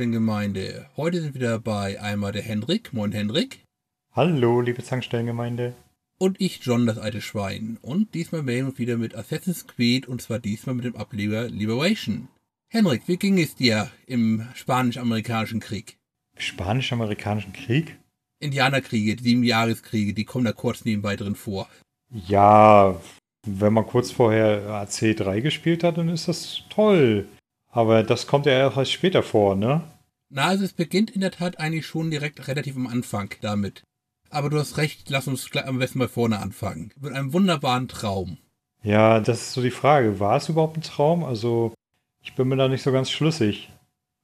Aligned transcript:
Zankstellengemeinde. 0.00 0.86
Heute 0.96 1.20
sind 1.20 1.34
wieder 1.34 1.58
bei 1.58 2.00
einmal 2.00 2.32
der 2.32 2.40
Hendrik. 2.40 2.94
Moin 2.94 3.12
Hendrik. 3.12 3.66
Hallo, 4.12 4.62
liebe 4.62 4.82
Zankstellengemeinde. 4.82 5.74
Und 6.18 6.40
ich, 6.40 6.60
John, 6.62 6.86
das 6.86 6.96
alte 6.96 7.20
Schwein. 7.20 7.76
Und 7.82 8.14
diesmal 8.14 8.42
melden 8.42 8.68
wir 8.68 8.78
wieder 8.78 8.96
mit 8.96 9.14
Assassin's 9.14 9.66
Creed 9.66 10.08
und 10.08 10.22
zwar 10.22 10.38
diesmal 10.38 10.74
mit 10.74 10.86
dem 10.86 10.96
Ableger 10.96 11.50
Liberation. 11.50 12.28
Henrik, 12.70 13.02
wie 13.08 13.18
ging 13.18 13.38
es 13.38 13.56
dir 13.56 13.90
im 14.06 14.48
Spanisch-Amerikanischen 14.54 15.60
Krieg? 15.60 15.98
Spanisch-Amerikanischen 16.38 17.52
Krieg? 17.52 17.98
Indianerkriege, 18.38 19.16
die 19.16 19.22
Siebenjahreskriege, 19.22 20.14
die 20.14 20.24
kommen 20.24 20.46
da 20.46 20.52
kurz 20.52 20.86
nebenbei 20.86 21.14
drin 21.16 21.34
vor. 21.34 21.68
Ja, 22.10 22.98
wenn 23.46 23.74
man 23.74 23.86
kurz 23.86 24.10
vorher 24.10 24.82
AC3 24.82 25.42
gespielt 25.42 25.84
hat, 25.84 25.98
dann 25.98 26.08
ist 26.08 26.26
das 26.26 26.62
toll. 26.70 27.28
Aber 27.70 28.02
das 28.02 28.26
kommt 28.26 28.46
ja 28.46 28.52
erst 28.52 28.92
später 28.92 29.22
vor, 29.22 29.54
ne? 29.54 29.82
Na, 30.28 30.46
also 30.46 30.64
es 30.64 30.72
beginnt 30.72 31.10
in 31.10 31.20
der 31.20 31.32
Tat 31.32 31.58
eigentlich 31.58 31.86
schon 31.86 32.10
direkt 32.10 32.46
relativ 32.48 32.76
am 32.76 32.86
Anfang 32.86 33.34
damit. 33.40 33.82
Aber 34.28 34.48
du 34.48 34.58
hast 34.58 34.76
recht, 34.76 35.10
lass 35.10 35.26
uns 35.26 35.48
am 35.56 35.78
besten 35.78 35.98
mal 35.98 36.08
vorne 36.08 36.38
anfangen. 36.38 36.92
Mit 37.00 37.12
einem 37.12 37.32
wunderbaren 37.32 37.88
Traum. 37.88 38.38
Ja, 38.82 39.20
das 39.20 39.40
ist 39.42 39.52
so 39.52 39.62
die 39.62 39.72
Frage. 39.72 40.20
War 40.20 40.36
es 40.36 40.48
überhaupt 40.48 40.76
ein 40.76 40.82
Traum? 40.82 41.24
Also, 41.24 41.74
ich 42.22 42.34
bin 42.34 42.48
mir 42.48 42.56
da 42.56 42.68
nicht 42.68 42.82
so 42.82 42.92
ganz 42.92 43.10
schlüssig. 43.10 43.70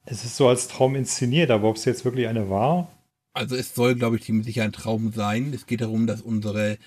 Es 0.05 0.25
ist 0.25 0.37
so 0.37 0.49
als 0.49 0.69
Traum 0.69 0.95
inszeniert, 0.95 1.51
aber 1.51 1.69
ob 1.69 1.77
es 1.77 1.85
jetzt 1.85 2.05
wirklich 2.05 2.29
eine 2.29 2.49
war? 2.49 2.89
Also, 3.33 3.57
es 3.57 3.75
soll, 3.75 3.97
glaube 3.97 4.17
ich, 4.17 4.25
sicher 4.25 4.63
ein 4.63 4.73
Traum 4.73 5.13
sein. 5.13 5.53
Es 5.53 5.67
geht 5.67 5.81
darum, 5.81 6.07
dass 6.07 6.23
unsere 6.23 6.79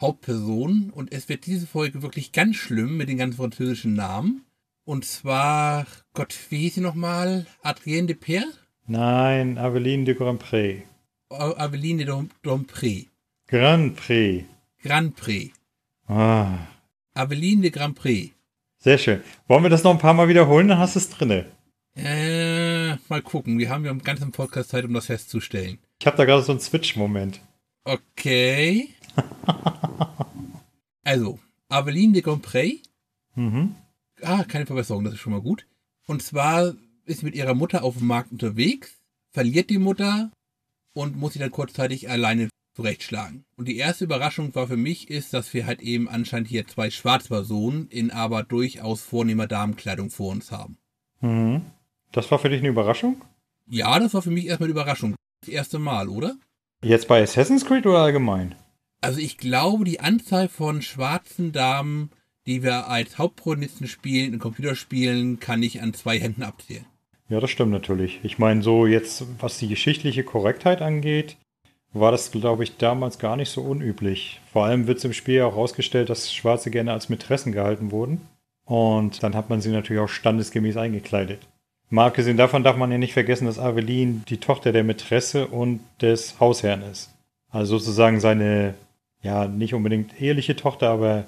Hauptperson, 0.00 0.90
und 0.94 1.12
es 1.12 1.28
wird 1.28 1.46
diese 1.46 1.66
Folge 1.66 2.02
wirklich 2.02 2.30
ganz 2.30 2.56
schlimm 2.56 2.96
mit 2.96 3.08
den 3.08 3.18
ganzen 3.18 3.38
französischen 3.38 3.94
Namen. 3.94 4.44
Und 4.88 5.04
zwar, 5.04 5.86
Gott, 6.14 6.34
wie 6.48 6.60
hieß 6.60 6.76
sie 6.76 6.80
nochmal? 6.80 7.44
Adrienne 7.62 8.06
de 8.06 8.16
Père? 8.16 8.46
Nein, 8.86 9.58
Aveline 9.58 10.04
de 10.04 10.14
Grand 10.14 10.42
Pré. 10.42 10.84
Aveline 11.28 12.06
de 12.06 12.28
Dompré. 12.42 13.08
Grand 13.48 13.94
Prix. 13.94 14.46
Grand 14.82 15.14
Prix. 15.14 15.52
Ah. 16.06 16.68
Aveline 17.12 17.60
de 17.60 17.70
Grand 17.70 17.96
Prix. 17.96 18.32
Sehr 18.78 18.96
schön. 18.96 19.20
Wollen 19.46 19.62
wir 19.62 19.68
das 19.68 19.84
noch 19.84 19.90
ein 19.90 19.98
paar 19.98 20.14
Mal 20.14 20.28
wiederholen? 20.28 20.68
Dann 20.68 20.78
hast 20.78 20.94
du 20.94 21.00
es 21.00 21.10
drinne. 21.10 21.44
Äh, 21.94 22.96
mal 23.10 23.20
gucken. 23.22 23.58
Wir 23.58 23.68
haben 23.68 23.84
ja 23.84 23.90
einen 23.90 24.02
ganzen 24.02 24.32
Podcast 24.32 24.70
Zeit, 24.70 24.86
um 24.86 24.94
das 24.94 25.04
festzustellen. 25.04 25.80
Ich 26.00 26.06
habe 26.06 26.16
da 26.16 26.24
gerade 26.24 26.42
so 26.42 26.52
einen 26.52 26.62
Switch-Moment. 26.62 27.42
Okay. 27.84 28.88
also, 31.04 31.38
Aveline 31.68 32.14
de 32.14 32.22
Grand 32.22 32.40
Prix. 32.40 32.80
Mhm. 33.34 33.74
Ah, 34.22 34.44
keine 34.44 34.66
Verbesserung, 34.66 35.04
das 35.04 35.14
ist 35.14 35.20
schon 35.20 35.32
mal 35.32 35.42
gut. 35.42 35.66
Und 36.06 36.22
zwar 36.22 36.74
ist 37.04 37.22
mit 37.22 37.34
ihrer 37.34 37.54
Mutter 37.54 37.82
auf 37.84 37.98
dem 37.98 38.06
Markt 38.06 38.32
unterwegs, 38.32 38.92
verliert 39.30 39.70
die 39.70 39.78
Mutter 39.78 40.30
und 40.92 41.16
muss 41.16 41.34
sich 41.34 41.40
dann 41.40 41.50
kurzzeitig 41.50 42.10
alleine 42.10 42.48
zurechtschlagen. 42.74 43.44
Und 43.56 43.66
die 43.66 43.76
erste 43.76 44.04
Überraschung 44.04 44.54
war 44.54 44.68
für 44.68 44.76
mich 44.76 45.10
ist, 45.10 45.34
dass 45.34 45.52
wir 45.52 45.66
halt 45.66 45.80
eben 45.80 46.08
anscheinend 46.08 46.48
hier 46.48 46.66
zwei 46.66 46.90
Schwarzpersonen 46.90 47.88
in 47.88 48.10
aber 48.10 48.42
durchaus 48.42 49.02
vornehmer 49.02 49.46
Damenkleidung 49.46 50.10
vor 50.10 50.30
uns 50.30 50.52
haben. 50.52 50.78
Mhm. 51.20 51.62
Das 52.12 52.30
war 52.30 52.38
für 52.38 52.48
dich 52.48 52.60
eine 52.60 52.68
Überraschung? 52.68 53.24
Ja, 53.66 53.98
das 53.98 54.14
war 54.14 54.22
für 54.22 54.30
mich 54.30 54.46
erstmal 54.46 54.68
eine 54.68 54.72
Überraschung. 54.72 55.14
Das 55.40 55.50
erste 55.50 55.78
Mal, 55.78 56.08
oder? 56.08 56.36
Jetzt 56.82 57.08
bei 57.08 57.22
Assassin's 57.22 57.64
Creed 57.64 57.86
oder 57.86 57.98
allgemein? 57.98 58.54
Also 59.00 59.20
ich 59.20 59.38
glaube, 59.38 59.84
die 59.84 60.00
Anzahl 60.00 60.48
von 60.48 60.82
schwarzen 60.82 61.52
Damen, 61.52 62.10
die 62.48 62.62
wir 62.62 62.88
als 62.88 63.18
Hauptprotagonisten 63.18 63.86
spielen 63.86 64.32
in 64.32 64.38
Computerspielen, 64.38 65.38
kann 65.38 65.62
ich 65.62 65.82
an 65.82 65.92
zwei 65.92 66.18
Händen 66.18 66.42
abzählen. 66.42 66.86
Ja, 67.28 67.40
das 67.40 67.50
stimmt 67.50 67.72
natürlich. 67.72 68.20
Ich 68.22 68.38
meine, 68.38 68.62
so 68.62 68.86
jetzt, 68.86 69.24
was 69.38 69.58
die 69.58 69.68
geschichtliche 69.68 70.24
Korrektheit 70.24 70.80
angeht, 70.80 71.36
war 71.92 72.10
das, 72.10 72.30
glaube 72.30 72.64
ich, 72.64 72.78
damals 72.78 73.18
gar 73.18 73.36
nicht 73.36 73.50
so 73.50 73.60
unüblich. 73.60 74.40
Vor 74.50 74.64
allem 74.64 74.86
wird 74.86 74.96
es 74.96 75.04
im 75.04 75.12
Spiel 75.12 75.42
auch 75.42 75.52
herausgestellt, 75.52 76.08
dass 76.08 76.32
Schwarze 76.32 76.70
gerne 76.70 76.92
als 76.92 77.10
Mätressen 77.10 77.52
gehalten 77.52 77.90
wurden. 77.90 78.22
Und 78.64 79.22
dann 79.22 79.34
hat 79.34 79.50
man 79.50 79.60
sie 79.60 79.70
natürlich 79.70 80.00
auch 80.00 80.08
standesgemäß 80.08 80.78
eingekleidet. 80.78 81.40
Mal 81.90 82.06
abgesehen 82.06 82.38
davon 82.38 82.64
darf 82.64 82.76
man 82.76 82.90
ja 82.90 82.98
nicht 82.98 83.12
vergessen, 83.12 83.46
dass 83.46 83.58
Aveline 83.58 84.22
die 84.26 84.38
Tochter 84.38 84.72
der 84.72 84.84
Mätresse 84.84 85.48
und 85.48 85.80
des 86.00 86.40
Hausherrn 86.40 86.82
ist. 86.82 87.10
Also 87.50 87.76
sozusagen 87.76 88.20
seine, 88.20 88.74
ja, 89.22 89.46
nicht 89.48 89.74
unbedingt 89.74 90.18
eheliche 90.20 90.56
Tochter, 90.56 90.88
aber 90.88 91.24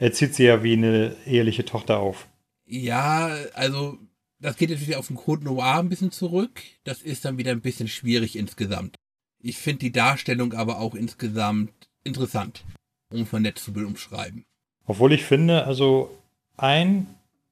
er 0.00 0.12
zieht 0.12 0.34
sie 0.34 0.44
ja 0.44 0.64
wie 0.64 0.72
eine 0.72 1.14
eheliche 1.26 1.64
Tochter 1.64 2.00
auf. 2.00 2.26
Ja, 2.66 3.36
also 3.54 3.98
das 4.40 4.56
geht 4.56 4.70
natürlich 4.70 4.96
auf 4.96 5.08
den 5.08 5.16
Code 5.16 5.44
Noir 5.44 5.78
ein 5.78 5.90
bisschen 5.90 6.10
zurück. 6.10 6.62
Das 6.84 7.02
ist 7.02 7.24
dann 7.24 7.36
wieder 7.38 7.52
ein 7.52 7.60
bisschen 7.60 7.86
schwierig 7.86 8.36
insgesamt. 8.36 8.96
Ich 9.42 9.58
finde 9.58 9.80
die 9.80 9.92
Darstellung 9.92 10.54
aber 10.54 10.80
auch 10.80 10.94
insgesamt 10.94 11.72
interessant, 12.02 12.64
um 13.12 13.26
von 13.26 13.42
nett 13.42 13.58
zu 13.58 13.72
umschreiben. 13.72 14.44
Obwohl 14.86 15.12
ich 15.12 15.24
finde, 15.24 15.64
also 15.66 16.10
ein 16.56 17.06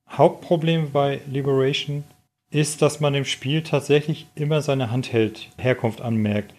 Hauptproblem 0.08 0.90
bei 0.92 1.20
Liberation 1.30 2.04
ist, 2.50 2.80
dass 2.80 3.00
man 3.00 3.14
im 3.14 3.26
Spiel 3.26 3.62
tatsächlich 3.62 4.26
immer 4.34 4.62
seine 4.62 4.90
Handheld 4.90 5.50
Herkunft 5.58 6.00
anmerkt. 6.00 6.54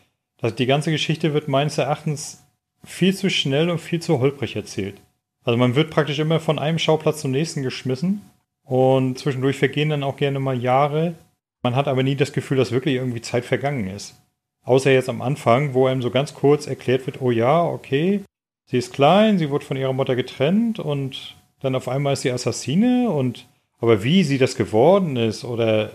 Die 0.57 0.65
ganze 0.67 0.91
Geschichte 0.91 1.33
wird 1.33 1.47
meines 1.47 1.79
Erachtens 1.79 2.43
viel 2.83 3.15
zu 3.15 3.31
schnell 3.31 3.71
und 3.71 3.79
viel 3.79 4.01
zu 4.01 4.19
holprig 4.19 4.55
erzählt. 4.55 5.01
Also 5.49 5.57
man 5.57 5.73
wird 5.73 5.89
praktisch 5.89 6.19
immer 6.19 6.39
von 6.39 6.59
einem 6.59 6.77
Schauplatz 6.77 7.21
zum 7.21 7.31
nächsten 7.31 7.63
geschmissen 7.63 8.21
und 8.63 9.17
zwischendurch 9.17 9.57
vergehen 9.57 9.89
dann 9.89 10.03
auch 10.03 10.15
gerne 10.15 10.39
mal 10.39 10.55
Jahre. 10.55 11.15
Man 11.63 11.75
hat 11.75 11.87
aber 11.87 12.03
nie 12.03 12.15
das 12.15 12.33
Gefühl, 12.33 12.57
dass 12.57 12.71
wirklich 12.71 12.93
irgendwie 12.93 13.21
Zeit 13.21 13.45
vergangen 13.45 13.87
ist. 13.87 14.13
Außer 14.61 14.91
jetzt 14.91 15.09
am 15.09 15.23
Anfang, 15.23 15.73
wo 15.73 15.87
einem 15.87 16.03
so 16.03 16.11
ganz 16.11 16.35
kurz 16.35 16.67
erklärt 16.67 17.07
wird, 17.07 17.19
oh 17.19 17.31
ja, 17.31 17.63
okay, 17.63 18.21
sie 18.67 18.77
ist 18.77 18.93
klein, 18.93 19.39
sie 19.39 19.49
wurde 19.49 19.65
von 19.65 19.75
ihrer 19.75 19.91
Mutter 19.91 20.15
getrennt 20.15 20.77
und 20.77 21.35
dann 21.61 21.73
auf 21.73 21.87
einmal 21.87 22.13
ist 22.13 22.21
sie 22.21 22.31
Assassine 22.31 23.09
und 23.09 23.47
aber 23.79 24.03
wie 24.03 24.23
sie 24.23 24.37
das 24.37 24.55
geworden 24.55 25.15
ist 25.15 25.43
oder 25.43 25.93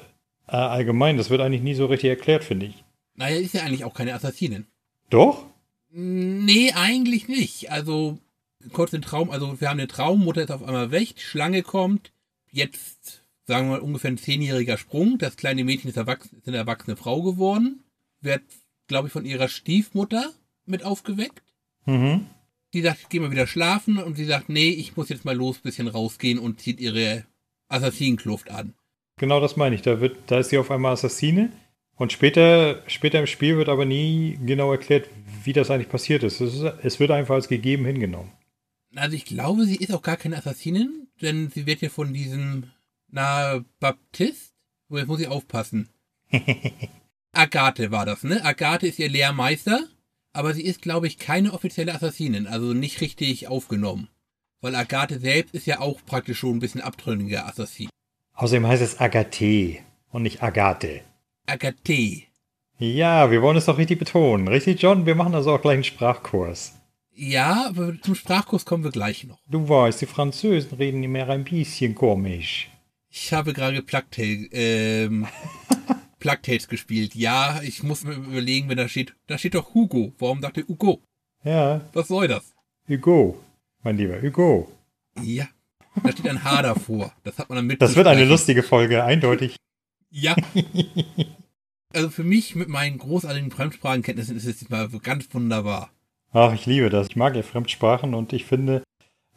äh, 0.48 0.56
allgemein, 0.56 1.16
das 1.16 1.30
wird 1.30 1.40
eigentlich 1.40 1.62
nie 1.62 1.74
so 1.74 1.86
richtig 1.86 2.10
erklärt, 2.10 2.42
finde 2.42 2.66
ich. 2.66 2.82
Naja, 3.14 3.36
ist 3.36 3.54
ja 3.54 3.62
eigentlich 3.62 3.84
auch 3.84 3.94
keine 3.94 4.14
Assassinin. 4.14 4.66
Doch? 5.10 5.46
Nee, 5.92 6.72
eigentlich 6.72 7.28
nicht. 7.28 7.70
Also, 7.70 8.18
kurz 8.72 8.92
den 8.92 9.02
Traum, 9.02 9.30
also 9.30 9.60
wir 9.60 9.68
haben 9.68 9.78
den 9.78 9.88
Traum, 9.88 10.20
Mutter 10.20 10.42
ist 10.42 10.50
auf 10.50 10.62
einmal 10.62 10.90
weg, 10.90 11.14
Schlange 11.18 11.62
kommt, 11.62 12.12
jetzt, 12.54 13.24
sagen 13.46 13.68
wir 13.68 13.72
mal, 13.72 13.80
ungefähr 13.80 14.10
ein 14.10 14.18
zehnjähriger 14.18 14.78
Sprung. 14.78 15.18
Das 15.18 15.36
kleine 15.36 15.64
Mädchen 15.64 15.90
ist, 15.90 15.96
erwachsen, 15.96 16.38
ist 16.38 16.48
eine 16.48 16.56
erwachsene 16.56 16.96
Frau 16.96 17.22
geworden. 17.22 17.84
Wird, 18.20 18.42
glaube 18.86 19.08
ich, 19.08 19.12
von 19.12 19.26
ihrer 19.26 19.48
Stiefmutter 19.48 20.32
mit 20.64 20.84
aufgeweckt. 20.84 21.42
Mhm. 21.84 22.26
Die 22.72 22.82
sagt, 22.82 23.10
geh 23.10 23.20
mal 23.20 23.30
wieder 23.30 23.46
schlafen. 23.46 23.98
Und 23.98 24.16
sie 24.16 24.24
sagt, 24.24 24.48
nee, 24.48 24.70
ich 24.70 24.96
muss 24.96 25.08
jetzt 25.08 25.24
mal 25.24 25.36
los, 25.36 25.58
bisschen 25.58 25.88
rausgehen 25.88 26.38
und 26.38 26.60
zieht 26.60 26.80
ihre 26.80 27.24
Assassinenkluft 27.68 28.50
an. 28.50 28.74
Genau 29.18 29.40
das 29.40 29.56
meine 29.56 29.74
ich. 29.74 29.82
Da, 29.82 30.00
wird, 30.00 30.16
da 30.26 30.38
ist 30.38 30.50
sie 30.50 30.58
auf 30.58 30.70
einmal 30.70 30.92
Assassine. 30.92 31.52
Und 31.96 32.12
später, 32.12 32.82
später 32.88 33.20
im 33.20 33.26
Spiel 33.26 33.56
wird 33.56 33.68
aber 33.68 33.84
nie 33.84 34.38
genau 34.44 34.72
erklärt, 34.72 35.08
wie 35.44 35.52
das 35.52 35.70
eigentlich 35.70 35.90
passiert 35.90 36.24
ist. 36.24 36.40
Es, 36.40 36.54
ist, 36.54 36.62
es 36.82 36.98
wird 36.98 37.10
einfach 37.10 37.34
als 37.34 37.48
gegeben 37.48 37.84
hingenommen. 37.84 38.32
Also 38.96 39.16
ich 39.16 39.24
glaube, 39.24 39.64
sie 39.64 39.76
ist 39.76 39.92
auch 39.92 40.02
gar 40.02 40.16
keine 40.16 40.36
Assassinin, 40.36 41.08
denn 41.20 41.50
sie 41.50 41.66
wird 41.66 41.80
ja 41.80 41.88
von 41.88 42.12
diesem, 42.12 42.70
na, 43.10 43.64
Baptist, 43.80 44.54
wo 44.88 44.98
jetzt 44.98 45.08
muss 45.08 45.20
ich 45.20 45.28
aufpassen. 45.28 45.88
Agathe 47.32 47.90
war 47.90 48.06
das, 48.06 48.22
ne? 48.22 48.44
Agathe 48.44 48.86
ist 48.86 48.98
ihr 48.98 49.08
Lehrmeister, 49.08 49.88
aber 50.32 50.54
sie 50.54 50.62
ist, 50.64 50.82
glaube 50.82 51.06
ich, 51.06 51.18
keine 51.18 51.52
offizielle 51.52 51.94
Assassinin, 51.94 52.46
also 52.46 52.72
nicht 52.72 53.00
richtig 53.00 53.48
aufgenommen. 53.48 54.08
Weil 54.60 54.74
Agathe 54.74 55.18
selbst 55.18 55.54
ist 55.54 55.66
ja 55.66 55.80
auch 55.80 56.00
praktisch 56.06 56.38
schon 56.38 56.56
ein 56.56 56.60
bisschen 56.60 56.80
abtrünniger 56.80 57.46
Assassin. 57.46 57.88
Außerdem 58.34 58.66
heißt 58.66 58.82
es 58.82 59.00
Agathe 59.00 59.78
und 60.10 60.22
nicht 60.22 60.42
Agathe. 60.42 61.02
Agathe. 61.46 62.22
Ja, 62.78 63.30
wir 63.30 63.42
wollen 63.42 63.56
es 63.56 63.66
doch 63.66 63.78
richtig 63.78 63.98
betonen. 63.98 64.48
Richtig, 64.48 64.82
John? 64.82 65.06
Wir 65.06 65.14
machen 65.14 65.34
also 65.34 65.52
auch 65.52 65.62
gleich 65.62 65.74
einen 65.74 65.84
Sprachkurs. 65.84 66.74
Ja, 67.16 67.66
aber 67.68 67.94
zum 68.02 68.14
Sprachkurs 68.16 68.64
kommen 68.64 68.82
wir 68.82 68.90
gleich 68.90 69.24
noch. 69.24 69.38
Du 69.48 69.68
weißt, 69.68 70.00
die 70.00 70.06
Französen 70.06 70.76
reden 70.76 71.02
immer 71.04 71.28
ein 71.28 71.44
bisschen 71.44 71.94
komisch. 71.94 72.68
Ich 73.08 73.32
habe 73.32 73.52
gerade 73.52 73.82
Plugtail, 73.82 74.48
ähm, 74.50 75.28
Plugtails 76.18 76.66
gespielt. 76.66 77.14
Ja, 77.14 77.60
ich 77.62 77.84
muss 77.84 78.02
mir 78.02 78.14
überlegen, 78.14 78.68
wenn 78.68 78.76
da 78.76 78.88
steht, 78.88 79.14
da 79.28 79.38
steht 79.38 79.54
doch 79.54 79.74
Hugo. 79.74 80.12
Warum 80.18 80.42
sagt 80.42 80.56
ihr 80.56 80.66
Hugo? 80.66 81.00
Ja. 81.44 81.82
Was 81.92 82.08
soll 82.08 82.26
das? 82.26 82.52
Hugo, 82.88 83.38
mein 83.84 83.96
lieber 83.96 84.20
Hugo. 84.20 84.68
Ja, 85.22 85.46
da 86.02 86.10
steht 86.10 86.28
ein 86.28 86.42
H 86.42 86.62
davor. 86.62 87.12
Das 87.22 87.38
hat 87.38 87.48
man 87.48 87.56
dann 87.56 87.66
mit. 87.66 87.80
Das 87.80 87.94
wird 87.94 88.08
eine 88.08 88.24
lustige 88.24 88.64
Folge, 88.64 89.04
eindeutig. 89.04 89.56
Ja. 90.10 90.34
also 91.90 92.10
für 92.10 92.24
mich 92.24 92.56
mit 92.56 92.68
meinen 92.68 92.98
großartigen 92.98 93.52
Fremdsprachenkenntnissen 93.52 94.36
ist 94.36 94.46
es 94.46 94.58
diesmal 94.58 94.88
ganz 95.00 95.32
wunderbar. 95.32 95.92
Ach, 96.34 96.52
ich 96.52 96.66
liebe 96.66 96.90
das. 96.90 97.08
Ich 97.08 97.16
mag 97.16 97.36
ja 97.36 97.42
Fremdsprachen 97.42 98.12
und 98.12 98.32
ich 98.32 98.44
finde, 98.44 98.82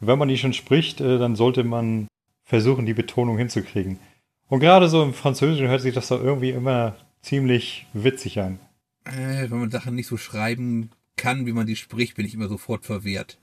wenn 0.00 0.18
man 0.18 0.28
die 0.28 0.36
schon 0.36 0.52
spricht, 0.52 1.00
äh, 1.00 1.18
dann 1.18 1.36
sollte 1.36 1.62
man 1.62 2.08
versuchen, 2.42 2.86
die 2.86 2.94
Betonung 2.94 3.38
hinzukriegen. 3.38 4.00
Und 4.48 4.60
gerade 4.60 4.88
so 4.88 5.02
im 5.02 5.14
Französischen 5.14 5.68
hört 5.68 5.80
sich 5.80 5.94
das 5.94 6.08
doch 6.08 6.20
irgendwie 6.20 6.50
immer 6.50 6.96
ziemlich 7.22 7.86
witzig 7.92 8.40
an. 8.40 8.58
Äh, 9.04 9.48
wenn 9.48 9.60
man 9.60 9.70
Sachen 9.70 9.94
nicht 9.94 10.08
so 10.08 10.16
schreiben 10.16 10.90
kann, 11.16 11.46
wie 11.46 11.52
man 11.52 11.68
die 11.68 11.76
spricht, 11.76 12.16
bin 12.16 12.26
ich 12.26 12.34
immer 12.34 12.48
sofort 12.48 12.84
verwehrt. 12.84 13.38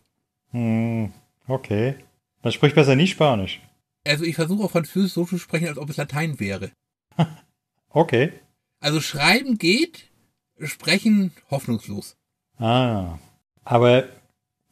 Hm, 0.52 1.14
okay. 1.48 1.96
Dann 2.42 2.52
sprich 2.52 2.76
besser 2.76 2.96
nie 2.96 3.08
Spanisch. 3.08 3.62
Also 4.06 4.26
ich 4.26 4.36
versuche 4.36 4.66
auch 4.66 4.72
Französisch 4.72 5.14
so 5.14 5.26
zu 5.26 5.38
sprechen, 5.38 5.70
als 5.70 5.78
ob 5.78 5.90
es 5.90 5.98
Latein 5.98 6.40
wäre. 6.40 6.72
Okay. 7.90 8.34
Also 8.82 9.00
schreiben 9.00 9.58
geht, 9.58 10.10
sprechen 10.60 11.32
hoffnungslos. 11.50 12.18
Ah. 12.58 13.18
Aber 13.66 14.06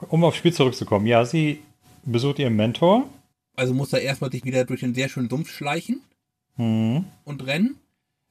um 0.10 0.24
aufs 0.24 0.38
Spiel 0.38 0.54
zurückzukommen, 0.54 1.06
ja, 1.08 1.26
sie 1.26 1.60
besucht 2.06 2.40
ihren 2.40 2.56
Mentor. 2.56 3.10
Also 3.56 3.74
muss 3.74 3.94
er 3.94 4.02
erstmal 4.02 4.32
sich 4.32 4.46
wieder 4.46 4.66
durch 4.66 4.84
einen 4.84 4.96
sehr 4.96 5.10
schönen 5.10 5.30
Sumpf 5.30 5.52
schleichen 5.52 6.02
Hm. 6.56 7.06
und 7.26 7.46
rennen. 7.46 7.76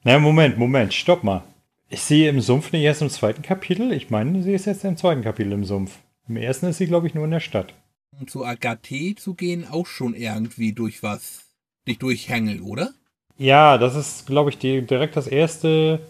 Na, 0.05 0.19
Moment, 0.19 0.57
Moment, 0.59 0.95
stopp 0.95 1.23
mal. 1.25 1.43
Ist 1.89 2.09
sie 2.09 2.27
im 2.27 2.41
Sumpf 2.41 2.73
nicht 2.73 2.83
erst 2.83 3.03
im 3.03 3.11
zweiten 3.11 3.43
Kapitel? 3.43 3.93
Ich 3.93 4.11
meine, 4.11 4.43
sie 4.43 4.53
ist 4.55 4.65
jetzt 4.65 4.85
im 4.85 4.97
zweiten 4.97 5.23
Kapitel 5.23 5.53
im 5.53 5.65
Sumpf. 5.65 5.99
Im 6.29 6.37
ersten 6.37 6.67
ist 6.67 6.79
sie, 6.79 6.87
glaube 6.87 7.07
ich, 7.07 7.15
nur 7.15 7.25
in 7.25 7.31
der 7.33 7.41
Stadt. 7.41 7.75
Um 8.19 8.27
zu 8.29 8.45
Agathe 8.45 9.15
zu 9.17 9.35
gehen, 9.35 9.67
auch 9.69 9.87
schon 9.87 10.15
irgendwie 10.15 10.73
durch 10.73 11.03
was 11.03 11.45
dich 11.87 11.99
durchhängel, 11.99 12.61
oder? 12.63 12.93
Ja, 13.37 13.79
das 13.79 13.95
ist, 13.97 14.27
glaube 14.27 14.51
ich, 14.51 14.59
die, 14.59 14.83
direkt 14.83 15.17
das 15.17 15.27
erste 15.27 16.01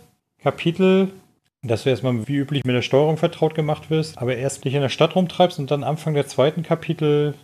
Kapitel, 0.42 1.12
dass 1.62 1.84
du 1.84 1.90
erstmal 1.90 2.26
wie 2.26 2.36
üblich 2.36 2.64
mit 2.64 2.74
der 2.74 2.82
Steuerung 2.82 3.16
vertraut 3.16 3.54
gemacht 3.54 3.88
wirst, 3.88 4.18
aber 4.18 4.36
erst 4.36 4.64
dich 4.64 4.74
in 4.74 4.80
der 4.80 4.88
Stadt 4.88 5.14
rumtreibst 5.14 5.58
und 5.58 5.70
dann 5.70 5.84
Anfang 5.84 6.14
der 6.14 6.26
zweiten 6.26 6.62
Kapitel, 6.62 7.34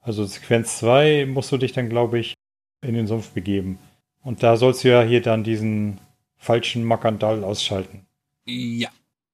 also 0.00 0.24
Sequenz 0.24 0.78
2, 0.78 1.26
musst 1.26 1.52
du 1.52 1.58
dich 1.58 1.72
dann, 1.72 1.90
glaube 1.90 2.18
ich, 2.18 2.34
in 2.82 2.94
den 2.94 3.06
Sumpf 3.06 3.30
begeben. 3.30 3.78
Und 4.22 4.42
da 4.42 4.56
sollst 4.56 4.82
du 4.82 4.88
ja 4.88 5.02
hier 5.02 5.20
dann 5.20 5.44
diesen 5.44 5.98
falschen 6.36 6.84
Makandal 6.84 7.44
ausschalten. 7.44 8.06
Ja. 8.46 8.88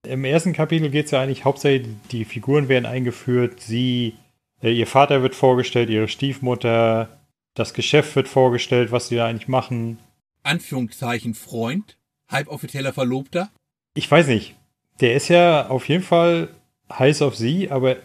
Im 0.05 0.25
ersten 0.25 0.53
Kapitel 0.53 0.91
geht 0.91 1.05
es 1.06 1.12
ja 1.12 1.21
eigentlich 1.21 1.44
hauptsächlich, 1.44 1.94
die 2.11 2.25
Figuren 2.25 2.69
werden 2.69 2.87
eingeführt, 2.87 3.61
sie, 3.61 4.15
äh, 4.61 4.73
ihr 4.73 4.89
Vater 4.89 5.23
wird 5.23 5.37
vorgestellt, 5.37 5.91
ihre 5.91 6.09
Stiefmutter, 6.09 7.21
das 7.55 7.75
Geschäft 7.75 8.17
wird 8.17 8.27
vorgestellt, 8.27 8.91
was 8.91 9.09
sie 9.09 9.17
da 9.17 9.27
eigentlich 9.27 9.47
machen. 9.47 9.99
Anführungszeichen 10.43 11.35
Freund, 11.35 11.97
halboffizieller 12.29 12.93
Verlobter. 12.93 13.50
Ich 13.94 14.11
weiß 14.11 14.27
nicht. 14.29 14.55
Der 15.00 15.15
ist 15.15 15.29
ja 15.29 15.69
auf 15.69 15.89
jeden 15.89 16.03
Fall 16.03 16.49
heiß 16.91 17.23
auf 17.23 17.37
sie, 17.37 17.71
aber 17.71 17.97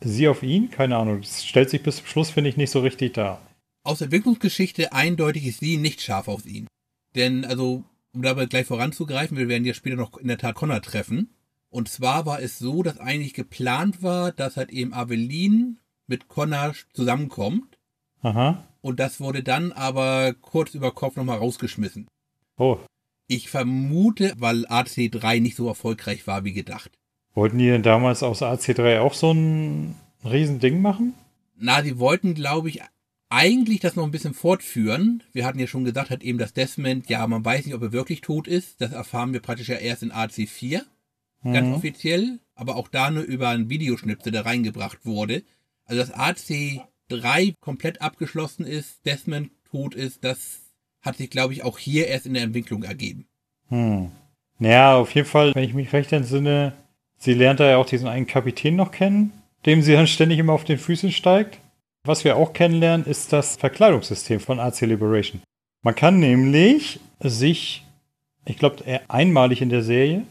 sie 0.00 0.28
auf 0.28 0.42
ihn? 0.42 0.70
Keine 0.70 0.96
Ahnung. 0.96 1.20
Das 1.20 1.44
stellt 1.44 1.70
sich 1.70 1.82
bis 1.82 1.96
zum 1.96 2.06
Schluss, 2.06 2.30
finde 2.30 2.50
ich, 2.50 2.56
nicht 2.56 2.70
so 2.70 2.80
richtig 2.80 3.14
dar. 3.14 3.40
Aus 3.82 4.00
Entwicklungsgeschichte 4.00 4.92
eindeutig 4.92 5.46
ist 5.46 5.60
sie 5.60 5.76
nicht 5.76 6.00
scharf 6.00 6.28
auf 6.28 6.46
ihn. 6.46 6.66
Denn, 7.14 7.44
also, 7.44 7.84
um 8.12 8.22
dabei 8.22 8.46
gleich 8.46 8.66
voranzugreifen, 8.66 9.36
wir 9.36 9.48
werden 9.48 9.64
ja 9.64 9.74
später 9.74 9.96
noch 9.96 10.18
in 10.18 10.28
der 10.28 10.38
Tat 10.38 10.54
Connor 10.54 10.82
treffen. 10.82 11.34
Und 11.70 11.88
zwar 11.88 12.26
war 12.26 12.40
es 12.40 12.58
so, 12.58 12.82
dass 12.82 12.98
eigentlich 12.98 13.34
geplant 13.34 14.02
war, 14.02 14.32
dass 14.32 14.56
halt 14.56 14.70
eben 14.70 14.94
Avelin 14.94 15.78
mit 16.06 16.28
Connor 16.28 16.74
zusammenkommt. 16.92 17.78
Aha. 18.22 18.64
Und 18.80 19.00
das 19.00 19.20
wurde 19.20 19.42
dann 19.42 19.72
aber 19.72 20.34
kurz 20.40 20.74
über 20.74 20.92
Kopf 20.92 21.16
nochmal 21.16 21.38
rausgeschmissen. 21.38 22.08
Oh. 22.56 22.78
Ich 23.28 23.50
vermute, 23.50 24.32
weil 24.38 24.66
AC3 24.66 25.40
nicht 25.40 25.54
so 25.56 25.68
erfolgreich 25.68 26.26
war 26.26 26.44
wie 26.44 26.54
gedacht. 26.54 26.90
Wollten 27.34 27.58
die 27.58 27.66
denn 27.66 27.82
damals 27.82 28.22
aus 28.22 28.42
AC3 28.42 29.00
auch 29.00 29.14
so 29.14 29.32
ein 29.32 29.94
Riesending 30.24 30.80
machen? 30.80 31.14
Na, 31.56 31.82
sie 31.82 31.98
wollten, 31.98 32.34
glaube 32.34 32.70
ich, 32.70 32.80
eigentlich 33.28 33.80
das 33.80 33.96
noch 33.96 34.04
ein 34.04 34.10
bisschen 34.10 34.32
fortführen. 34.32 35.22
Wir 35.32 35.44
hatten 35.44 35.58
ja 35.58 35.66
schon 35.66 35.84
gesagt, 35.84 36.08
hat 36.10 36.22
eben 36.22 36.38
das 36.38 36.54
Desmond, 36.54 37.10
ja, 37.10 37.26
man 37.26 37.44
weiß 37.44 37.66
nicht, 37.66 37.74
ob 37.74 37.82
er 37.82 37.92
wirklich 37.92 38.22
tot 38.22 38.48
ist. 38.48 38.80
Das 38.80 38.92
erfahren 38.92 39.34
wir 39.34 39.40
praktisch 39.40 39.68
ja 39.68 39.76
erst 39.76 40.02
in 40.02 40.10
AC4, 40.12 40.80
ganz 41.44 41.68
Mhm. 41.68 41.74
offiziell. 41.74 42.38
Aber 42.54 42.76
auch 42.76 42.88
da 42.88 43.10
nur 43.10 43.22
über 43.24 43.50
einen 43.50 43.68
Videoschnipsel, 43.68 44.32
der 44.32 44.46
reingebracht 44.46 45.04
wurde. 45.04 45.42
Also, 45.84 46.00
dass 46.00 46.14
AC3 46.14 47.54
komplett 47.60 48.00
abgeschlossen 48.00 48.64
ist, 48.64 49.04
Desmond 49.04 49.50
tot 49.70 49.94
ist, 49.94 50.24
das 50.24 50.60
hat 51.08 51.16
sich, 51.16 51.30
glaube 51.30 51.52
ich, 51.52 51.64
auch 51.64 51.78
hier 51.78 52.06
erst 52.06 52.26
in 52.26 52.34
der 52.34 52.44
Entwicklung 52.44 52.84
ergeben. 52.84 53.26
Hm. 53.68 54.10
Naja, 54.58 54.96
auf 54.96 55.14
jeden 55.14 55.26
Fall, 55.26 55.54
wenn 55.54 55.64
ich 55.64 55.74
mich 55.74 55.92
recht 55.92 56.12
entsinne, 56.12 56.72
sie 57.16 57.34
lernt 57.34 57.60
da 57.60 57.68
ja 57.68 57.76
auch 57.76 57.86
diesen 57.86 58.08
einen 58.08 58.26
Kapitän 58.26 58.76
noch 58.76 58.90
kennen, 58.90 59.32
dem 59.66 59.82
sie 59.82 59.92
dann 59.92 60.06
ständig 60.06 60.38
immer 60.38 60.52
auf 60.52 60.64
den 60.64 60.78
Füßen 60.78 61.12
steigt. 61.12 61.58
Was 62.04 62.24
wir 62.24 62.36
auch 62.36 62.52
kennenlernen, 62.52 63.06
ist 63.06 63.32
das 63.32 63.56
Verkleidungssystem 63.56 64.40
von 64.40 64.60
AC 64.60 64.82
Liberation. 64.82 65.42
Man 65.82 65.94
kann 65.94 66.18
nämlich 66.18 67.00
sich, 67.20 67.84
ich 68.46 68.56
glaube, 68.56 69.00
einmalig 69.08 69.62
in 69.62 69.68
der 69.68 69.82
Serie, 69.82 70.22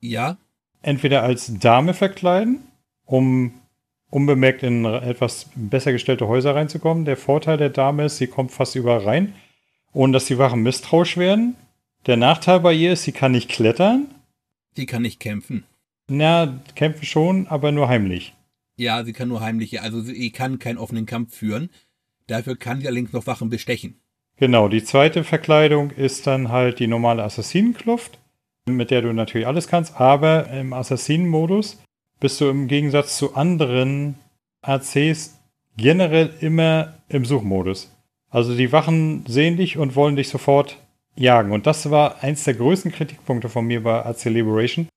Ja, 0.00 0.36
entweder 0.82 1.22
als 1.22 1.52
Dame 1.58 1.94
verkleiden, 1.94 2.60
um 3.04 3.52
unbemerkt 4.10 4.62
in 4.62 4.84
etwas 4.84 5.50
besser 5.54 5.92
gestellte 5.92 6.28
Häuser 6.28 6.54
reinzukommen. 6.54 7.04
Der 7.04 7.16
Vorteil 7.16 7.56
der 7.56 7.70
Dame 7.70 8.04
ist, 8.04 8.18
sie 8.18 8.28
kommt 8.28 8.52
fast 8.52 8.74
überall 8.76 9.00
rein, 9.00 9.34
ohne 9.96 10.12
dass 10.12 10.26
die 10.26 10.38
Wachen 10.38 10.62
misstrauisch 10.62 11.16
werden. 11.16 11.56
Der 12.04 12.18
Nachteil 12.18 12.60
bei 12.60 12.74
ihr 12.74 12.92
ist, 12.92 13.04
sie 13.04 13.12
kann 13.12 13.32
nicht 13.32 13.48
klettern. 13.48 14.06
sie 14.74 14.86
kann 14.86 15.02
nicht 15.02 15.20
kämpfen. 15.20 15.64
Na, 16.08 16.60
kämpfen 16.74 17.06
schon, 17.06 17.46
aber 17.48 17.72
nur 17.72 17.88
heimlich. 17.88 18.34
Ja, 18.76 19.02
sie 19.04 19.14
kann 19.14 19.28
nur 19.28 19.40
heimliche, 19.40 19.82
also 19.82 20.02
sie 20.02 20.30
kann 20.30 20.58
keinen 20.58 20.76
offenen 20.76 21.06
Kampf 21.06 21.34
führen. 21.34 21.70
Dafür 22.26 22.56
kann 22.56 22.80
sie 22.80 22.86
allerdings 22.86 23.12
noch 23.14 23.26
Wachen 23.26 23.48
bestechen. 23.48 23.98
Genau, 24.36 24.68
die 24.68 24.84
zweite 24.84 25.24
Verkleidung 25.24 25.90
ist 25.90 26.26
dann 26.26 26.50
halt 26.50 26.78
die 26.78 26.88
normale 26.88 27.22
Assassinenkluft, 27.22 28.18
mit 28.66 28.90
der 28.90 29.00
du 29.00 29.14
natürlich 29.14 29.46
alles 29.46 29.66
kannst, 29.66 29.98
aber 29.98 30.50
im 30.50 30.74
Assassinen-Modus 30.74 31.82
bist 32.20 32.40
du 32.40 32.50
im 32.50 32.68
Gegensatz 32.68 33.16
zu 33.16 33.34
anderen 33.34 34.16
ACs 34.60 35.38
generell 35.78 36.34
immer 36.40 36.94
im 37.08 37.24
Suchmodus. 37.24 37.95
Also 38.30 38.56
die 38.56 38.72
Wachen 38.72 39.24
sehen 39.26 39.56
dich 39.56 39.78
und 39.78 39.96
wollen 39.96 40.16
dich 40.16 40.28
sofort 40.28 40.78
jagen. 41.16 41.52
Und 41.52 41.66
das 41.66 41.90
war 41.90 42.22
eins 42.22 42.44
der 42.44 42.54
größten 42.54 42.92
Kritikpunkte 42.92 43.48
von 43.48 43.66
mir 43.66 43.82
bei 43.82 44.04
AC 44.04 44.24
Liberation. 44.24 44.88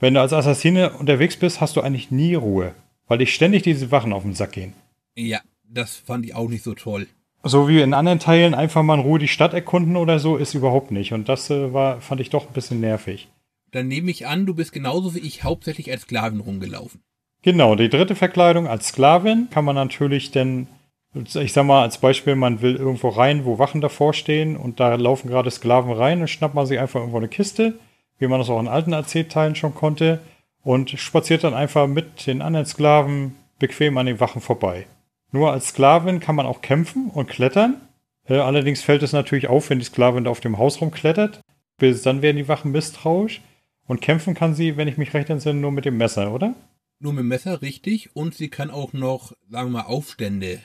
Wenn 0.00 0.14
du 0.14 0.20
als 0.20 0.32
Assassine 0.32 0.92
unterwegs 0.94 1.36
bist, 1.36 1.60
hast 1.60 1.76
du 1.76 1.80
eigentlich 1.80 2.10
nie 2.10 2.34
Ruhe, 2.34 2.74
weil 3.06 3.18
dich 3.18 3.34
ständig 3.34 3.62
diese 3.62 3.90
Wachen 3.90 4.12
auf 4.12 4.22
den 4.22 4.34
Sack 4.34 4.52
gehen. 4.52 4.74
Ja, 5.16 5.40
das 5.62 5.96
fand 5.96 6.26
ich 6.26 6.34
auch 6.34 6.48
nicht 6.48 6.64
so 6.64 6.74
toll. 6.74 7.06
So 7.42 7.68
wie 7.68 7.80
in 7.80 7.94
anderen 7.94 8.18
Teilen 8.18 8.54
einfach 8.54 8.82
mal 8.82 8.94
in 8.94 9.00
Ruhe 9.00 9.18
die 9.18 9.28
Stadt 9.28 9.52
erkunden 9.52 9.96
oder 9.96 10.18
so, 10.18 10.36
ist 10.36 10.54
überhaupt 10.54 10.90
nicht. 10.90 11.12
Und 11.12 11.28
das 11.28 11.50
äh, 11.50 11.72
war, 11.72 12.00
fand 12.00 12.20
ich 12.20 12.30
doch 12.30 12.46
ein 12.46 12.54
bisschen 12.54 12.80
nervig. 12.80 13.28
Dann 13.70 13.88
nehme 13.88 14.10
ich 14.10 14.26
an, 14.26 14.46
du 14.46 14.54
bist 14.54 14.72
genauso 14.72 15.14
wie 15.14 15.20
ich 15.20 15.44
hauptsächlich 15.44 15.90
als 15.90 16.02
Sklavin 16.02 16.40
rumgelaufen. 16.40 17.02
Genau, 17.42 17.74
die 17.74 17.90
dritte 17.90 18.14
Verkleidung 18.14 18.66
als 18.66 18.88
Sklavin 18.88 19.48
kann 19.50 19.66
man 19.66 19.74
natürlich 19.74 20.30
denn, 20.30 20.66
ich 21.14 21.52
sag 21.52 21.64
mal 21.64 21.82
als 21.82 21.98
Beispiel, 21.98 22.34
man 22.34 22.60
will 22.60 22.76
irgendwo 22.76 23.08
rein, 23.08 23.44
wo 23.44 23.58
Wachen 23.58 23.80
davor 23.80 24.14
stehen 24.14 24.56
und 24.56 24.80
da 24.80 24.94
laufen 24.96 25.28
gerade 25.28 25.50
Sklaven 25.50 25.92
rein 25.92 26.20
und 26.20 26.28
schnappt 26.28 26.54
man 26.54 26.66
sich 26.66 26.78
einfach 26.78 27.00
irgendwo 27.00 27.18
eine 27.18 27.28
Kiste, 27.28 27.74
wie 28.18 28.26
man 28.26 28.40
das 28.40 28.50
auch 28.50 28.60
in 28.60 28.68
alten 28.68 28.94
AC-Teilen 28.94 29.54
schon 29.54 29.74
konnte, 29.74 30.20
und 30.62 30.90
spaziert 30.90 31.44
dann 31.44 31.54
einfach 31.54 31.86
mit 31.86 32.26
den 32.26 32.42
anderen 32.42 32.66
Sklaven 32.66 33.36
bequem 33.58 33.98
an 33.98 34.06
den 34.06 34.18
Wachen 34.18 34.40
vorbei. 34.40 34.86
Nur 35.30 35.52
als 35.52 35.68
Sklavin 35.68 36.20
kann 36.20 36.36
man 36.36 36.46
auch 36.46 36.62
kämpfen 36.62 37.10
und 37.12 37.28
klettern. 37.28 37.80
Äh, 38.26 38.38
allerdings 38.38 38.82
fällt 38.82 39.02
es 39.02 39.12
natürlich 39.12 39.48
auf, 39.48 39.68
wenn 39.68 39.78
die 39.78 39.84
Sklavin 39.84 40.24
da 40.24 40.30
auf 40.30 40.40
dem 40.40 40.58
Haus 40.58 40.80
rumklettert. 40.80 41.40
Bis 41.76 42.02
dann 42.02 42.22
werden 42.22 42.36
die 42.36 42.48
Wachen 42.48 42.72
misstrauisch. 42.72 43.42
Und 43.86 44.00
kämpfen 44.00 44.34
kann 44.34 44.54
sie, 44.54 44.76
wenn 44.76 44.88
ich 44.88 44.96
mich 44.96 45.12
recht 45.12 45.28
entsinne, 45.28 45.60
nur 45.60 45.72
mit 45.72 45.84
dem 45.84 45.96
Messer, 45.98 46.32
oder? 46.32 46.54
Nur 47.00 47.12
mit 47.12 47.20
dem 47.20 47.28
Messer, 47.28 47.60
richtig. 47.60 48.14
Und 48.14 48.34
sie 48.34 48.48
kann 48.48 48.70
auch 48.70 48.92
noch, 48.92 49.32
sagen 49.50 49.72
wir 49.72 49.82
mal, 49.82 49.86
Aufstände, 49.86 50.60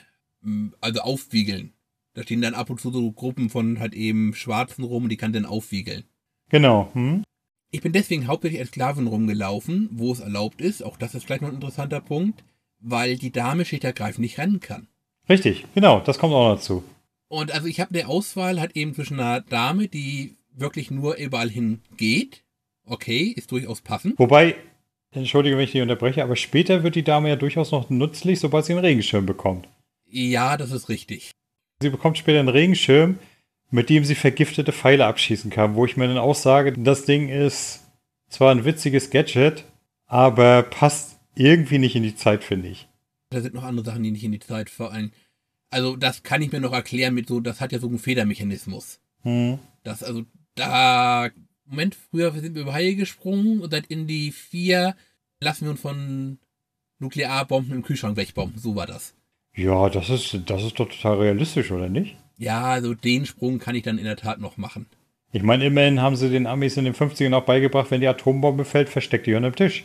also 0.80 1.00
aufwiegeln. 1.00 1.72
Da 2.14 2.22
stehen 2.22 2.42
dann 2.42 2.54
ab 2.54 2.70
und 2.70 2.80
zu 2.80 2.90
so 2.90 3.12
Gruppen 3.12 3.50
von 3.50 3.78
halt 3.78 3.94
eben 3.94 4.34
Schwarzen 4.34 4.84
rum, 4.84 5.08
die 5.08 5.16
kann 5.16 5.32
dann 5.32 5.46
aufwiegeln. 5.46 6.04
Genau. 6.48 6.90
Hm? 6.94 7.22
Ich 7.70 7.82
bin 7.82 7.92
deswegen 7.92 8.26
hauptsächlich 8.26 8.60
als 8.60 8.70
Sklavin 8.70 9.06
rumgelaufen, 9.06 9.88
wo 9.92 10.12
es 10.12 10.20
erlaubt 10.20 10.60
ist. 10.60 10.82
Auch 10.82 10.96
das 10.96 11.14
ist 11.14 11.24
vielleicht 11.24 11.42
noch 11.42 11.48
ein 11.48 11.54
interessanter 11.54 12.00
Punkt, 12.00 12.42
weil 12.80 13.16
die 13.16 13.30
Dame 13.30 13.64
schlicht 13.64 13.84
ergreifend 13.84 14.20
nicht 14.20 14.38
rennen 14.38 14.58
kann. 14.58 14.88
Richtig, 15.28 15.66
genau, 15.74 16.00
das 16.00 16.18
kommt 16.18 16.34
auch 16.34 16.56
dazu. 16.56 16.82
Und 17.28 17.52
also 17.52 17.68
ich 17.68 17.78
habe 17.78 17.96
eine 17.96 18.08
Auswahl 18.08 18.60
halt 18.60 18.74
eben 18.76 18.92
zwischen 18.92 19.20
einer 19.20 19.40
Dame, 19.40 19.86
die 19.86 20.36
wirklich 20.52 20.90
nur 20.90 21.16
überall 21.16 21.48
hin 21.48 21.80
geht. 21.96 22.42
Okay, 22.84 23.32
ist 23.36 23.52
durchaus 23.52 23.82
passend. 23.82 24.18
Wobei, 24.18 24.56
entschuldige, 25.12 25.56
wenn 25.56 25.64
ich 25.64 25.70
dich 25.70 25.80
unterbreche, 25.80 26.24
aber 26.24 26.34
später 26.34 26.82
wird 26.82 26.96
die 26.96 27.04
Dame 27.04 27.28
ja 27.28 27.36
durchaus 27.36 27.70
noch 27.70 27.88
nützlich, 27.88 28.40
sobald 28.40 28.64
sie 28.64 28.72
einen 28.72 28.84
Regenschirm 28.84 29.26
bekommt. 29.26 29.68
Ja, 30.10 30.56
das 30.56 30.72
ist 30.72 30.88
richtig. 30.88 31.30
Sie 31.82 31.90
bekommt 31.90 32.18
später 32.18 32.40
einen 32.40 32.48
Regenschirm, 32.48 33.18
mit 33.70 33.88
dem 33.88 34.04
sie 34.04 34.14
vergiftete 34.14 34.72
Pfeile 34.72 35.06
abschießen 35.06 35.50
kann, 35.50 35.74
wo 35.74 35.84
ich 35.84 35.96
mir 35.96 36.08
dann 36.08 36.18
auch 36.18 36.34
sage, 36.34 36.72
das 36.72 37.04
Ding 37.04 37.28
ist 37.28 37.80
zwar 38.28 38.50
ein 38.50 38.64
witziges 38.64 39.10
Gadget, 39.10 39.64
aber 40.06 40.62
passt 40.62 41.18
irgendwie 41.34 41.78
nicht 41.78 41.96
in 41.96 42.02
die 42.02 42.16
Zeit, 42.16 42.44
finde 42.44 42.68
ich. 42.68 42.88
Da 43.30 43.40
sind 43.40 43.54
noch 43.54 43.62
andere 43.62 43.86
Sachen, 43.86 44.02
die 44.02 44.10
nicht 44.10 44.24
in 44.24 44.32
die 44.32 44.40
Zeit 44.40 44.70
fallen. 44.70 45.12
Also 45.70 45.96
das 45.96 46.24
kann 46.24 46.42
ich 46.42 46.50
mir 46.50 46.60
noch 46.60 46.72
erklären 46.72 47.14
mit 47.14 47.28
so, 47.28 47.40
das 47.40 47.60
hat 47.60 47.72
ja 47.72 47.78
so 47.78 47.86
einen 47.86 48.00
Federmechanismus. 48.00 49.00
Hm. 49.22 49.60
Das, 49.84 50.02
also, 50.02 50.24
da, 50.56 51.30
Moment, 51.64 51.94
früher 51.94 52.32
sind 52.32 52.56
wir 52.56 52.62
über 52.62 52.72
Haie 52.72 52.96
gesprungen 52.96 53.60
und 53.60 53.70
seit 53.70 53.86
in 53.86 54.08
die 54.08 54.32
vier 54.32 54.96
lassen 55.40 55.66
wir 55.66 55.70
uns 55.70 55.80
von 55.80 56.38
Nuklearbomben 56.98 57.72
im 57.72 57.82
Kühlschrank 57.82 58.16
wegbomben. 58.16 58.58
So 58.58 58.74
war 58.74 58.86
das. 58.86 59.14
Ja, 59.54 59.88
das 59.88 60.10
ist, 60.10 60.38
das 60.46 60.62
ist 60.62 60.78
doch 60.78 60.88
total 60.88 61.18
realistisch, 61.18 61.70
oder 61.70 61.88
nicht? 61.88 62.16
Ja, 62.38 62.62
also 62.62 62.94
den 62.94 63.26
Sprung 63.26 63.58
kann 63.58 63.74
ich 63.74 63.82
dann 63.82 63.98
in 63.98 64.04
der 64.04 64.16
Tat 64.16 64.40
noch 64.40 64.56
machen. 64.56 64.86
Ich 65.32 65.42
meine, 65.42 65.66
immerhin 65.66 66.00
haben 66.00 66.16
sie 66.16 66.30
den 66.30 66.46
Amis 66.46 66.76
in 66.76 66.84
den 66.84 66.94
50ern 66.94 67.34
auch 67.34 67.44
beigebracht, 67.44 67.90
wenn 67.90 68.00
die 68.00 68.08
Atombombe 68.08 68.64
fällt, 68.64 68.88
versteckt 68.88 69.26
die 69.26 69.34
unter 69.34 69.50
dem 69.50 69.56
Tisch. 69.56 69.84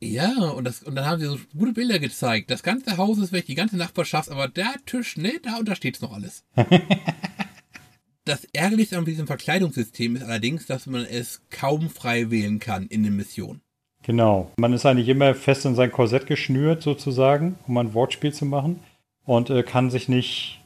Ja, 0.00 0.50
und, 0.50 0.64
das, 0.64 0.82
und 0.82 0.94
dann 0.94 1.06
haben 1.06 1.20
sie 1.20 1.26
so 1.26 1.38
gute 1.56 1.72
Bilder 1.72 1.98
gezeigt. 1.98 2.50
Das 2.50 2.62
ganze 2.62 2.98
Haus 2.98 3.18
ist 3.18 3.32
weg, 3.32 3.46
die 3.46 3.54
ganze 3.54 3.76
Nachbarschaft, 3.78 4.30
aber 4.30 4.46
der 4.46 4.74
Tisch, 4.84 5.16
ne, 5.16 5.32
da 5.42 5.56
untersteht 5.56 5.96
es 5.96 6.02
noch 6.02 6.12
alles. 6.12 6.44
das 8.24 8.44
Ärgerlichste 8.52 8.98
an 8.98 9.06
diesem 9.06 9.26
Verkleidungssystem 9.26 10.16
ist 10.16 10.22
allerdings, 10.22 10.66
dass 10.66 10.86
man 10.86 11.06
es 11.06 11.40
kaum 11.50 11.88
frei 11.88 12.30
wählen 12.30 12.58
kann 12.58 12.86
in 12.86 13.02
den 13.02 13.16
Missionen. 13.16 13.62
Genau. 14.02 14.52
Man 14.58 14.72
ist 14.72 14.86
eigentlich 14.86 15.08
immer 15.08 15.34
fest 15.34 15.64
in 15.64 15.74
sein 15.74 15.90
Korsett 15.90 16.26
geschnürt, 16.26 16.82
sozusagen, 16.82 17.56
um 17.66 17.76
ein 17.78 17.94
Wortspiel 17.94 18.32
zu 18.32 18.44
machen. 18.44 18.80
Und 19.26 19.50
äh, 19.50 19.62
kann 19.62 19.90
sich 19.90 20.08
nicht 20.08 20.62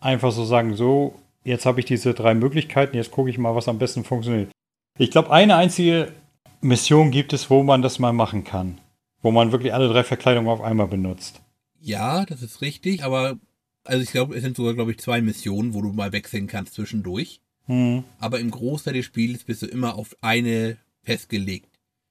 einfach 0.00 0.32
so 0.32 0.44
sagen, 0.44 0.76
so, 0.76 1.14
jetzt 1.44 1.64
habe 1.64 1.80
ich 1.80 1.86
diese 1.86 2.12
drei 2.12 2.34
Möglichkeiten, 2.34 2.96
jetzt 2.96 3.10
gucke 3.10 3.30
ich 3.30 3.38
mal, 3.38 3.54
was 3.54 3.68
am 3.68 3.78
besten 3.78 4.04
funktioniert. 4.04 4.50
Ich 4.98 5.10
glaube, 5.10 5.30
eine 5.30 5.56
einzige 5.56 6.12
Mission 6.60 7.10
gibt 7.10 7.32
es, 7.32 7.48
wo 7.48 7.62
man 7.62 7.82
das 7.82 7.98
mal 7.98 8.12
machen 8.12 8.44
kann. 8.44 8.80
Wo 9.22 9.30
man 9.30 9.52
wirklich 9.52 9.72
alle 9.72 9.88
drei 9.88 10.04
Verkleidungen 10.04 10.50
auf 10.50 10.60
einmal 10.60 10.88
benutzt. 10.88 11.40
Ja, 11.80 12.24
das 12.26 12.42
ist 12.42 12.60
richtig, 12.60 13.04
aber 13.04 13.38
also 13.84 14.02
ich 14.02 14.10
glaube, 14.10 14.34
es 14.34 14.42
sind 14.42 14.56
sogar, 14.56 14.74
glaube 14.74 14.90
ich, 14.90 14.98
zwei 14.98 15.20
Missionen, 15.22 15.74
wo 15.74 15.82
du 15.82 15.92
mal 15.92 16.12
wechseln 16.12 16.46
kannst 16.46 16.74
zwischendurch. 16.74 17.40
Hm. 17.66 18.04
Aber 18.18 18.40
im 18.40 18.50
Großteil 18.50 18.94
des 18.94 19.06
Spiels 19.06 19.44
bist 19.44 19.62
du 19.62 19.66
immer 19.66 19.94
auf 19.94 20.16
eine 20.20 20.76
festgelegt. 21.02 21.68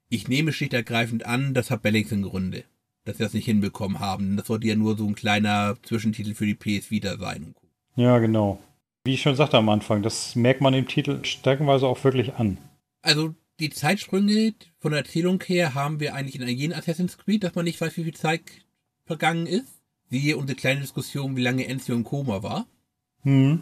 Ich 0.10 0.28
nehme 0.28 0.54
schlicht 0.54 0.74
ergreifend 0.74 1.26
an, 1.26 1.54
das 1.54 1.70
hat 1.70 1.84
Bellington 1.84 2.24
Gründe, 2.24 2.64
dass 3.10 3.18
sie 3.18 3.24
das 3.24 3.34
nicht 3.34 3.46
hinbekommen 3.46 4.00
haben. 4.00 4.38
Das 4.38 4.48
sollte 4.48 4.68
ja 4.68 4.76
nur 4.76 4.96
so 4.96 5.06
ein 5.06 5.16
kleiner 5.16 5.76
Zwischentitel 5.84 6.34
für 6.34 6.46
die 6.46 6.56
PS 6.56 6.92
Vita 6.92 7.18
sein. 7.18 7.56
Ja, 7.96 8.20
genau. 8.20 8.60
Wie 9.04 9.16
ich 9.16 9.22
schon 9.22 9.36
sagte 9.36 9.58
am 9.58 9.70
Anfang, 9.70 10.04
das 10.04 10.36
merkt 10.36 10.62
man 10.62 10.74
im 10.74 10.88
Titel 10.88 11.24
stärkenweise 11.24 11.88
auch 11.88 12.04
wirklich 12.04 12.36
an. 12.36 12.58
Also 13.02 13.34
die 13.60 13.70
Zeitsprünge 13.70 14.54
von 14.80 14.92
der 14.92 15.02
Erzählung 15.02 15.42
her 15.46 15.74
haben 15.74 16.00
wir 16.00 16.16
eigentlich 16.16 16.40
in 16.40 16.48
jedem 16.48 16.78
Assassin's 16.78 17.18
Creed, 17.18 17.44
dass 17.44 17.56
man 17.56 17.66
nicht 17.66 17.80
weiß, 17.80 17.98
wie 17.98 18.04
viel 18.04 18.14
Zeit 18.14 18.42
vergangen 19.06 19.48
ist. 19.48 19.82
Siehe 20.10 20.38
unsere 20.38 20.58
kleine 20.58 20.82
Diskussion, 20.82 21.36
wie 21.36 21.42
lange 21.42 21.68
Ezio 21.68 21.96
im 21.96 22.04
Koma 22.04 22.42
war. 22.42 22.68
Hm. 23.24 23.62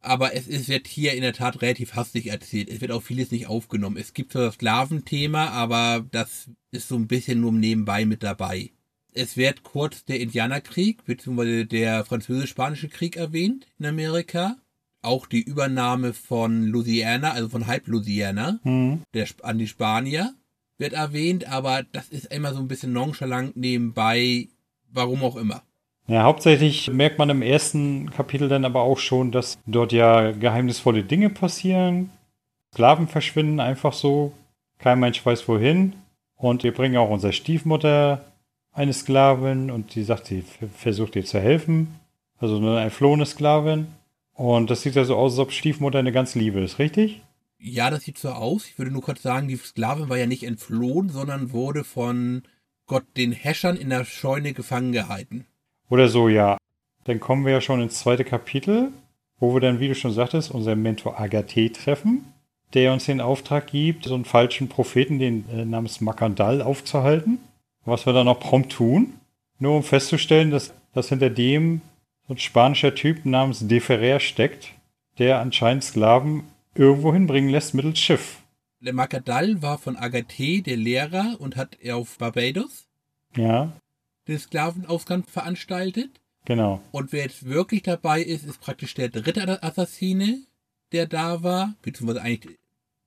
Aber 0.00 0.34
es 0.34 0.46
ist, 0.46 0.68
wird 0.68 0.86
hier 0.86 1.14
in 1.14 1.22
der 1.22 1.32
Tat 1.32 1.60
relativ 1.60 1.94
hastig 1.94 2.28
erzählt. 2.28 2.68
Es 2.68 2.80
wird 2.80 2.92
auch 2.92 3.02
vieles 3.02 3.30
nicht 3.30 3.48
aufgenommen. 3.48 3.96
Es 3.96 4.14
gibt 4.14 4.32
zwar 4.32 4.42
das 4.42 4.54
Sklaventhema, 4.54 5.48
aber 5.48 6.06
das 6.10 6.50
ist 6.70 6.88
so 6.88 6.94
ein 6.94 7.08
bisschen 7.08 7.40
nur 7.40 7.52
nebenbei 7.52 8.04
mit 8.04 8.22
dabei. 8.22 8.70
Es 9.14 9.36
wird 9.36 9.62
kurz 9.62 10.04
der 10.04 10.20
Indianerkrieg 10.20 11.04
bzw. 11.04 11.64
der 11.64 12.04
französisch-spanische 12.04 12.88
Krieg 12.88 13.16
erwähnt 13.16 13.66
in 13.78 13.86
Amerika. 13.86 14.56
Auch 15.02 15.26
die 15.26 15.42
Übernahme 15.42 16.12
von 16.12 16.64
Louisiana, 16.64 17.32
also 17.32 17.48
von 17.48 17.66
halb 17.66 17.86
Louisiana, 17.86 18.58
Hm. 18.62 19.02
der, 19.14 19.26
an 19.42 19.58
die 19.58 19.68
Spanier 19.68 20.34
wird 20.76 20.92
erwähnt, 20.92 21.48
aber 21.48 21.84
das 21.92 22.08
ist 22.08 22.32
immer 22.32 22.52
so 22.52 22.60
ein 22.60 22.68
bisschen 22.68 22.92
nonchalant 22.92 23.56
nebenbei, 23.56 24.48
warum 24.92 25.22
auch 25.24 25.36
immer. 25.36 25.62
Ja, 26.06 26.22
hauptsächlich 26.22 26.90
merkt 26.90 27.18
man 27.18 27.30
im 27.30 27.42
ersten 27.42 28.10
Kapitel 28.10 28.48
dann 28.48 28.64
aber 28.64 28.82
auch 28.82 28.98
schon, 28.98 29.30
dass 29.30 29.58
dort 29.66 29.92
ja 29.92 30.30
geheimnisvolle 30.32 31.02
Dinge 31.04 31.30
passieren. 31.30 32.10
Sklaven 32.72 33.08
verschwinden 33.08 33.60
einfach 33.60 33.92
so. 33.92 34.32
Kein 34.78 35.00
Mensch 35.00 35.24
weiß 35.24 35.46
wohin. 35.48 35.94
Und 36.36 36.62
wir 36.62 36.72
bringen 36.72 36.96
auch 36.96 37.10
unsere 37.10 37.32
Stiefmutter 37.32 38.24
eine 38.78 38.92
Sklavin 38.92 39.70
und 39.72 39.96
die 39.96 40.04
sagt, 40.04 40.26
sie 40.26 40.44
versucht 40.76 41.16
ihr 41.16 41.24
zu 41.24 41.40
helfen. 41.40 41.98
Also 42.38 42.58
eine 42.58 42.80
entflohene 42.80 43.26
Sklavin. 43.26 43.88
Und 44.34 44.70
das 44.70 44.82
sieht 44.82 44.94
ja 44.94 45.04
so 45.04 45.16
aus, 45.16 45.32
als 45.32 45.40
ob 45.40 45.52
Stiefmutter 45.52 45.98
eine 45.98 46.12
ganz 46.12 46.36
Liebe 46.36 46.60
ist, 46.60 46.78
richtig? 46.78 47.20
Ja, 47.58 47.90
das 47.90 48.04
sieht 48.04 48.18
so 48.18 48.28
aus. 48.28 48.66
Ich 48.66 48.78
würde 48.78 48.92
nur 48.92 49.02
kurz 49.02 49.20
sagen, 49.20 49.48
die 49.48 49.56
Sklavin 49.56 50.08
war 50.08 50.16
ja 50.16 50.26
nicht 50.26 50.44
entflohen, 50.44 51.08
sondern 51.08 51.50
wurde 51.50 51.82
von 51.82 52.42
Gott 52.86 53.04
den 53.16 53.32
Häschern 53.32 53.76
in 53.76 53.90
der 53.90 54.04
Scheune 54.04 54.52
gefangen 54.52 54.92
gehalten. 54.92 55.44
Oder 55.90 56.08
so, 56.08 56.28
ja. 56.28 56.56
Dann 57.02 57.18
kommen 57.18 57.44
wir 57.44 57.52
ja 57.52 57.60
schon 57.60 57.80
ins 57.80 57.98
zweite 57.98 58.24
Kapitel, 58.24 58.92
wo 59.40 59.54
wir 59.54 59.60
dann, 59.60 59.80
wie 59.80 59.88
du 59.88 59.96
schon 59.96 60.12
sagtest, 60.12 60.52
unseren 60.52 60.80
Mentor 60.80 61.18
Agathe 61.18 61.72
treffen, 61.72 62.32
der 62.74 62.92
uns 62.92 63.06
den 63.06 63.20
Auftrag 63.20 63.66
gibt, 63.66 64.04
so 64.04 64.14
einen 64.14 64.24
falschen 64.24 64.68
Propheten, 64.68 65.18
den 65.18 65.48
äh, 65.50 65.64
namens 65.64 66.00
Makandal, 66.00 66.62
aufzuhalten. 66.62 67.40
Was 67.88 68.04
wir 68.04 68.12
dann 68.12 68.28
auch 68.28 68.38
prompt 68.38 68.72
tun, 68.72 69.14
nur 69.58 69.76
um 69.76 69.82
festzustellen, 69.82 70.50
dass, 70.50 70.74
dass 70.92 71.08
hinter 71.08 71.30
dem 71.30 71.80
so 72.26 72.34
ein 72.34 72.38
spanischer 72.38 72.94
Typ 72.94 73.24
namens 73.24 73.66
De 73.66 73.80
Ferrer 73.80 74.20
steckt, 74.20 74.72
der 75.18 75.40
anscheinend 75.40 75.84
Sklaven 75.84 76.44
irgendwo 76.74 77.14
hinbringen 77.14 77.48
lässt 77.48 77.72
mittels 77.72 77.98
Schiff. 77.98 78.42
Der 78.80 78.92
Makadal 78.92 79.62
war 79.62 79.78
von 79.78 79.96
Agathe, 79.96 80.60
der 80.60 80.76
Lehrer, 80.76 81.36
und 81.38 81.56
hat 81.56 81.78
auf 81.90 82.18
Barbados 82.18 82.86
Ja, 83.34 83.72
den 84.28 84.38
Sklavenausgang 84.38 85.24
veranstaltet. 85.24 86.10
genau. 86.44 86.82
Und 86.92 87.12
wer 87.12 87.22
jetzt 87.22 87.46
wirklich 87.46 87.82
dabei 87.82 88.20
ist, 88.20 88.44
ist 88.44 88.60
praktisch 88.60 88.92
der 88.94 89.08
dritte 89.08 89.62
Assassine, 89.62 90.42
der 90.92 91.06
da 91.06 91.42
war, 91.42 91.74
beziehungsweise 91.80 92.22
eigentlich, 92.22 92.58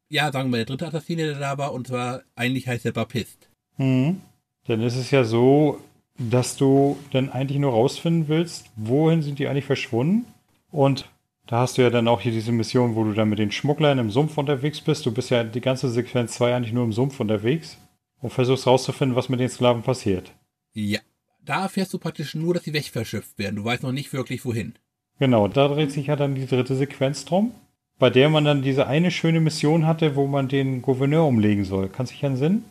ja, 0.10 0.32
sagen 0.32 0.50
wir 0.50 0.58
der 0.58 0.66
dritte 0.66 0.88
Assassine, 0.88 1.28
der 1.28 1.40
da 1.40 1.58
war, 1.60 1.72
und 1.72 1.88
zwar 1.88 2.24
eigentlich 2.36 2.68
heißt 2.68 2.86
er 2.86 2.94
Baptist. 2.94 3.48
Mhm. 3.78 4.22
Dann 4.68 4.82
ist 4.82 4.96
es 4.96 5.12
ja 5.12 5.24
so, 5.24 5.80
dass 6.18 6.58
du 6.58 6.98
dann 7.12 7.30
eigentlich 7.30 7.60
nur 7.60 7.72
rausfinden 7.72 8.28
willst, 8.28 8.70
wohin 8.76 9.22
sind 9.22 9.40
die 9.40 9.48
eigentlich 9.48 9.66
verschwunden. 9.66 10.26
Und 10.72 11.10
da 11.48 11.60
hast 11.60 11.78
du 11.78 11.82
ja 11.82 11.90
dann 11.90 12.08
auch 12.08 12.22
hier 12.22 12.32
diese 12.32 12.52
Mission, 12.52 12.96
wo 12.96 13.04
du 13.04 13.14
dann 13.14 13.30
mit 13.30 13.40
den 13.40 13.52
Schmugglern 13.52 14.00
im 14.00 14.12
Sumpf 14.12 14.38
unterwegs 14.38 14.82
bist. 14.82 15.06
Du 15.06 15.12
bist 15.12 15.32
ja 15.32 15.44
die 15.44 15.62
ganze 15.62 15.90
Sequenz 15.90 16.34
2 16.34 16.56
eigentlich 16.56 16.74
nur 16.74 16.84
im 16.84 16.94
Sumpf 16.94 17.20
unterwegs 17.20 17.78
und 18.22 18.32
versuchst 18.32 18.68
rauszufinden, 18.68 19.16
was 19.16 19.30
mit 19.30 19.40
den 19.40 19.50
Sklaven 19.50 19.82
passiert. 19.82 20.32
Ja. 20.74 21.00
Da 21.44 21.64
erfährst 21.64 21.92
du 21.92 21.98
praktisch 21.98 22.36
nur, 22.36 22.54
dass 22.54 22.64
sie 22.64 22.74
wegverschifft 22.74 23.40
werden. 23.40 23.56
Du 23.56 23.66
weißt 23.66 23.82
noch 23.82 23.92
nicht 23.92 24.14
wirklich 24.14 24.46
wohin. 24.46 24.76
Genau, 25.18 25.48
da 25.48 25.68
dreht 25.68 25.92
sich 25.92 26.08
ja 26.08 26.16
dann 26.16 26.36
die 26.36 26.46
dritte 26.46 26.76
Sequenz 26.76 27.26
drum, 27.26 27.52
bei 27.98 28.12
der 28.12 28.30
man 28.30 28.46
dann 28.46 28.62
diese 28.62 28.86
eine 28.86 29.10
schöne 29.10 29.40
Mission 29.40 29.88
hatte, 29.88 30.16
wo 30.16 30.28
man 30.28 30.48
den 30.48 30.84
Gouverneur 30.84 31.26
umlegen 31.26 31.66
soll. 31.66 31.90
Kannst 31.90 32.12
du 32.12 32.16
dich 32.16 32.24
entsinnen? 32.24 32.64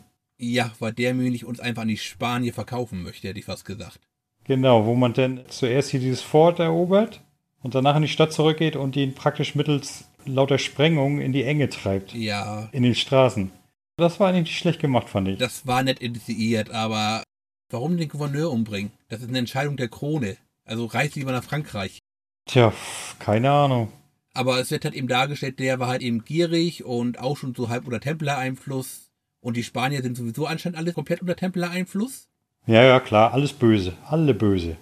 Ja, 0.43 0.71
weil 0.79 0.91
der 0.91 1.13
nämlich 1.13 1.45
uns 1.45 1.59
einfach 1.59 1.83
an 1.83 1.87
die 1.87 1.97
Spanier 1.97 2.51
verkaufen 2.53 3.03
möchte, 3.03 3.27
hätte 3.27 3.39
ich 3.39 3.45
fast 3.45 3.63
gesagt. 3.63 3.99
Genau, 4.45 4.85
wo 4.87 4.95
man 4.95 5.13
dann 5.13 5.41
zuerst 5.49 5.91
hier 5.91 5.99
dieses 5.99 6.21
Fort 6.21 6.57
erobert 6.59 7.21
und 7.61 7.75
danach 7.75 7.95
in 7.95 8.01
die 8.01 8.07
Stadt 8.07 8.33
zurückgeht 8.33 8.75
und 8.75 8.95
ihn 8.95 9.13
praktisch 9.13 9.53
mittels 9.53 10.05
lauter 10.25 10.57
Sprengungen 10.57 11.21
in 11.21 11.31
die 11.31 11.43
Enge 11.43 11.69
treibt. 11.69 12.13
Ja, 12.15 12.69
In 12.71 12.81
den 12.81 12.95
Straßen. 12.95 13.51
Das 13.97 14.19
war 14.19 14.29
eigentlich 14.29 14.57
schlecht 14.57 14.79
gemacht, 14.79 15.09
fand 15.09 15.27
ich. 15.27 15.37
das 15.37 15.67
war 15.67 15.83
nett 15.83 15.99
initiiert, 15.99 16.71
aber 16.71 17.21
warum 17.69 17.97
den 17.97 18.09
Gouverneur 18.09 18.51
umbringen? 18.51 18.91
Das 19.09 19.21
ist 19.21 19.29
eine 19.29 19.37
Entscheidung 19.37 19.77
der 19.77 19.89
Krone. 19.89 20.37
Also 20.65 20.85
reist 20.85 21.15
lieber 21.15 21.31
nach 21.31 21.43
Frankreich. 21.43 21.99
Tja, 22.47 22.73
keine 23.19 23.51
Ahnung. 23.51 23.89
Aber 24.33 24.59
es 24.59 24.71
wird 24.71 24.85
halt 24.85 24.95
eben 24.95 25.07
dargestellt, 25.07 25.59
der 25.59 25.79
war 25.79 25.89
halt 25.89 26.01
eben 26.01 26.23
gierig 26.25 26.83
und 26.83 27.19
auch 27.19 27.37
schon 27.37 27.53
so 27.53 27.69
halb 27.69 27.85
unter 27.85 27.99
Templer-Einfluss. 27.99 29.10
Und 29.41 29.57
die 29.57 29.63
Spanier 29.63 30.01
sind 30.01 30.15
sowieso 30.15 30.45
anscheinend 30.45 30.77
alle 30.77 30.93
komplett 30.93 31.21
unter 31.21 31.35
Templer-Einfluss. 31.35 32.29
Ja, 32.67 32.83
ja, 32.83 32.99
klar, 32.99 33.33
alles 33.33 33.53
böse. 33.53 33.93
Alle 34.07 34.33
böse. 34.33 34.77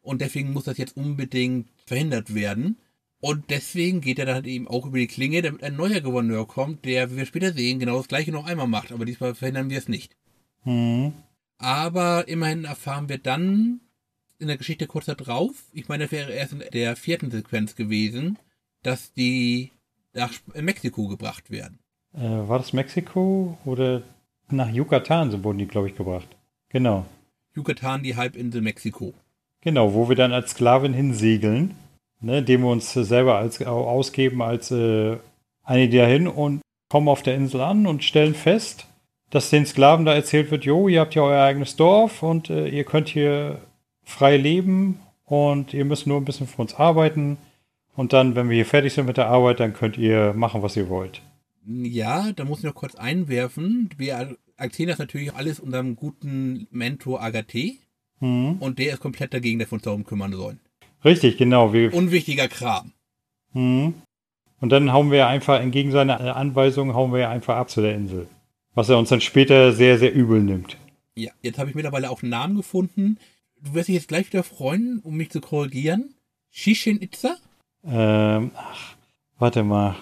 Und 0.00 0.20
deswegen 0.20 0.52
muss 0.52 0.64
das 0.64 0.78
jetzt 0.78 0.96
unbedingt 0.96 1.68
verhindert 1.84 2.34
werden. 2.34 2.78
Und 3.20 3.50
deswegen 3.50 4.00
geht 4.00 4.20
er 4.20 4.26
dann 4.26 4.36
halt 4.36 4.46
eben 4.46 4.68
auch 4.68 4.86
über 4.86 4.98
die 4.98 5.08
Klinge, 5.08 5.42
damit 5.42 5.64
ein 5.64 5.74
neuer 5.74 6.00
Gouverneur 6.00 6.46
kommt, 6.46 6.84
der, 6.84 7.10
wie 7.10 7.16
wir 7.16 7.26
später 7.26 7.52
sehen, 7.52 7.80
genau 7.80 7.96
das 7.96 8.08
gleiche 8.08 8.30
noch 8.30 8.46
einmal 8.46 8.68
macht. 8.68 8.92
Aber 8.92 9.04
diesmal 9.04 9.34
verhindern 9.34 9.70
wir 9.70 9.78
es 9.78 9.88
nicht. 9.88 10.16
Hm. 10.62 11.12
Aber 11.58 12.28
immerhin 12.28 12.64
erfahren 12.64 13.08
wir 13.08 13.18
dann 13.18 13.80
in 14.38 14.48
der 14.48 14.58
Geschichte 14.58 14.86
kurz 14.86 15.06
darauf, 15.06 15.64
ich 15.72 15.88
meine, 15.88 16.04
das 16.04 16.12
wäre 16.12 16.32
erst 16.32 16.52
in 16.52 16.62
der 16.72 16.94
vierten 16.94 17.30
Sequenz 17.30 17.74
gewesen, 17.74 18.38
dass 18.82 19.12
die 19.12 19.72
nach 20.12 20.32
Mexiko 20.54 21.08
gebracht 21.08 21.50
werden. 21.50 21.78
Äh, 22.16 22.48
war 22.48 22.58
das 22.58 22.72
Mexiko 22.72 23.56
oder 23.64 24.02
nach 24.50 24.68
Yucatan 24.72 25.30
so 25.30 25.42
wurden 25.44 25.58
die, 25.58 25.66
glaube 25.66 25.88
ich, 25.88 25.96
gebracht? 25.96 26.28
Genau. 26.70 27.04
Yucatan, 27.54 28.02
die 28.02 28.16
Halbinsel 28.16 28.60
Mexiko. 28.62 29.14
Genau, 29.60 29.94
wo 29.94 30.08
wir 30.08 30.16
dann 30.16 30.32
als 30.32 30.50
Sklavin 30.50 30.92
hinsegeln, 30.94 31.74
ne, 32.20 32.38
indem 32.38 32.62
wir 32.62 32.70
uns 32.70 32.92
selber 32.92 33.36
als, 33.36 33.60
au- 33.66 33.86
ausgeben 33.88 34.42
als 34.42 34.70
äh, 34.70 35.16
eine 35.64 35.88
dahin 35.88 36.28
und 36.28 36.60
kommen 36.88 37.08
auf 37.08 37.22
der 37.22 37.34
Insel 37.34 37.60
an 37.60 37.86
und 37.86 38.04
stellen 38.04 38.34
fest, 38.34 38.86
dass 39.30 39.50
den 39.50 39.66
Sklaven 39.66 40.04
da 40.06 40.14
erzählt 40.14 40.50
wird, 40.52 40.64
jo, 40.64 40.86
ihr 40.88 41.00
habt 41.00 41.14
ja 41.16 41.22
euer 41.22 41.42
eigenes 41.42 41.74
Dorf 41.76 42.22
und 42.22 42.48
äh, 42.50 42.68
ihr 42.68 42.84
könnt 42.84 43.08
hier 43.08 43.58
frei 44.04 44.36
leben 44.36 45.00
und 45.24 45.74
ihr 45.74 45.84
müsst 45.84 46.06
nur 46.06 46.18
ein 46.20 46.24
bisschen 46.24 46.46
für 46.46 46.62
uns 46.62 46.74
arbeiten 46.74 47.38
Und 47.96 48.12
dann, 48.12 48.36
wenn 48.36 48.48
wir 48.48 48.56
hier 48.56 48.66
fertig 48.66 48.92
sind 48.92 49.06
mit 49.06 49.16
der 49.16 49.28
Arbeit, 49.28 49.58
dann 49.58 49.72
könnt 49.72 49.96
ihr 49.98 50.32
machen, 50.34 50.62
was 50.62 50.76
ihr 50.76 50.88
wollt. 50.88 51.22
Ja, 51.66 52.32
da 52.32 52.44
muss 52.44 52.58
ich 52.58 52.64
noch 52.64 52.74
kurz 52.74 52.94
einwerfen. 52.94 53.90
Wir 53.96 54.36
erzählen 54.56 54.88
das 54.88 54.98
natürlich 54.98 55.34
alles 55.34 55.58
unserem 55.60 55.96
guten 55.96 56.68
Mentor 56.70 57.22
Agathe. 57.22 57.72
Mhm. 58.20 58.56
Und 58.60 58.78
der 58.78 58.94
ist 58.94 59.00
komplett 59.00 59.34
dagegen, 59.34 59.58
dass 59.58 59.70
wir 59.70 59.74
uns 59.74 59.82
darum 59.82 60.04
kümmern 60.04 60.32
sollen. 60.32 60.60
Richtig, 61.04 61.36
genau. 61.36 61.72
Wir, 61.72 61.92
Unwichtiger 61.92 62.48
Kram. 62.48 62.92
mhm. 63.52 63.94
Und 64.58 64.70
dann 64.70 64.90
hauen 64.90 65.10
wir 65.10 65.26
einfach, 65.26 65.60
entgegen 65.60 65.90
seiner 65.90 66.18
äh, 66.18 66.30
Anweisung, 66.30 66.94
hauen 66.94 67.12
wir 67.12 67.28
einfach 67.28 67.56
ab 67.56 67.68
zu 67.68 67.82
der 67.82 67.94
Insel. 67.94 68.26
Was 68.74 68.88
er 68.88 68.98
uns 68.98 69.10
dann 69.10 69.20
später 69.20 69.72
sehr, 69.72 69.98
sehr 69.98 70.14
übel 70.14 70.42
nimmt. 70.42 70.78
Ja, 71.14 71.30
jetzt 71.42 71.58
habe 71.58 71.68
ich 71.68 71.76
mittlerweile 71.76 72.08
auch 72.10 72.22
einen 72.22 72.30
Namen 72.30 72.56
gefunden. 72.56 73.18
Du 73.60 73.74
wirst 73.74 73.88
dich 73.88 73.94
jetzt 73.96 74.08
gleich 74.08 74.32
wieder 74.32 74.42
freuen, 74.42 75.00
um 75.02 75.14
mich 75.16 75.30
zu 75.30 75.42
korrigieren. 75.42 76.14
Shishin 76.50 77.02
Itza? 77.02 77.36
Ähm, 77.84 78.50
ach, 78.54 78.96
warte 79.38 79.62
mal. 79.62 79.96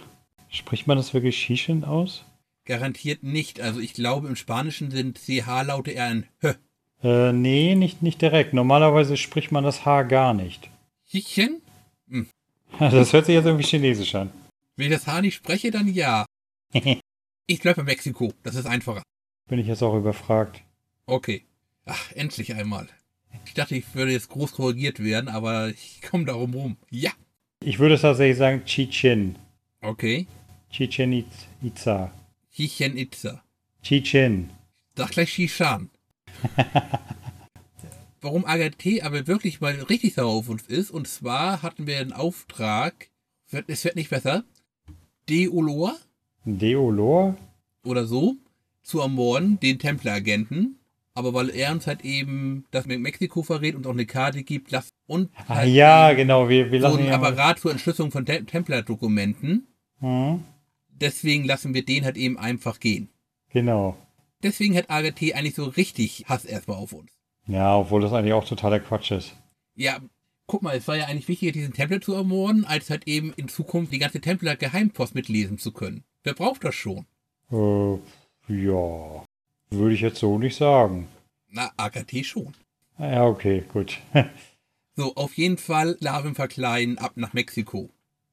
Spricht 0.54 0.86
man 0.86 0.96
das 0.96 1.12
wirklich 1.12 1.36
Shishin 1.36 1.82
aus? 1.82 2.24
Garantiert 2.64 3.24
nicht. 3.24 3.60
Also 3.60 3.80
ich 3.80 3.92
glaube, 3.92 4.28
im 4.28 4.36
Spanischen 4.36 4.92
sind 4.92 5.18
CH-Laute 5.18 5.90
eher 5.90 6.04
ein 6.04 6.28
H. 6.42 6.54
Äh, 7.02 7.32
nee, 7.32 7.74
nicht, 7.74 8.02
nicht 8.02 8.22
direkt. 8.22 8.54
Normalerweise 8.54 9.16
spricht 9.16 9.50
man 9.50 9.64
das 9.64 9.84
H 9.84 10.04
gar 10.04 10.32
nicht. 10.32 10.70
Shishin? 11.06 11.60
Das 12.78 13.12
hört 13.12 13.26
sich 13.26 13.36
jetzt 13.36 13.44
irgendwie 13.44 13.66
chinesisch 13.66 14.16
an. 14.16 14.32
Wenn 14.74 14.90
ich 14.90 14.98
das 14.98 15.06
H 15.06 15.20
nicht 15.20 15.34
spreche, 15.34 15.70
dann 15.70 15.86
ja. 15.86 16.24
Ich 17.46 17.60
bleibe 17.60 17.82
bei 17.82 17.92
Mexiko. 17.92 18.32
Das 18.42 18.54
ist 18.54 18.66
einfacher. 18.66 19.02
Bin 19.48 19.58
ich 19.58 19.66
jetzt 19.66 19.82
auch 19.82 19.94
überfragt. 19.94 20.62
Okay. 21.06 21.44
Ach, 21.84 22.10
endlich 22.12 22.54
einmal. 22.54 22.88
Ich 23.44 23.54
dachte, 23.54 23.76
ich 23.76 23.94
würde 23.94 24.12
jetzt 24.12 24.30
groß 24.30 24.52
korrigiert 24.52 25.02
werden, 25.02 25.28
aber 25.28 25.68
ich 25.68 26.00
komme 26.02 26.24
darum 26.24 26.54
rum. 26.54 26.76
Ja. 26.90 27.10
Ich 27.62 27.78
würde 27.78 27.98
tatsächlich 27.98 28.38
sagen 28.38 28.64
Chichen. 28.64 29.36
Okay. 29.82 30.26
Chichen 30.74 31.24
Itza. 31.62 32.10
Shishin 32.50 32.96
Itza. 32.96 33.44
Chichen. 33.84 34.50
Sag 34.96 35.12
gleich 35.12 35.30
Shishan. 35.30 35.88
Warum 38.20 38.44
Agathe 38.44 39.04
aber 39.04 39.28
wirklich 39.28 39.60
mal 39.60 39.74
richtig 39.82 40.14
sauer 40.14 40.32
auf 40.32 40.48
uns 40.48 40.66
ist, 40.66 40.90
und 40.90 41.06
zwar 41.06 41.62
hatten 41.62 41.86
wir 41.86 42.00
einen 42.00 42.12
Auftrag, 42.12 43.08
es 43.68 43.84
wird 43.84 43.94
nicht 43.94 44.10
besser, 44.10 44.42
Deolor 45.28 45.94
Deolor? 46.44 47.36
oder 47.84 48.04
so, 48.04 48.34
zu 48.82 48.98
ermorden, 48.98 49.60
den 49.60 49.78
Templeragenten, 49.78 50.80
aber 51.14 51.34
weil 51.34 51.50
er 51.50 51.70
uns 51.70 51.86
halt 51.86 52.04
eben 52.04 52.64
das 52.72 52.86
mit 52.86 52.98
Mexiko 52.98 53.44
verrät 53.44 53.76
und 53.76 53.86
auch 53.86 53.92
eine 53.92 54.06
Karte 54.06 54.42
gibt, 54.42 54.72
lass 54.72 54.88
und 55.06 55.30
Ah, 55.46 55.58
halt 55.58 55.72
ja, 55.72 56.08
eben 56.10 56.16
genau. 56.16 56.48
Wir, 56.48 56.72
wir 56.72 56.80
so 56.80 56.88
lassen 56.88 56.98
ein 56.98 57.06
ja 57.06 57.14
Apparat 57.14 57.60
zur 57.60 57.70
Entschlüsselung 57.70 58.10
von 58.10 58.26
Tem 58.26 58.44
Templerdokumenten. 58.44 59.68
Hm, 60.00 60.42
Deswegen 61.00 61.44
lassen 61.44 61.74
wir 61.74 61.84
den 61.84 62.04
halt 62.04 62.16
eben 62.16 62.38
einfach 62.38 62.80
gehen. 62.80 63.08
genau. 63.50 63.96
Deswegen 64.42 64.76
hat 64.76 64.90
Agathe 64.90 65.34
eigentlich 65.34 65.54
so 65.54 65.64
richtig 65.64 66.26
Hass 66.28 66.44
erstmal 66.44 66.76
auf 66.76 66.92
uns. 66.92 67.10
Ja, 67.46 67.78
obwohl 67.78 68.02
das 68.02 68.12
eigentlich 68.12 68.34
auch 68.34 68.44
totaler 68.44 68.78
Quatsch 68.78 69.10
ist. 69.10 69.34
Ja, 69.74 69.98
guck 70.46 70.60
mal, 70.62 70.76
es 70.76 70.86
war 70.86 70.96
ja 70.98 71.06
eigentlich 71.06 71.28
wichtiger, 71.28 71.52
diesen 71.52 71.72
Templer 71.72 72.02
zu 72.02 72.12
ermorden, 72.12 72.66
als 72.66 72.90
halt 72.90 73.08
eben 73.08 73.32
in 73.38 73.48
Zukunft 73.48 73.90
die 73.94 73.98
ganze 73.98 74.20
Templer 74.20 74.54
Geheimpost 74.56 75.14
mitlesen 75.14 75.56
zu 75.56 75.72
können. 75.72 76.04
Wer 76.24 76.34
braucht 76.34 76.62
das 76.62 76.74
schon? 76.74 77.06
Äh, 77.50 77.94
ja. 78.48 79.24
Würde 79.70 79.94
ich 79.94 80.02
jetzt 80.02 80.18
so 80.18 80.36
nicht 80.38 80.56
sagen. 80.56 81.08
Na, 81.48 81.72
Agathe 81.78 82.22
schon. 82.22 82.52
Ja, 82.98 83.24
okay, 83.24 83.64
gut. 83.72 83.98
So, 84.96 85.16
auf 85.16 85.34
jeden 85.34 85.58
Fall 85.58 85.96
Larven 85.98 86.36
verkleiden, 86.36 86.98
ab 86.98 87.14
nach 87.16 87.32
Mexiko. 87.32 87.90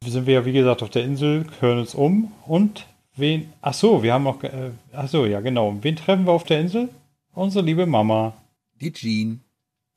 Sind 0.10 0.26
wir 0.26 0.34
ja, 0.34 0.46
wie 0.46 0.54
gesagt, 0.54 0.82
auf 0.82 0.90
der 0.90 1.04
Insel, 1.04 1.46
hören 1.60 1.80
uns 1.80 1.94
um 1.94 2.32
und 2.48 2.88
wen. 3.16 3.54
Ach 3.62 3.74
so, 3.74 4.02
wir 4.02 4.14
haben 4.14 4.24
noch. 4.24 4.44
Äh, 4.44 4.72
ach 4.94 5.08
so, 5.08 5.26
ja, 5.26 5.42
genau. 5.42 5.78
Wen 5.82 5.96
treffen 5.96 6.26
wir 6.26 6.32
auf 6.32 6.44
der 6.44 6.60
Insel? 6.60 6.90
Unsere 7.34 7.64
liebe 7.64 7.86
Mama. 7.86 8.34
Die 8.80 8.92
Jean. 8.92 9.42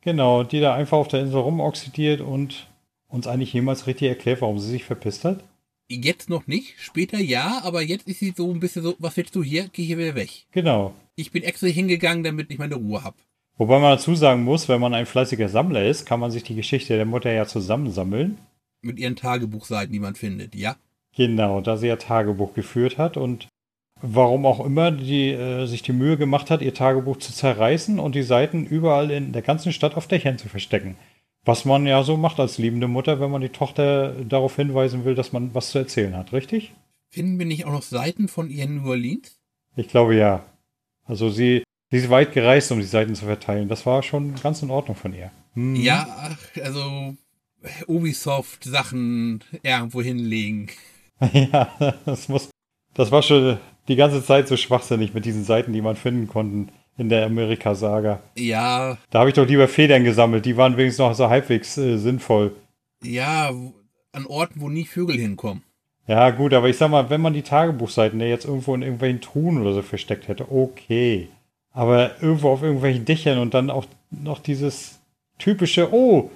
Genau, 0.02 0.42
die 0.42 0.60
da 0.60 0.74
einfach 0.74 0.98
auf 0.98 1.08
der 1.08 1.22
Insel 1.22 1.40
rumoxidiert 1.40 2.20
und 2.20 2.66
uns 3.08 3.26
eigentlich 3.26 3.52
jemals 3.54 3.86
richtig 3.86 4.08
erklärt, 4.08 4.42
warum 4.42 4.58
sie 4.58 4.70
sich 4.70 4.84
verpisst 4.84 5.24
hat. 5.24 5.42
Jetzt 5.88 6.28
noch 6.28 6.46
nicht, 6.46 6.74
später 6.78 7.18
ja, 7.18 7.60
aber 7.62 7.82
jetzt 7.82 8.06
ist 8.06 8.18
sie 8.18 8.34
so 8.36 8.50
ein 8.50 8.60
bisschen 8.60 8.82
so, 8.82 8.94
was 8.98 9.16
willst 9.16 9.34
du 9.34 9.42
hier? 9.42 9.68
Geh 9.72 9.84
hier 9.84 9.98
wieder 9.98 10.14
weg. 10.14 10.30
Genau. 10.52 10.92
Ich 11.14 11.30
bin 11.30 11.42
extra 11.42 11.68
hingegangen, 11.68 12.24
damit 12.24 12.50
ich 12.50 12.58
meine 12.58 12.74
Ruhe 12.74 13.02
hab. 13.02 13.14
Wobei 13.56 13.78
man 13.78 13.96
dazu 13.96 14.14
sagen 14.14 14.44
muss, 14.44 14.68
wenn 14.68 14.80
man 14.80 14.94
ein 14.94 15.06
fleißiger 15.06 15.48
Sammler 15.48 15.86
ist, 15.86 16.06
kann 16.06 16.20
man 16.20 16.30
sich 16.30 16.42
die 16.42 16.56
Geschichte 16.56 16.96
der 16.96 17.06
Mutter 17.06 17.32
ja 17.32 17.46
zusammensammeln. 17.46 18.38
Mit 18.84 18.98
ihren 18.98 19.16
Tagebuchseiten, 19.16 19.92
die 19.92 20.00
man 20.00 20.14
findet, 20.14 20.54
ja? 20.54 20.76
Genau, 21.16 21.60
da 21.60 21.76
sie 21.76 21.86
ja 21.86 21.96
Tagebuch 21.96 22.54
geführt 22.54 22.98
hat 22.98 23.16
und 23.16 23.48
warum 24.02 24.46
auch 24.46 24.64
immer 24.64 24.90
die 24.90 25.30
äh, 25.30 25.66
sich 25.66 25.82
die 25.82 25.92
Mühe 25.92 26.16
gemacht 26.16 26.50
hat, 26.50 26.60
ihr 26.60 26.74
Tagebuch 26.74 27.18
zu 27.18 27.32
zerreißen 27.32 27.98
und 27.98 28.14
die 28.14 28.22
Seiten 28.22 28.66
überall 28.66 29.10
in 29.10 29.32
der 29.32 29.42
ganzen 29.42 29.72
Stadt 29.72 29.96
auf 29.96 30.06
Dächern 30.06 30.38
zu 30.38 30.48
verstecken. 30.48 30.96
Was 31.44 31.64
man 31.64 31.86
ja 31.86 32.02
so 32.02 32.16
macht 32.16 32.40
als 32.40 32.58
liebende 32.58 32.88
Mutter, 32.88 33.20
wenn 33.20 33.30
man 33.30 33.42
die 33.42 33.50
Tochter 33.50 34.12
darauf 34.24 34.56
hinweisen 34.56 35.04
will, 35.04 35.14
dass 35.14 35.32
man 35.32 35.54
was 35.54 35.70
zu 35.70 35.78
erzählen 35.78 36.16
hat, 36.16 36.32
richtig? 36.32 36.72
Finden 37.10 37.38
wir 37.38 37.46
nicht 37.46 37.64
auch 37.64 37.72
noch 37.72 37.82
Seiten 37.82 38.28
von 38.28 38.50
ihr 38.50 38.64
in 38.64 38.76
New 38.76 38.88
Orleans? 38.88 39.38
Ich 39.76 39.88
glaube 39.88 40.16
ja. 40.16 40.44
Also 41.04 41.28
sie, 41.28 41.62
sie 41.90 41.98
ist 41.98 42.10
weit 42.10 42.32
gereist, 42.32 42.72
um 42.72 42.80
die 42.80 42.86
Seiten 42.86 43.14
zu 43.14 43.26
verteilen. 43.26 43.68
Das 43.68 43.84
war 43.84 44.02
schon 44.02 44.34
ganz 44.36 44.62
in 44.62 44.70
Ordnung 44.70 44.96
von 44.96 45.14
ihr. 45.14 45.30
Hm. 45.52 45.76
Ja, 45.76 46.06
ach, 46.18 46.62
also 46.62 47.14
Ubisoft 47.87 48.64
Sachen 48.64 49.42
irgendwo 49.62 50.03
hinlegen. 50.03 50.68
Ja, 51.33 51.68
das 52.05 52.29
muss. 52.29 52.50
Das 52.94 53.11
war 53.12 53.22
schon 53.22 53.59
die 53.88 53.96
ganze 53.96 54.22
Zeit 54.24 54.48
so 54.48 54.57
schwachsinnig 54.57 55.14
mit 55.14 55.24
diesen 55.24 55.44
Seiten, 55.44 55.72
die 55.72 55.81
man 55.81 55.96
finden 55.96 56.27
konnte 56.29 56.72
in 56.98 57.09
der 57.09 57.24
Amerika-Saga. 57.27 58.20
Ja, 58.37 58.98
Da 59.11 59.20
habe 59.20 59.31
ich 59.31 59.35
doch 59.35 59.46
lieber 59.46 59.68
Federn 59.68 60.05
gesammelt. 60.05 60.44
Die 60.44 60.57
waren 60.57 60.77
wenigstens 60.77 60.98
noch 61.07 61.14
so 61.14 61.29
halbwegs 61.29 61.79
äh, 61.79 61.96
sinnvoll. 61.98 62.55
ja, 63.03 63.53
an 64.12 64.27
Orten, 64.27 64.61
wo 64.61 64.68
nie 64.68 64.85
Vögel 64.85 65.16
hinkommen. 65.16 65.62
Ja, 66.07 66.31
gut, 66.31 66.53
aber 66.53 66.68
ich 66.68 66.77
sag 66.77 66.90
mal, 66.90 67.09
wenn 67.11 67.20
man 67.20 67.33
die 67.33 67.42
Tagebuchseiten 67.42 68.20
ja 68.20 68.27
jetzt 68.27 68.44
irgendwo 68.44 68.74
in 68.74 68.83
irgendwelchen 68.83 69.20
Truhen 69.20 69.61
oder 69.61 69.72
so 69.72 69.83
versteckt 69.83 70.29
hätte, 70.29 70.53
okay. 70.53 71.29
Aber 71.72 72.11
irgendwo 72.22 72.50
auf 72.50 72.62
irgendwelchen 72.62 73.05
Dächern 73.07 73.38
und 73.38 73.55
dann 73.55 73.70
auch 73.70 73.87
noch 74.11 74.38
dieses 74.40 75.00
typische, 75.38 75.92
oh, 75.92 76.31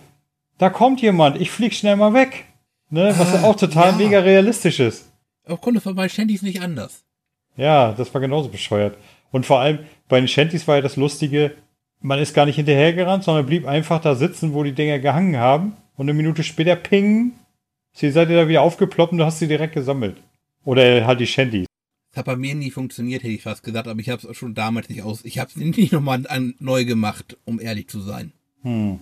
da 0.59 0.71
kommt 0.71 1.01
jemand, 1.01 1.41
ich 1.41 1.51
flieg 1.51 1.75
schnell 1.75 1.97
mal 1.97 2.15
weg. 2.15 2.45
Ne, 2.91 3.15
was 3.19 3.33
ja 3.35 3.41
Ah, 3.41 3.45
auch 3.45 3.57
total 3.57 3.91
ja. 3.93 3.97
mega 3.97 4.21
realistisch 4.21 4.81
ist. 4.81 5.11
Das 5.45 5.59
war 5.85 5.95
bei 5.95 6.09
Shandys 6.09 6.43
nicht 6.43 6.63
anders. 6.63 7.05
Ja, 7.57 7.93
das 7.93 8.13
war 8.15 8.21
genauso 8.21 8.49
bescheuert. 8.49 8.97
Und 9.31 9.45
vor 9.45 9.61
allem 9.61 9.81
bei 10.09 10.19
den 10.19 10.29
Shanties 10.29 10.67
war 10.67 10.77
ja 10.77 10.83
das 10.83 10.97
Lustige, 10.97 11.55
man 12.01 12.19
ist 12.19 12.33
gar 12.35 12.47
nicht 12.47 12.57
hinterhergerannt, 12.57 13.25
sondern 13.25 13.47
blieb 13.47 13.67
einfach 13.67 14.01
da 14.01 14.15
sitzen, 14.15 14.55
wo 14.55 14.63
die 14.63 14.73
Dinger 14.73 14.99
gehangen 15.01 15.37
haben. 15.37 15.77
Und 15.97 16.07
eine 16.07 16.15
Minute 16.15 16.43
später, 16.43 16.77
ping, 16.77 17.33
ist 17.93 18.03
die 18.03 18.11
Seite 18.11 18.35
da 18.35 18.49
wieder 18.49 18.63
aufgeploppt 18.63 19.13
und 19.13 19.19
du 19.19 19.25
hast 19.25 19.39
sie 19.41 19.49
direkt 19.49 19.75
gesammelt. 19.75 20.17
Oder 20.65 21.07
halt 21.07 21.21
die 21.21 21.27
Shanties. 21.27 21.67
Das 22.11 22.19
hat 22.19 22.27
bei 22.27 22.37
mir 22.37 22.55
nie 22.55 22.71
funktioniert, 22.71 23.23
hätte 23.23 23.33
ich 23.35 23.43
fast 23.43 23.63
gesagt, 23.63 23.87
aber 23.89 24.01
ich 24.01 24.09
habe 24.09 24.27
es 24.27 24.37
schon 24.37 24.55
damals 24.55 24.89
nicht 24.89 25.03
aus. 25.03 25.25
Ich 25.25 25.39
habe 25.39 25.51
es 25.51 25.57
nicht 25.77 25.93
nochmal 25.93 26.25
neu 26.59 26.85
gemacht, 26.85 27.37
um 27.45 27.61
ehrlich 27.61 27.89
zu 27.89 28.01
sein. 28.01 28.33
Hm. 28.63 28.99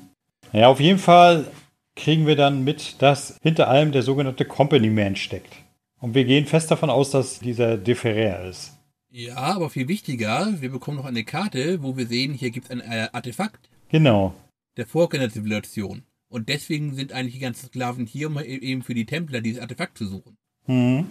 Ja, 0.52 0.68
auf 0.68 0.80
jeden 0.80 0.98
Fall 0.98 1.50
kriegen 1.94 2.26
wir 2.26 2.36
dann 2.36 2.64
mit, 2.64 3.00
dass 3.02 3.38
hinter 3.42 3.68
allem 3.68 3.92
der 3.92 4.02
sogenannte 4.02 4.44
Company 4.44 4.90
Man 4.90 5.16
steckt. 5.16 5.52
Und 6.00 6.14
wir 6.14 6.24
gehen 6.24 6.46
fest 6.46 6.70
davon 6.70 6.90
aus, 6.90 7.10
dass 7.10 7.38
dieser 7.40 7.76
Deferrer 7.78 8.44
ist. 8.48 8.72
Ja, 9.10 9.36
aber 9.36 9.70
viel 9.70 9.88
wichtiger, 9.88 10.60
wir 10.60 10.70
bekommen 10.70 10.98
noch 10.98 11.06
eine 11.06 11.24
Karte, 11.24 11.82
wo 11.82 11.96
wir 11.96 12.06
sehen, 12.06 12.34
hier 12.34 12.50
gibt 12.50 12.66
es 12.66 12.70
ein 12.70 12.80
äh, 12.80 13.08
Artefakt 13.12 13.70
Genau. 13.88 14.34
der 14.76 14.86
Vorgängerzivilisation. 14.86 16.02
Und 16.28 16.48
deswegen 16.48 16.94
sind 16.94 17.12
eigentlich 17.12 17.34
die 17.34 17.40
ganzen 17.40 17.66
Sklaven 17.68 18.04
hier, 18.04 18.26
um 18.26 18.38
e- 18.38 18.42
eben 18.42 18.82
für 18.82 18.94
die 18.94 19.06
Templer 19.06 19.40
dieses 19.40 19.62
Artefakt 19.62 19.96
zu 19.96 20.06
suchen. 20.06 20.36
Hm. 20.66 21.06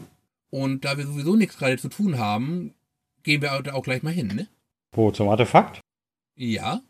Und 0.52 0.86
da 0.86 0.98
wir 0.98 1.08
sowieso 1.08 1.36
nichts 1.36 1.58
gerade 1.58 1.78
zu 1.78 1.90
tun 1.90 2.20
haben, 2.20 2.74
gehen 3.24 3.42
wir 3.42 3.60
da 3.64 3.74
auch 3.74 3.84
gleich 3.84 4.04
mal 4.04 4.14
hin, 4.14 4.28
ne? 4.28 4.48
Wo, 4.92 5.10
zum 5.12 5.30
Artefakt? 5.30 5.80
Ja? 6.36 6.82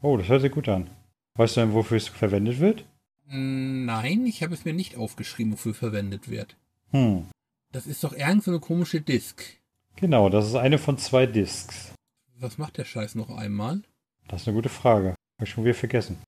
Oh, 0.00 0.16
das 0.16 0.28
hört 0.28 0.42
sich 0.42 0.52
gut 0.52 0.68
an. 0.68 0.90
Weißt 1.34 1.56
du 1.56 1.60
denn, 1.60 1.72
wofür 1.72 1.96
es 1.96 2.08
verwendet 2.08 2.60
wird? 2.60 2.84
Nein, 3.26 4.26
ich 4.26 4.42
habe 4.42 4.54
es 4.54 4.64
mir 4.64 4.74
nicht 4.74 4.96
aufgeschrieben, 4.96 5.52
wofür 5.52 5.74
verwendet 5.74 6.28
wird. 6.28 6.56
Hm. 6.90 7.26
Das 7.72 7.86
ist 7.86 8.04
doch 8.04 8.12
irgend 8.12 8.44
so 8.44 8.50
eine 8.50 8.60
komische 8.60 9.00
Disk. 9.00 9.42
Genau, 9.96 10.28
das 10.28 10.46
ist 10.46 10.56
eine 10.56 10.78
von 10.78 10.98
zwei 10.98 11.26
Discs. 11.26 11.92
Was 12.38 12.58
macht 12.58 12.76
der 12.76 12.84
Scheiß 12.84 13.14
noch 13.14 13.30
einmal? 13.30 13.82
Das 14.28 14.42
ist 14.42 14.48
eine 14.48 14.56
gute 14.56 14.68
Frage. 14.68 15.10
Hab 15.38 15.46
ich 15.46 15.50
schon 15.50 15.64
wieder 15.64 15.74
vergessen. 15.74 16.18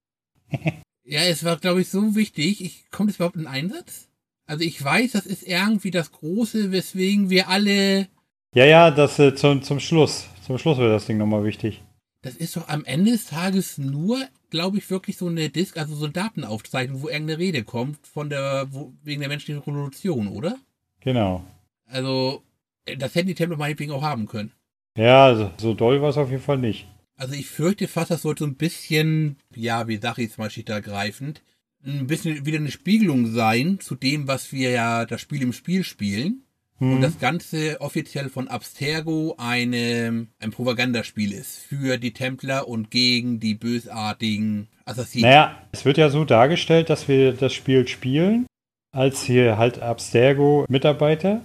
Ja, 1.06 1.20
es 1.20 1.44
war, 1.44 1.58
glaube 1.58 1.82
ich, 1.82 1.90
so 1.90 2.16
wichtig. 2.16 2.64
Ich, 2.64 2.90
kommt 2.90 3.10
es 3.10 3.16
überhaupt 3.16 3.36
in 3.36 3.46
Einsatz? 3.46 4.08
Also 4.46 4.64
ich 4.64 4.82
weiß, 4.82 5.12
das 5.12 5.26
ist 5.26 5.42
irgendwie 5.42 5.90
das 5.90 6.12
Große, 6.12 6.72
weswegen 6.72 7.28
wir 7.28 7.48
alle... 7.48 8.08
Ja, 8.54 8.64
ja, 8.64 8.90
das 8.90 9.18
äh, 9.18 9.34
zum, 9.34 9.62
zum 9.62 9.80
Schluss. 9.80 10.28
Zum 10.46 10.56
Schluss 10.56 10.78
wird 10.78 10.90
das 10.90 11.04
Ding 11.04 11.18
nochmal 11.18 11.44
wichtig. 11.44 11.82
Das 12.24 12.36
ist 12.36 12.56
doch 12.56 12.68
am 12.68 12.86
Ende 12.86 13.10
des 13.10 13.26
Tages 13.26 13.76
nur, 13.76 14.18
glaube 14.48 14.78
ich, 14.78 14.88
wirklich 14.88 15.18
so 15.18 15.26
eine 15.26 15.50
Disk, 15.50 15.76
also 15.76 15.94
so 15.94 16.06
eine 16.06 16.14
Datenaufzeichnung, 16.14 17.02
wo 17.02 17.08
irgendeine 17.08 17.38
Rede 17.38 17.64
kommt 17.64 18.06
von 18.06 18.30
der, 18.30 18.66
wo, 18.70 18.94
wegen 19.02 19.20
der 19.20 19.28
menschlichen 19.28 19.60
Revolution, 19.60 20.28
oder? 20.28 20.56
Genau. 21.00 21.44
Also, 21.84 22.42
äh, 22.86 22.96
das 22.96 23.14
hätten 23.14 23.28
die 23.28 23.34
Templer 23.34 23.58
meinetwegen 23.58 23.92
auch 23.92 24.00
haben 24.00 24.26
können. 24.26 24.52
Ja, 24.96 25.36
so, 25.36 25.50
so 25.58 25.74
doll 25.74 26.00
war 26.00 26.08
es 26.08 26.16
auf 26.16 26.30
jeden 26.30 26.42
Fall 26.42 26.56
nicht. 26.56 26.86
Also 27.16 27.34
ich 27.34 27.46
fürchte 27.46 27.88
fast, 27.88 28.10
das 28.10 28.22
sollte 28.22 28.44
so 28.44 28.46
ein 28.46 28.56
bisschen, 28.56 29.36
ja, 29.54 29.86
wie 29.86 29.98
sag 29.98 30.16
ich 30.16 30.30
es 30.30 30.38
mal 30.38 30.48
schickergreifend, 30.48 31.42
ein 31.84 32.06
bisschen 32.06 32.46
wieder 32.46 32.56
eine 32.56 32.70
Spiegelung 32.70 33.26
sein 33.26 33.80
zu 33.80 33.96
dem, 33.96 34.26
was 34.28 34.50
wir 34.50 34.70
ja 34.70 35.04
das 35.04 35.20
Spiel 35.20 35.42
im 35.42 35.52
Spiel 35.52 35.84
spielen. 35.84 36.42
Und 36.92 37.00
das 37.00 37.18
Ganze 37.18 37.80
offiziell 37.80 38.28
von 38.28 38.48
Abstergo 38.48 39.34
eine, 39.38 40.26
ein 40.40 40.50
Propagandaspiel 40.50 41.32
ist 41.32 41.58
für 41.58 41.98
die 41.98 42.12
Templer 42.12 42.68
und 42.68 42.90
gegen 42.90 43.40
die 43.40 43.54
bösartigen 43.54 44.68
Assassinen. 44.84 45.28
Naja, 45.28 45.58
es 45.72 45.84
wird 45.84 45.98
ja 45.98 46.10
so 46.10 46.24
dargestellt, 46.24 46.90
dass 46.90 47.08
wir 47.08 47.32
das 47.32 47.52
Spiel 47.52 47.88
spielen, 47.88 48.46
als 48.92 49.22
hier 49.22 49.58
halt 49.58 49.80
Abstergo-Mitarbeiter. 49.80 51.40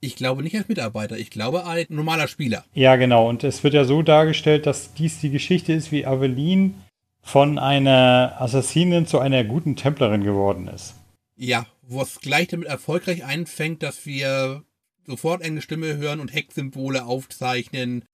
Ich 0.00 0.16
glaube 0.16 0.42
nicht 0.42 0.56
als 0.56 0.68
Mitarbeiter, 0.68 1.16
ich 1.16 1.30
glaube 1.30 1.64
als 1.64 1.88
normaler 1.88 2.28
Spieler. 2.28 2.64
Ja, 2.74 2.96
genau. 2.96 3.28
Und 3.28 3.42
es 3.42 3.64
wird 3.64 3.74
ja 3.74 3.84
so 3.84 4.02
dargestellt, 4.02 4.66
dass 4.66 4.92
dies 4.92 5.18
die 5.20 5.30
Geschichte 5.30 5.72
ist, 5.72 5.92
wie 5.92 6.04
Aveline 6.04 6.74
von 7.22 7.58
einer 7.58 8.36
Assassinin 8.38 9.06
zu 9.06 9.18
einer 9.18 9.44
guten 9.44 9.76
Templerin 9.76 10.22
geworden 10.22 10.68
ist. 10.68 10.94
Ja, 11.36 11.66
wo 11.82 12.02
es 12.02 12.20
gleich 12.20 12.48
damit 12.48 12.68
erfolgreich 12.68 13.24
einfängt, 13.24 13.82
dass 13.82 14.04
wir 14.06 14.62
sofort 15.06 15.42
eine 15.42 15.62
Stimme 15.62 15.96
hören 15.96 16.20
und 16.20 16.32
Hack-Symbole 16.32 17.04
aufzeichnen, 17.04 18.04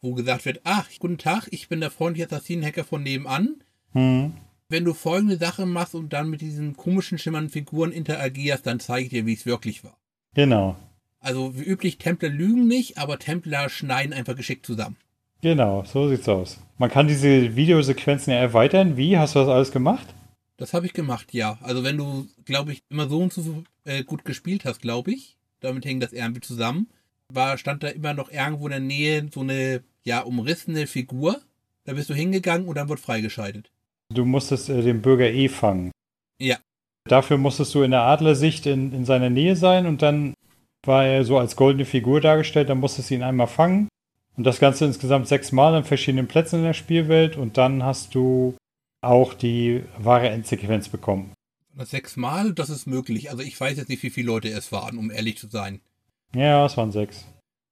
wo 0.00 0.14
gesagt 0.14 0.44
wird, 0.44 0.60
ach, 0.64 0.88
guten 0.98 1.18
Tag, 1.18 1.48
ich 1.50 1.68
bin 1.68 1.80
der 1.80 1.90
freundliche 1.90 2.26
Assassinenhacker 2.26 2.84
von 2.84 3.02
nebenan. 3.02 3.62
Hm. 3.92 4.32
Wenn 4.68 4.84
du 4.84 4.94
folgende 4.94 5.36
Sache 5.36 5.66
machst 5.66 5.94
und 5.94 6.12
dann 6.12 6.30
mit 6.30 6.40
diesen 6.40 6.76
komischen, 6.76 7.18
schimmernden 7.18 7.50
Figuren 7.50 7.92
interagierst, 7.92 8.66
dann 8.66 8.80
zeige 8.80 9.04
ich 9.04 9.10
dir, 9.10 9.26
wie 9.26 9.34
es 9.34 9.46
wirklich 9.46 9.82
war. 9.84 9.98
Genau. 10.34 10.76
Also 11.18 11.58
wie 11.58 11.64
üblich, 11.64 11.98
Templer 11.98 12.28
lügen 12.28 12.66
nicht, 12.66 12.96
aber 12.96 13.18
Templer 13.18 13.68
schneiden 13.68 14.12
einfach 14.14 14.36
geschickt 14.36 14.64
zusammen. 14.64 14.96
Genau, 15.42 15.84
so 15.84 16.08
sieht's 16.08 16.28
aus. 16.28 16.60
Man 16.78 16.90
kann 16.90 17.08
diese 17.08 17.56
Videosequenzen 17.56 18.32
ja 18.32 18.38
erweitern. 18.38 18.96
Wie? 18.96 19.18
Hast 19.18 19.34
du 19.34 19.40
das 19.40 19.48
alles 19.48 19.72
gemacht? 19.72 20.06
Das 20.56 20.74
habe 20.74 20.86
ich 20.86 20.92
gemacht, 20.92 21.32
ja. 21.32 21.58
Also 21.62 21.82
wenn 21.82 21.96
du, 21.96 22.28
glaube 22.44 22.72
ich, 22.72 22.82
immer 22.90 23.08
so 23.08 23.18
und 23.18 23.32
so 23.32 23.64
äh, 23.84 24.04
gut 24.04 24.24
gespielt 24.24 24.64
hast, 24.64 24.82
glaube 24.82 25.12
ich, 25.12 25.38
damit 25.60 25.84
hängt 25.84 26.02
das 26.02 26.12
irgendwie 26.12 26.40
zusammen, 26.40 26.88
war, 27.28 27.58
stand 27.58 27.82
da 27.82 27.88
immer 27.88 28.14
noch 28.14 28.30
irgendwo 28.30 28.66
in 28.66 28.70
der 28.70 28.80
Nähe 28.80 29.28
so 29.32 29.40
eine, 29.40 29.82
ja, 30.04 30.20
umrissene 30.20 30.86
Figur. 30.86 31.40
Da 31.84 31.92
bist 31.94 32.10
du 32.10 32.14
hingegangen 32.14 32.66
und 32.66 32.76
dann 32.76 32.88
wird 32.88 33.00
freigeschaltet. 33.00 33.70
Du 34.12 34.24
musstest 34.24 34.68
äh, 34.68 34.82
den 34.82 35.02
Bürger 35.02 35.30
E 35.30 35.48
fangen. 35.48 35.92
Ja. 36.38 36.58
Dafür 37.08 37.38
musstest 37.38 37.74
du 37.74 37.82
in 37.82 37.92
der 37.92 38.02
Adlersicht 38.02 38.66
in, 38.66 38.92
in 38.92 39.04
seiner 39.04 39.30
Nähe 39.30 39.56
sein 39.56 39.86
und 39.86 40.02
dann 40.02 40.34
war 40.84 41.04
er 41.04 41.24
so 41.24 41.38
als 41.38 41.56
goldene 41.56 41.84
Figur 41.84 42.20
dargestellt, 42.20 42.68
dann 42.68 42.80
musstest 42.80 43.10
du 43.10 43.14
ihn 43.14 43.22
einmal 43.22 43.46
fangen. 43.46 43.88
Und 44.36 44.44
das 44.44 44.60
Ganze 44.60 44.86
insgesamt 44.86 45.28
sechsmal 45.28 45.74
an 45.74 45.84
verschiedenen 45.84 46.28
Plätzen 46.28 46.60
in 46.60 46.64
der 46.64 46.72
Spielwelt 46.72 47.36
und 47.36 47.58
dann 47.58 47.82
hast 47.82 48.14
du 48.14 48.54
auch 49.02 49.34
die 49.34 49.82
wahre 49.98 50.28
Endsequenz 50.30 50.88
bekommen. 50.88 51.32
Sechsmal, 51.86 52.52
das 52.52 52.70
ist 52.70 52.86
möglich. 52.86 53.30
Also 53.30 53.42
ich 53.42 53.58
weiß 53.60 53.76
jetzt 53.78 53.88
nicht, 53.88 54.02
wie 54.02 54.10
viele 54.10 54.26
Leute 54.28 54.48
es 54.50 54.72
waren, 54.72 54.98
um 54.98 55.10
ehrlich 55.10 55.38
zu 55.38 55.46
sein. 55.48 55.80
Ja, 56.34 56.64
es 56.66 56.76
waren 56.76 56.92
sechs. 56.92 57.26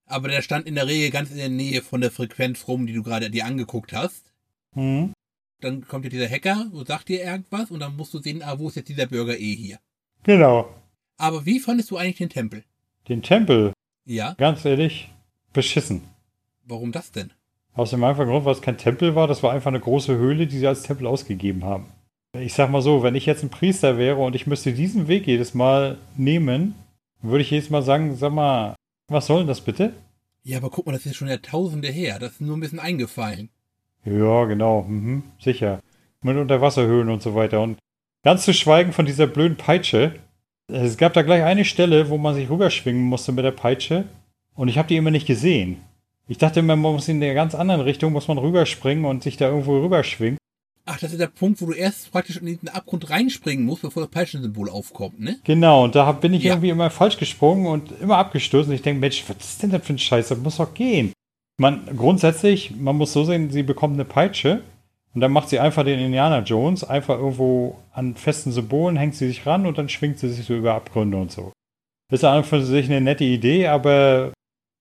Aber 0.06 0.28
der 0.28 0.42
stand 0.42 0.66
in 0.66 0.74
der 0.74 0.86
Regel 0.86 1.10
ganz 1.10 1.30
in 1.30 1.36
der 1.36 1.48
Nähe 1.50 1.82
von 1.82 2.00
der 2.00 2.10
Frequenz 2.10 2.66
rum, 2.66 2.86
die 2.86 2.92
du 2.94 3.02
gerade 3.02 3.30
dir 3.30 3.44
angeguckt 3.44 3.92
hast. 3.92 4.32
Hm. 4.74 5.12
Dann 5.60 5.86
kommt 5.86 6.04
ja 6.04 6.10
dieser 6.10 6.28
Hacker 6.28 6.66
und 6.72 6.86
sagt 6.88 7.08
dir 7.08 7.22
irgendwas 7.22 7.70
und 7.70 7.80
dann 7.80 7.96
musst 7.96 8.14
du 8.14 8.18
sehen, 8.20 8.42
ah, 8.42 8.58
wo 8.58 8.68
ist 8.68 8.76
jetzt 8.76 8.88
dieser 8.88 9.06
Bürger 9.06 9.38
eh 9.38 9.54
hier. 9.54 9.78
Genau. 10.22 10.68
Aber 11.16 11.44
wie 11.46 11.58
fandest 11.60 11.90
du 11.90 11.96
eigentlich 11.96 12.18
den 12.18 12.30
Tempel? 12.30 12.64
Den 13.08 13.22
Tempel, 13.22 13.72
Ja, 14.04 14.34
ganz 14.34 14.64
ehrlich, 14.64 15.10
beschissen. 15.52 16.02
warum 16.64 16.92
das 16.92 17.10
denn? 17.10 17.32
Aus 17.74 17.90
dem 17.90 18.02
einfachen 18.04 18.28
Grund, 18.28 18.44
weil 18.44 18.52
es 18.54 18.62
kein 18.62 18.78
Tempel 18.78 19.14
war, 19.14 19.26
das 19.26 19.42
war 19.42 19.52
einfach 19.52 19.68
eine 19.68 19.80
große 19.80 20.16
Höhle, 20.16 20.46
die 20.46 20.58
sie 20.58 20.66
als 20.66 20.82
Tempel 20.82 21.06
ausgegeben 21.06 21.64
haben. 21.64 21.86
Ich 22.36 22.52
sag 22.52 22.70
mal 22.70 22.82
so, 22.82 23.02
wenn 23.02 23.14
ich 23.14 23.26
jetzt 23.26 23.42
ein 23.42 23.48
Priester 23.48 23.96
wäre 23.96 24.18
und 24.18 24.36
ich 24.36 24.46
müsste 24.46 24.72
diesen 24.72 25.08
Weg 25.08 25.26
jedes 25.26 25.54
Mal 25.54 25.98
nehmen, 26.16 26.74
würde 27.22 27.42
ich 27.42 27.50
jedes 27.50 27.70
Mal 27.70 27.82
sagen, 27.82 28.16
sag 28.16 28.32
mal, 28.32 28.74
was 29.08 29.26
soll 29.26 29.38
denn 29.38 29.46
das 29.46 29.62
bitte? 29.62 29.94
Ja, 30.42 30.58
aber 30.58 30.70
guck 30.70 30.86
mal, 30.86 30.92
das 30.92 31.06
ist 31.06 31.16
schon 31.16 31.28
Jahrtausende 31.28 31.88
her. 31.88 32.18
Das 32.18 32.32
ist 32.32 32.40
nur 32.40 32.56
ein 32.56 32.60
bisschen 32.60 32.80
eingefallen. 32.80 33.48
Ja, 34.04 34.44
genau, 34.44 34.82
mhm, 34.82 35.22
sicher. 35.40 35.80
Mit 36.22 36.36
Unterwasserhöhlen 36.36 37.08
und 37.08 37.22
so 37.22 37.34
weiter. 37.34 37.62
Und 37.62 37.78
ganz 38.22 38.44
zu 38.44 38.52
schweigen 38.52 38.92
von 38.92 39.06
dieser 39.06 39.26
blöden 39.26 39.56
Peitsche. 39.56 40.14
Es 40.68 40.98
gab 40.98 41.14
da 41.14 41.22
gleich 41.22 41.42
eine 41.42 41.64
Stelle, 41.64 42.10
wo 42.10 42.18
man 42.18 42.34
sich 42.34 42.50
rüberschwingen 42.50 43.02
musste 43.02 43.32
mit 43.32 43.44
der 43.44 43.52
Peitsche. 43.52 44.04
Und 44.54 44.68
ich 44.68 44.76
habe 44.78 44.88
die 44.88 44.96
immer 44.96 45.10
nicht 45.10 45.26
gesehen. 45.26 45.82
Ich 46.26 46.38
dachte 46.38 46.60
immer, 46.60 46.76
man 46.76 46.92
muss 46.92 47.08
in 47.08 47.20
der 47.20 47.34
ganz 47.34 47.54
anderen 47.54 47.80
Richtung, 47.80 48.12
muss 48.12 48.28
man 48.28 48.38
rüberspringen 48.38 49.06
und 49.06 49.22
sich 49.22 49.38
da 49.38 49.48
irgendwo 49.48 49.80
rüberschwingen. 49.80 50.37
Ach, 50.90 50.98
das 50.98 51.12
ist 51.12 51.20
der 51.20 51.26
Punkt, 51.26 51.60
wo 51.60 51.66
du 51.66 51.72
erst 51.72 52.10
praktisch 52.10 52.38
in 52.38 52.46
den 52.46 52.68
Abgrund 52.70 53.10
reinspringen 53.10 53.66
musst, 53.66 53.82
bevor 53.82 54.02
das 54.02 54.10
Peitschensymbol 54.10 54.70
aufkommt, 54.70 55.20
ne? 55.20 55.36
Genau, 55.44 55.84
und 55.84 55.94
da 55.94 56.10
bin 56.12 56.32
ich 56.32 56.44
Ja. 56.44 56.52
irgendwie 56.54 56.70
immer 56.70 56.88
falsch 56.88 57.18
gesprungen 57.18 57.66
und 57.66 57.92
immer 58.00 58.16
abgestürzt. 58.16 58.68
Und 58.70 58.74
ich 58.74 58.82
denke, 58.82 59.00
Mensch, 59.00 59.22
was 59.28 59.36
ist 59.38 59.62
denn 59.62 59.70
das 59.70 59.84
für 59.86 59.92
ein 59.92 59.98
Scheiß? 59.98 60.28
Das 60.28 60.38
muss 60.38 60.56
doch 60.56 60.72
gehen. 60.72 61.12
Man, 61.60 61.82
grundsätzlich, 61.96 62.74
man 62.76 62.96
muss 62.96 63.12
so 63.12 63.24
sehen, 63.24 63.50
sie 63.50 63.62
bekommt 63.62 63.94
eine 63.94 64.04
Peitsche 64.06 64.62
und 65.14 65.20
dann 65.20 65.32
macht 65.32 65.48
sie 65.50 65.58
einfach 65.58 65.84
den 65.84 65.98
Indiana 65.98 66.38
Jones, 66.40 66.84
einfach 66.84 67.18
irgendwo 67.18 67.76
an 67.92 68.14
festen 68.14 68.52
Symbolen 68.52 68.96
hängt 68.96 69.14
sie 69.16 69.26
sich 69.26 69.44
ran 69.44 69.66
und 69.66 69.76
dann 69.76 69.88
schwingt 69.88 70.18
sie 70.18 70.30
sich 70.30 70.46
so 70.46 70.54
über 70.54 70.74
Abgründe 70.74 71.16
und 71.18 71.30
so. 71.32 71.52
Ist 72.10 72.24
an 72.24 72.38
und 72.38 72.46
für 72.46 72.64
sich 72.64 72.86
eine 72.86 73.00
nette 73.02 73.24
Idee, 73.24 73.66
aber 73.66 74.32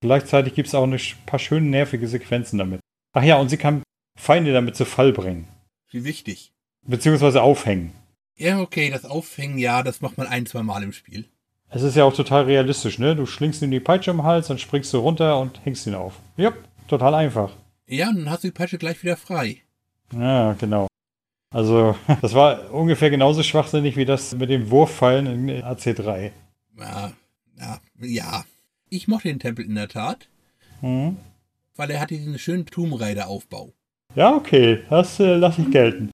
gleichzeitig 0.02 0.54
gibt 0.54 0.68
es 0.70 0.76
auch 0.76 0.86
sch- 0.88 1.16
paar 1.26 1.40
schöne 1.40 1.68
nervige 1.68 2.08
Sequenzen 2.08 2.60
damit. 2.60 2.80
Ach 3.14 3.24
ja, 3.24 3.38
und 3.38 3.50
sie 3.50 3.58
kann 3.58 3.82
Feinde 4.18 4.54
damit 4.54 4.76
zu 4.78 4.86
Fall 4.86 5.12
bringen. 5.12 5.48
Wie 5.90 6.04
wichtig. 6.04 6.52
Beziehungsweise 6.86 7.42
aufhängen. 7.42 7.92
Ja, 8.36 8.60
okay, 8.60 8.90
das 8.90 9.06
Aufhängen, 9.06 9.58
ja, 9.58 9.84
das 9.84 10.02
macht 10.02 10.18
man 10.18 10.28
ein, 10.28 10.46
zwei 10.46 10.64
Mal 10.64 10.84
im 10.84 10.94
Spiel. 10.94 11.26
Es 11.70 11.82
ist 11.82 11.96
ja 11.96 12.04
auch 12.06 12.14
total 12.14 12.44
realistisch, 12.44 12.98
ne? 13.00 13.16
Du 13.16 13.26
schlingst 13.26 13.62
ihm 13.62 13.72
die 13.72 13.80
Peitsche 13.80 14.12
im 14.12 14.24
Hals, 14.24 14.48
dann 14.48 14.60
springst 14.60 14.94
du 14.94 15.00
runter 15.00 15.40
und 15.40 15.66
hängst 15.66 15.86
ihn 15.88 15.96
auf. 15.96 16.14
Ja, 16.38 16.54
total 16.88 17.14
einfach. 17.16 17.52
Ja, 17.88 18.10
und 18.10 18.18
dann 18.18 18.30
hast 18.30 18.44
du 18.44 18.48
die 18.50 18.54
Peitsche 18.54 18.78
gleich 18.78 19.02
wieder 19.04 19.18
frei. 19.18 19.64
Ja, 20.14 20.54
genau. 20.54 20.88
Also, 21.50 21.96
das 22.22 22.34
war 22.34 22.72
ungefähr 22.74 23.10
genauso 23.10 23.44
schwachsinnig 23.44 23.98
wie 23.98 24.06
das 24.06 24.34
mit 24.36 24.50
dem 24.50 24.70
Wurfpfeilen 24.70 25.50
in 25.50 25.64
AC3. 25.64 26.32
Ja, 26.80 27.12
ja, 27.60 27.80
ja. 28.00 28.46
Ich 28.90 29.08
mochte 29.10 29.28
den 29.28 29.40
Tempel 29.40 29.66
in 29.66 29.76
der 29.76 29.90
Tat, 29.90 30.30
Hm. 30.80 31.18
weil 31.76 31.90
er 31.92 32.00
hat 32.00 32.12
diesen 32.12 32.38
schönen 32.40 32.66
Tomb 32.66 33.00
Raider-Aufbau. 33.00 33.74
Ja, 34.18 34.34
okay, 34.34 34.80
das 34.90 35.20
äh, 35.20 35.36
lasse 35.36 35.62
ich 35.62 35.70
gelten. 35.70 36.10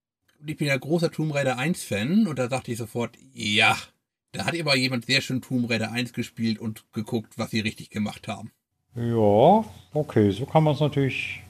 Ich 0.46 0.58
bin 0.58 0.68
ja 0.68 0.76
großer 0.76 1.10
Tomb 1.10 1.34
Raider 1.34 1.58
1-Fan 1.58 2.28
und 2.28 2.38
da 2.38 2.50
dachte 2.50 2.74
ich 2.74 2.78
sofort, 2.78 3.18
ja, 3.34 3.78
da 4.34 4.46
hat 4.46 4.60
aber 4.60 4.76
jemand 4.76 5.06
sehr 5.06 5.22
schön 5.22 5.42
Tomb 5.42 5.70
Raider 5.70 5.90
1 5.94 6.12
gespielt 6.12 6.60
und 6.60 6.84
geguckt, 6.92 7.38
was 7.38 7.52
sie 7.52 7.62
richtig 7.62 7.92
gemacht 7.92 8.28
haben. 8.28 8.52
Ja, 8.94 9.64
okay, 9.94 10.32
so 10.32 10.46
kann 10.46 10.66
man 10.66 10.74
es 10.74 10.82
natürlich 10.82 11.44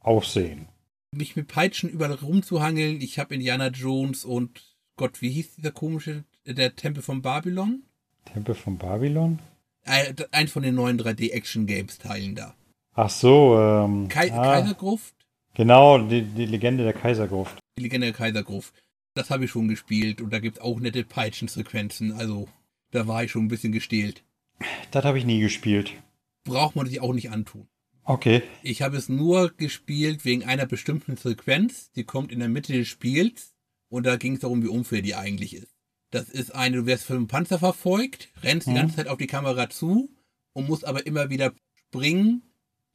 auch 0.00 0.24
sehen. 0.24 0.68
Mich 1.14 1.36
mit 1.36 1.48
Peitschen 1.48 1.90
überall 1.90 2.14
rumzuhangeln, 2.14 3.02
ich 3.02 3.18
habe 3.18 3.34
Indiana 3.34 3.68
Jones 3.68 4.24
und 4.24 4.62
Gott, 4.96 5.20
wie 5.20 5.28
hieß 5.28 5.56
dieser 5.56 5.72
komische, 5.72 6.24
der 6.46 6.76
Tempel 6.76 7.02
von 7.02 7.20
Babylon? 7.20 7.82
Tempel 8.24 8.54
von 8.54 8.78
Babylon? 8.78 9.38
Äh, 9.84 10.14
Eins 10.32 10.50
von 10.50 10.62
den 10.62 10.76
neuen 10.76 10.98
3D-Action-Games-Teilen 10.98 12.36
da. 12.36 12.54
Ach 12.94 13.10
so, 13.10 13.58
ähm. 13.58 14.08
Kai 14.08 14.32
ah, 14.32 14.60
Kaisergruft? 14.60 15.19
Genau, 15.54 15.98
die, 15.98 16.22
die 16.22 16.46
Legende 16.46 16.84
der 16.84 16.92
Kaisergruft. 16.92 17.58
Die 17.78 17.82
Legende 17.82 18.08
der 18.08 18.16
Kaisergruft. 18.16 18.72
Das 19.14 19.30
habe 19.30 19.44
ich 19.44 19.50
schon 19.50 19.68
gespielt 19.68 20.20
und 20.20 20.32
da 20.32 20.38
gibt's 20.38 20.60
auch 20.60 20.78
nette 20.78 21.04
Peitschensequenzen, 21.04 22.12
also 22.12 22.48
da 22.92 23.06
war 23.06 23.24
ich 23.24 23.30
schon 23.32 23.44
ein 23.46 23.48
bisschen 23.48 23.72
gestählt. 23.72 24.22
Das 24.90 25.04
habe 25.04 25.18
ich 25.18 25.24
nie 25.24 25.40
gespielt. 25.40 25.92
Braucht 26.44 26.76
man 26.76 26.86
sich 26.86 27.00
auch 27.00 27.12
nicht 27.12 27.30
antun. 27.30 27.66
Okay. 28.04 28.42
Ich 28.62 28.82
habe 28.82 28.96
es 28.96 29.08
nur 29.08 29.50
gespielt 29.56 30.24
wegen 30.24 30.44
einer 30.44 30.66
bestimmten 30.66 31.16
Sequenz, 31.16 31.90
die 31.92 32.04
kommt 32.04 32.32
in 32.32 32.38
der 32.40 32.48
Mitte 32.48 32.72
des 32.72 32.88
Spiels 32.88 33.54
und 33.88 34.06
da 34.06 34.16
ging 34.16 34.34
es 34.34 34.40
darum, 34.40 34.62
wie 34.62 34.68
unfair 34.68 35.02
die 35.02 35.14
eigentlich 35.14 35.54
ist. 35.54 35.74
Das 36.10 36.28
ist 36.28 36.54
eine, 36.54 36.76
du 36.78 36.86
wirst 36.86 37.04
von 37.04 37.16
einem 37.16 37.28
Panzer 37.28 37.58
verfolgt, 37.58 38.28
rennst 38.42 38.66
die 38.66 38.72
Mhm. 38.72 38.76
ganze 38.76 38.96
Zeit 38.96 39.08
auf 39.08 39.18
die 39.18 39.26
Kamera 39.28 39.68
zu 39.70 40.08
und 40.52 40.68
musst 40.68 40.84
aber 40.86 41.06
immer 41.06 41.30
wieder 41.30 41.52
springen, 41.88 42.42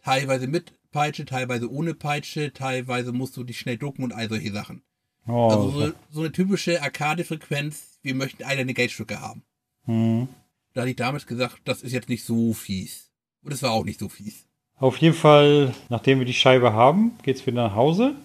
teilweise 0.04 0.48
mit 0.48 0.74
Peitsche, 0.96 1.26
teilweise 1.26 1.70
ohne 1.70 1.94
Peitsche, 1.94 2.54
teilweise 2.54 3.12
musst 3.12 3.36
du 3.36 3.44
dich 3.44 3.60
schnell 3.60 3.78
ducken 3.78 4.06
und 4.06 4.14
all 4.14 4.30
solche 4.30 4.54
Sachen. 4.54 4.82
Oh, 5.28 5.50
Also 5.50 5.70
so, 5.72 5.92
so 6.10 6.20
eine 6.22 6.32
typische 6.32 6.82
Arcade-Frequenz, 6.82 8.00
wir 8.02 8.16
möchten 8.16 8.44
eine 8.44 8.74
Geldstücke 8.74 9.20
haben. 9.20 9.44
hm. 9.84 10.30
Da 10.74 10.82
hatte 10.82 10.92
ich 10.92 10.96
damals 10.96 11.26
gesagt, 11.28 11.60
das 11.66 11.82
ist 11.82 11.92
jetzt 11.92 12.08
nicht 12.08 12.24
so 12.24 12.54
fies. 12.54 13.12
Und 13.42 13.52
es 13.54 13.62
war 13.62 13.72
auch 13.72 13.84
nicht 13.84 14.00
so 14.00 14.08
fies. 14.08 14.46
Auf 14.78 14.96
jeden 14.98 15.16
Fall, 15.16 15.74
nachdem 15.90 16.20
wir 16.20 16.26
die 16.26 16.34
Scheibe 16.34 16.72
haben, 16.72 17.12
geht's 17.24 17.46
wieder 17.46 17.68
nach 17.68 17.76
Hause. 17.76 18.16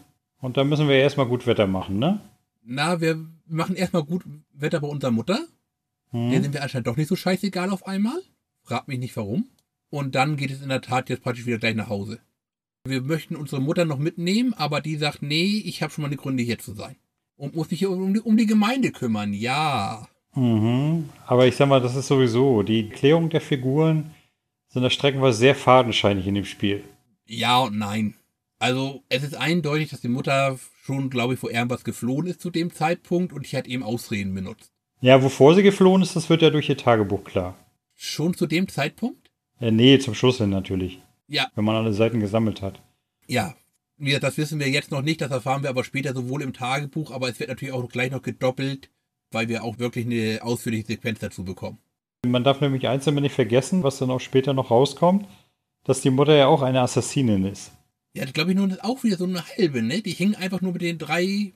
Und 0.40 0.56
dann 0.56 0.68
müssen 0.68 0.88
wir 0.88 0.96
erstmal 0.96 1.26
gut 1.26 1.46
Wetter 1.46 1.66
machen, 1.66 1.98
ne? 1.98 2.20
Na, 2.62 3.00
wir 3.00 3.24
machen 3.46 3.74
erstmal 3.74 4.04
gut 4.04 4.22
Wetter 4.52 4.80
bei 4.80 4.88
unserer 4.88 5.10
Mutter. 5.10 5.40
Hm. 6.10 6.30
Der 6.30 6.40
sind 6.40 6.54
wir 6.54 6.62
anscheinend 6.62 6.86
doch 6.86 6.96
nicht 6.96 7.08
so 7.08 7.16
scheißegal 7.16 7.70
auf 7.70 7.86
einmal. 7.86 8.20
Frag 8.62 8.86
mich 8.86 8.98
nicht 9.00 9.16
warum. 9.16 9.48
Und 9.90 10.14
dann 10.14 10.36
geht 10.36 10.52
es 10.52 10.62
in 10.62 10.68
der 10.68 10.82
Tat 10.82 11.08
jetzt 11.08 11.22
praktisch 11.22 11.46
wieder 11.46 11.58
gleich 11.58 11.74
nach 11.74 11.88
Hause. 11.88 12.20
Wir 12.86 13.02
möchten 13.02 13.36
unsere 13.36 13.60
Mutter 13.60 13.84
noch 13.84 13.98
mitnehmen, 13.98 14.54
aber 14.54 14.80
die 14.80 14.96
sagt, 14.96 15.22
nee, 15.22 15.62
ich 15.64 15.82
habe 15.82 15.92
schon 15.92 16.02
meine 16.02 16.16
Gründe 16.16 16.42
hier 16.42 16.58
zu 16.58 16.72
sein. 16.72 16.96
Und 17.36 17.54
muss 17.54 17.70
mich 17.70 17.86
um 17.86 18.14
die, 18.14 18.20
um 18.20 18.36
die 18.36 18.46
Gemeinde 18.46 18.90
kümmern, 18.90 19.32
ja. 19.32 20.08
Mhm. 20.34 21.08
Aber 21.26 21.46
ich 21.46 21.56
sag 21.56 21.68
mal, 21.68 21.80
das 21.80 21.96
ist 21.96 22.06
sowieso, 22.06 22.62
die 22.62 22.88
Klärung 22.88 23.28
der 23.28 23.40
Figuren 23.40 24.14
sind 24.68 24.82
da 24.82 24.90
streckenweise 24.90 25.38
sehr 25.38 25.54
fadenscheinig 25.54 26.26
in 26.26 26.34
dem 26.34 26.44
Spiel. 26.44 26.84
Ja 27.26 27.58
und 27.58 27.76
nein. 27.76 28.14
Also 28.58 29.02
es 29.08 29.22
ist 29.22 29.34
eindeutig, 29.34 29.90
dass 29.90 30.00
die 30.00 30.08
Mutter 30.08 30.58
schon, 30.84 31.10
glaube 31.10 31.34
ich, 31.34 31.40
vor 31.40 31.50
irgendwas 31.50 31.84
geflohen 31.84 32.26
ist 32.26 32.40
zu 32.40 32.50
dem 32.50 32.72
Zeitpunkt 32.72 33.32
und 33.32 33.46
ich 33.46 33.54
hat 33.54 33.66
eben 33.66 33.82
Ausreden 33.82 34.34
benutzt. 34.34 34.72
Ja, 35.00 35.22
wovor 35.22 35.54
sie 35.54 35.62
geflohen 35.62 36.02
ist, 36.02 36.14
das 36.14 36.28
wird 36.28 36.42
ja 36.42 36.50
durch 36.50 36.68
ihr 36.68 36.76
Tagebuch 36.76 37.24
klar. 37.24 37.56
Schon 37.94 38.34
zu 38.34 38.46
dem 38.46 38.68
Zeitpunkt? 38.68 39.30
Äh, 39.60 39.70
nee, 39.70 39.98
zum 39.98 40.14
Schluss 40.14 40.38
hin 40.38 40.50
natürlich. 40.50 41.00
Ja. 41.30 41.46
Wenn 41.54 41.64
man 41.64 41.76
alle 41.76 41.92
Seiten 41.92 42.20
gesammelt 42.20 42.60
hat. 42.60 42.82
Ja. 43.26 43.54
Wir, 43.96 44.18
das 44.18 44.38
wissen 44.38 44.58
wir 44.58 44.68
jetzt 44.68 44.90
noch 44.90 45.02
nicht, 45.02 45.20
das 45.20 45.30
erfahren 45.30 45.62
wir 45.62 45.68
aber 45.68 45.84
später 45.84 46.14
sowohl 46.14 46.40
im 46.42 46.54
Tagebuch, 46.54 47.10
aber 47.10 47.28
es 47.28 47.38
wird 47.38 47.50
natürlich 47.50 47.74
auch 47.74 47.86
gleich 47.88 48.10
noch 48.10 48.22
gedoppelt, 48.22 48.90
weil 49.30 49.48
wir 49.48 49.62
auch 49.62 49.78
wirklich 49.78 50.06
eine 50.06 50.40
ausführliche 50.42 50.86
Sequenz 50.86 51.18
dazu 51.18 51.44
bekommen. 51.44 51.78
Man 52.26 52.44
darf 52.44 52.62
nämlich 52.62 52.88
eins 52.88 53.06
immer 53.06 53.20
nicht 53.20 53.34
vergessen, 53.34 53.82
was 53.82 53.98
dann 53.98 54.10
auch 54.10 54.20
später 54.20 54.54
noch 54.54 54.70
rauskommt, 54.70 55.26
dass 55.84 56.00
die 56.00 56.10
Mutter 56.10 56.34
ja 56.34 56.46
auch 56.46 56.62
eine 56.62 56.80
Assassinin 56.80 57.44
ist. 57.44 57.72
Ja, 58.14 58.24
das 58.24 58.32
glaube 58.32 58.52
ich 58.52 58.58
ist 58.58 58.82
auch 58.82 59.04
wieder 59.04 59.16
so 59.16 59.24
eine 59.24 59.46
halbe, 59.46 59.82
ne? 59.82 60.00
Die 60.00 60.12
hingen 60.12 60.34
einfach 60.34 60.62
nur 60.62 60.72
mit 60.72 60.82
den 60.82 60.98
drei 60.98 61.52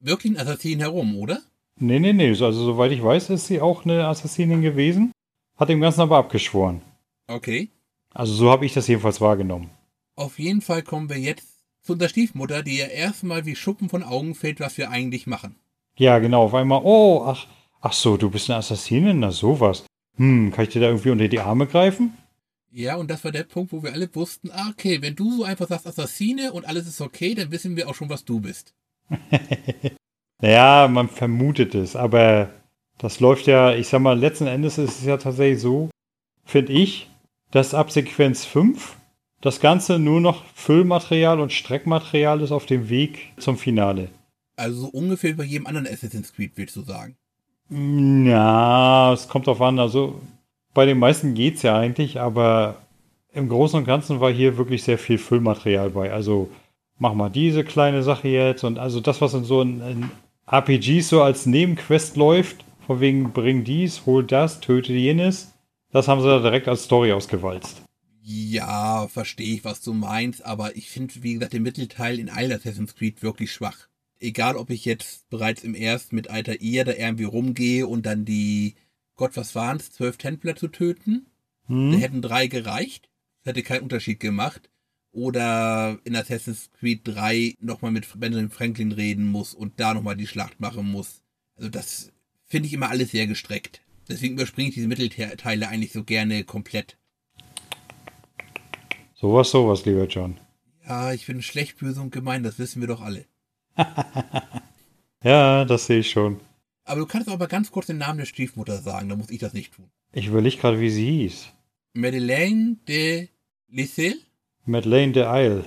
wirklichen 0.00 0.36
Assassinen 0.36 0.80
herum, 0.80 1.16
oder? 1.16 1.40
Nee, 1.78 2.00
nee, 2.00 2.12
nee. 2.12 2.28
Also 2.28 2.52
soweit 2.52 2.92
ich 2.92 3.02
weiß, 3.02 3.30
ist 3.30 3.46
sie 3.46 3.60
auch 3.60 3.84
eine 3.84 4.06
Assassinin 4.06 4.62
gewesen. 4.62 5.12
Hat 5.56 5.68
dem 5.68 5.80
Ganzen 5.80 6.02
aber 6.02 6.18
abgeschworen. 6.18 6.82
Okay. 7.28 7.70
Also 8.14 8.32
so 8.32 8.50
habe 8.50 8.64
ich 8.64 8.72
das 8.72 8.86
jedenfalls 8.88 9.20
wahrgenommen. 9.20 9.70
Auf 10.16 10.38
jeden 10.38 10.60
Fall 10.60 10.82
kommen 10.82 11.10
wir 11.10 11.18
jetzt 11.18 11.46
zu 11.82 11.92
unserer 11.92 12.08
Stiefmutter, 12.08 12.62
die 12.62 12.78
ja 12.78 12.86
erstmal 12.86 13.44
wie 13.44 13.56
Schuppen 13.56 13.88
von 13.88 14.02
Augen 14.02 14.34
fällt, 14.34 14.60
was 14.60 14.78
wir 14.78 14.90
eigentlich 14.90 15.26
machen. 15.26 15.56
Ja, 15.98 16.18
genau. 16.20 16.44
Auf 16.44 16.54
einmal, 16.54 16.80
oh, 16.84 17.24
ach, 17.26 17.46
ach 17.80 17.92
so, 17.92 18.16
du 18.16 18.30
bist 18.30 18.48
eine 18.48 18.58
Assassinin? 18.58 19.18
Na 19.18 19.32
sowas. 19.32 19.84
Hm, 20.16 20.52
kann 20.52 20.64
ich 20.64 20.70
dir 20.70 20.80
da 20.80 20.86
irgendwie 20.86 21.10
unter 21.10 21.28
die 21.28 21.40
Arme 21.40 21.66
greifen? 21.66 22.16
Ja, 22.70 22.96
und 22.96 23.10
das 23.10 23.22
war 23.24 23.32
der 23.32 23.44
Punkt, 23.44 23.72
wo 23.72 23.82
wir 23.82 23.92
alle 23.92 24.12
wussten, 24.14 24.50
ah, 24.50 24.70
okay, 24.70 25.02
wenn 25.02 25.14
du 25.14 25.30
so 25.36 25.44
einfach 25.44 25.68
sagst 25.68 25.86
Assassine 25.86 26.52
und 26.52 26.64
alles 26.64 26.88
ist 26.88 27.00
okay, 27.00 27.34
dann 27.34 27.52
wissen 27.52 27.76
wir 27.76 27.88
auch 27.88 27.94
schon, 27.94 28.08
was 28.08 28.24
du 28.24 28.40
bist. 28.40 28.74
Naja, 30.40 30.88
man 30.88 31.08
vermutet 31.08 31.74
es, 31.74 31.96
aber 31.96 32.50
das 32.98 33.18
läuft 33.20 33.46
ja, 33.46 33.74
ich 33.74 33.88
sag 33.88 34.00
mal, 34.00 34.18
letzten 34.18 34.46
Endes 34.46 34.76
ist 34.76 34.98
es 34.98 35.04
ja 35.06 35.16
tatsächlich 35.16 35.60
so, 35.60 35.88
finde 36.44 36.72
ich, 36.72 37.08
dass 37.54 37.72
ab 37.72 37.92
Sequenz 37.92 38.44
5 38.44 38.96
das 39.40 39.60
Ganze 39.60 40.00
nur 40.00 40.20
noch 40.20 40.44
Füllmaterial 40.54 41.38
und 41.38 41.52
Streckmaterial 41.52 42.40
ist 42.40 42.50
auf 42.50 42.66
dem 42.66 42.88
Weg 42.88 43.32
zum 43.38 43.56
Finale. 43.56 44.08
Also 44.56 44.82
so 44.82 44.86
ungefähr 44.88 45.30
wie 45.30 45.34
bei 45.34 45.44
jedem 45.44 45.68
anderen 45.68 45.86
Assassin's 45.86 46.32
Creed, 46.32 46.52
willst 46.56 46.74
du 46.74 46.82
sagen. 46.82 47.16
Ja, 47.70 49.12
es 49.12 49.28
kommt 49.28 49.46
drauf 49.46 49.62
an. 49.62 49.78
Also 49.78 50.20
bei 50.74 50.84
den 50.84 50.98
meisten 50.98 51.34
geht's 51.34 51.62
ja 51.62 51.78
eigentlich, 51.78 52.20
aber 52.20 52.74
im 53.32 53.48
Großen 53.48 53.78
und 53.78 53.84
Ganzen 53.84 54.20
war 54.20 54.32
hier 54.32 54.58
wirklich 54.58 54.82
sehr 54.82 54.98
viel 54.98 55.18
Füllmaterial 55.18 55.90
bei. 55.90 56.12
Also 56.12 56.50
mach 56.98 57.14
mal 57.14 57.28
diese 57.28 57.62
kleine 57.62 58.02
Sache 58.02 58.26
jetzt 58.26 58.64
und 58.64 58.80
also 58.80 59.00
das, 59.00 59.20
was 59.20 59.32
in 59.32 59.44
so 59.44 59.62
in, 59.62 59.80
in 59.80 60.10
RPGs 60.50 61.08
so 61.08 61.22
als 61.22 61.46
Nebenquest 61.46 62.16
läuft, 62.16 62.64
von 62.84 62.98
wegen 62.98 63.30
bring 63.30 63.62
dies, 63.62 64.06
hol 64.06 64.24
das, 64.24 64.58
töte 64.58 64.92
jenes, 64.92 65.53
das 65.94 66.08
haben 66.08 66.20
sie 66.20 66.26
da 66.26 66.40
direkt 66.40 66.68
als 66.68 66.84
Story 66.84 67.12
ausgewalzt. 67.12 67.82
Ja, 68.22 69.06
verstehe 69.08 69.54
ich, 69.54 69.64
was 69.64 69.80
du 69.82 69.92
meinst, 69.92 70.44
aber 70.44 70.76
ich 70.76 70.90
finde, 70.90 71.14
wie 71.22 71.34
gesagt, 71.34 71.52
den 71.52 71.62
Mittelteil 71.62 72.18
in 72.18 72.30
allen 72.30 72.52
Assassin's 72.52 72.94
Creed 72.94 73.22
wirklich 73.22 73.52
schwach. 73.52 73.88
Egal, 74.18 74.56
ob 74.56 74.70
ich 74.70 74.84
jetzt 74.86 75.28
bereits 75.28 75.62
im 75.62 75.74
ersten 75.74 76.16
mit 76.16 76.30
Alter 76.30 76.60
ihr 76.60 76.84
da 76.84 76.92
irgendwie 76.92 77.24
rumgehe 77.24 77.86
und 77.86 78.06
dann 78.06 78.24
die, 78.24 78.74
Gott, 79.14 79.36
was 79.36 79.54
waren's, 79.54 79.90
zwölf 79.90 80.16
Templer 80.16 80.56
zu 80.56 80.68
töten? 80.68 81.26
Da 81.68 81.74
Hm? 81.74 81.92
hätten 81.92 82.22
drei 82.22 82.46
gereicht. 82.46 83.08
Das 83.42 83.50
hätte 83.50 83.62
keinen 83.62 83.82
Unterschied 83.82 84.20
gemacht. 84.20 84.70
Oder 85.12 85.98
in 86.04 86.16
Assassin's 86.16 86.70
Creed 86.72 87.02
3 87.04 87.54
nochmal 87.60 87.92
mit 87.92 88.08
Benjamin 88.18 88.50
Franklin 88.50 88.90
reden 88.92 89.26
muss 89.30 89.54
und 89.54 89.78
da 89.78 89.94
nochmal 89.94 90.16
die 90.16 90.26
Schlacht 90.26 90.58
machen 90.60 90.90
muss. 90.90 91.22
Also 91.56 91.68
das 91.68 92.10
finde 92.46 92.66
ich 92.66 92.72
immer 92.72 92.88
alles 92.90 93.12
sehr 93.12 93.26
gestreckt. 93.26 93.83
Deswegen 94.08 94.34
überspringe 94.34 94.68
ich 94.68 94.74
diese 94.74 94.88
Mittelteile 94.88 95.68
eigentlich 95.68 95.92
so 95.92 96.04
gerne 96.04 96.44
komplett. 96.44 96.96
Sowas, 99.14 99.50
sowas, 99.50 99.84
lieber 99.86 100.06
John. 100.06 100.38
Ja, 100.86 101.12
ich 101.12 101.26
bin 101.26 101.40
schlecht, 101.42 101.78
böse 101.78 102.00
und 102.00 102.10
gemein, 102.12 102.42
das 102.42 102.58
wissen 102.58 102.80
wir 102.80 102.88
doch 102.88 103.00
alle. 103.00 103.24
Ja, 105.22 105.64
das 105.64 105.86
sehe 105.86 106.00
ich 106.00 106.10
schon. 106.10 106.38
Aber 106.84 107.00
du 107.00 107.06
kannst 107.06 107.30
auch 107.30 107.38
mal 107.38 107.46
ganz 107.46 107.70
kurz 107.70 107.86
den 107.86 107.96
Namen 107.96 108.18
der 108.18 108.26
Stiefmutter 108.26 108.82
sagen, 108.82 109.08
da 109.08 109.16
muss 109.16 109.30
ich 109.30 109.38
das 109.38 109.54
nicht 109.54 109.72
tun. 109.72 109.90
Ich 110.12 110.26
überlege 110.26 110.58
gerade, 110.58 110.80
wie 110.80 110.90
sie 110.90 111.06
hieß. 111.06 111.46
Madeleine 111.94 112.76
de 112.86 113.28
Lissel, 113.68 114.16
Madeleine 114.66 115.12
de 115.12 115.24
Isle. 115.26 115.64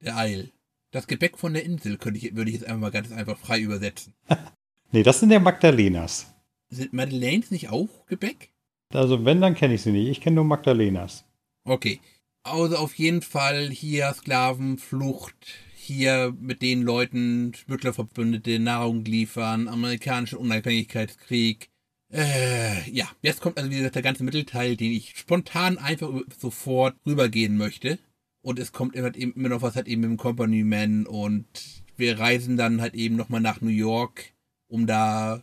der 0.00 0.16
Eil. 0.16 0.50
Das 0.92 1.08
Gebäck 1.08 1.38
von 1.38 1.54
der 1.54 1.64
Insel 1.64 1.98
könnte 1.98 2.18
ich, 2.24 2.36
würde 2.36 2.50
ich 2.52 2.58
jetzt 2.60 2.66
einfach 2.68 2.80
mal 2.82 2.90
ganz 2.92 3.10
einfach 3.10 3.36
frei 3.36 3.58
übersetzen. 3.60 4.14
Nee, 4.92 5.02
das 5.04 5.18
sind 5.20 5.30
ja 5.30 5.38
Magdalenas. 5.40 6.29
Sind 6.70 6.92
Madeleines 6.92 7.50
nicht 7.50 7.68
auch 7.70 8.06
Gebäck? 8.06 8.50
Also 8.92 9.24
wenn, 9.24 9.40
dann 9.40 9.54
kenne 9.54 9.74
ich 9.74 9.82
sie 9.82 9.92
nicht. 9.92 10.08
Ich 10.08 10.20
kenne 10.20 10.36
nur 10.36 10.44
Magdalenas. 10.44 11.24
Okay. 11.64 12.00
Also 12.42 12.76
auf 12.76 12.94
jeden 12.94 13.22
Fall 13.22 13.68
hier 13.68 14.12
Sklavenflucht, 14.14 15.46
hier 15.74 16.34
mit 16.40 16.62
den 16.62 16.82
Leuten 16.82 17.52
Schmugglerverbündete 17.54 18.58
Nahrung 18.58 19.04
liefern, 19.04 19.68
amerikanischen 19.68 20.38
Unabhängigkeitskrieg. 20.38 21.68
Äh, 22.12 22.90
ja, 22.90 23.06
jetzt 23.22 23.40
kommt 23.40 23.58
also 23.58 23.70
wie 23.70 23.76
gesagt 23.76 23.94
der 23.94 24.02
ganze 24.02 24.24
Mittelteil, 24.24 24.76
den 24.76 24.90
ich 24.90 25.16
spontan 25.16 25.76
einfach 25.78 26.10
sofort 26.38 26.96
rübergehen 27.06 27.56
möchte. 27.56 27.98
Und 28.42 28.58
es 28.58 28.72
kommt 28.72 28.96
immer, 28.96 29.14
eben 29.14 29.34
immer 29.34 29.50
noch 29.50 29.62
was 29.62 29.76
halt 29.76 29.86
eben 29.86 30.00
mit 30.00 30.10
dem 30.10 30.16
Company 30.16 30.64
Man 30.64 31.06
und 31.06 31.46
wir 31.96 32.18
reisen 32.18 32.56
dann 32.56 32.80
halt 32.80 32.94
eben 32.94 33.16
nochmal 33.16 33.42
nach 33.42 33.60
New 33.60 33.68
York, 33.68 34.32
um 34.66 34.86
da, 34.86 35.42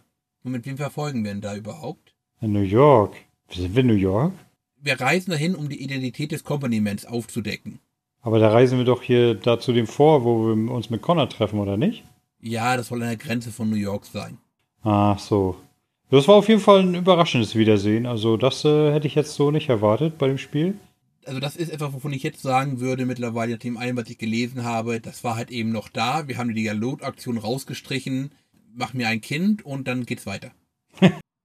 mit 0.52 0.66
wem 0.66 0.78
verfolgen 0.78 1.24
wir 1.24 1.32
denn 1.32 1.42
da 1.42 1.56
überhaupt? 1.56 2.14
In 2.42 2.54
New 2.54 2.62
York. 2.62 3.16
Sind 3.50 3.76
wir 3.76 3.82
in 3.82 3.88
New 3.88 3.94
York? 3.94 4.34
Wir 4.82 5.00
reisen 5.00 5.32
dahin, 5.32 5.56
um 5.56 5.70
die 5.70 5.82
Identität 5.82 6.32
des 6.32 6.44
Companymans 6.44 7.06
aufzudecken. 7.06 7.80
Aber 8.22 8.40
da 8.40 8.50
reisen 8.50 8.78
wir 8.78 8.86
doch 8.86 9.02
hier 9.02 9.36
da 9.36 9.60
zu 9.60 9.74
dem 9.74 9.88
vor, 9.88 10.24
wo 10.24 10.56
wir 10.56 10.72
uns 10.72 10.90
mit 10.90 11.02
Connor 11.02 11.30
treffen, 11.30 11.60
oder 11.60 11.78
nicht? 11.78 12.04
Ja, 12.42 12.78
das 12.78 12.88
soll 12.88 13.02
an 13.02 13.10
der 13.10 13.18
Grenze 13.18 13.52
von 13.52 13.70
New 13.70 13.78
York 13.78 14.06
sein. 14.06 14.38
Ach 14.84 15.18
so. 15.20 15.56
Das 16.10 16.28
war 16.28 16.36
auf 16.36 16.48
jeden 16.48 16.62
Fall 16.62 16.82
ein 16.82 16.96
überraschendes 16.96 17.56
Wiedersehen. 17.56 18.06
Also 18.06 18.38
das 18.38 18.64
äh, 18.64 18.92
hätte 18.94 19.08
ich 19.08 19.16
jetzt 19.16 19.34
so 19.34 19.52
nicht 19.52 19.70
erwartet 19.70 20.18
bei 20.18 20.28
dem 20.28 20.38
Spiel. 20.38 20.76
Also 21.26 21.42
das 21.42 21.58
ist 21.58 21.70
etwas, 21.70 21.92
wovon 21.92 22.14
ich 22.14 22.24
jetzt 22.24 22.42
sagen 22.42 22.80
würde, 22.80 23.06
mittlerweile, 23.06 23.54
nach 23.54 23.60
dem 23.60 23.76
allem, 23.76 23.98
was 23.98 24.10
ich 24.10 24.18
gelesen 24.18 24.64
habe, 24.64 25.02
das 25.02 25.26
war 25.26 25.36
halt 25.36 25.52
eben 25.52 25.72
noch 25.72 25.90
da. 25.90 26.30
Wir 26.30 26.38
haben 26.38 26.48
die 26.50 26.62
Dialogaktion 26.62 27.38
rausgestrichen, 27.38 28.32
mach 28.78 28.94
mir 28.94 29.08
ein 29.08 29.22
Kind 29.22 29.66
und 29.66 29.88
dann 29.88 30.06
geht's 30.06 30.26
weiter. 30.26 30.52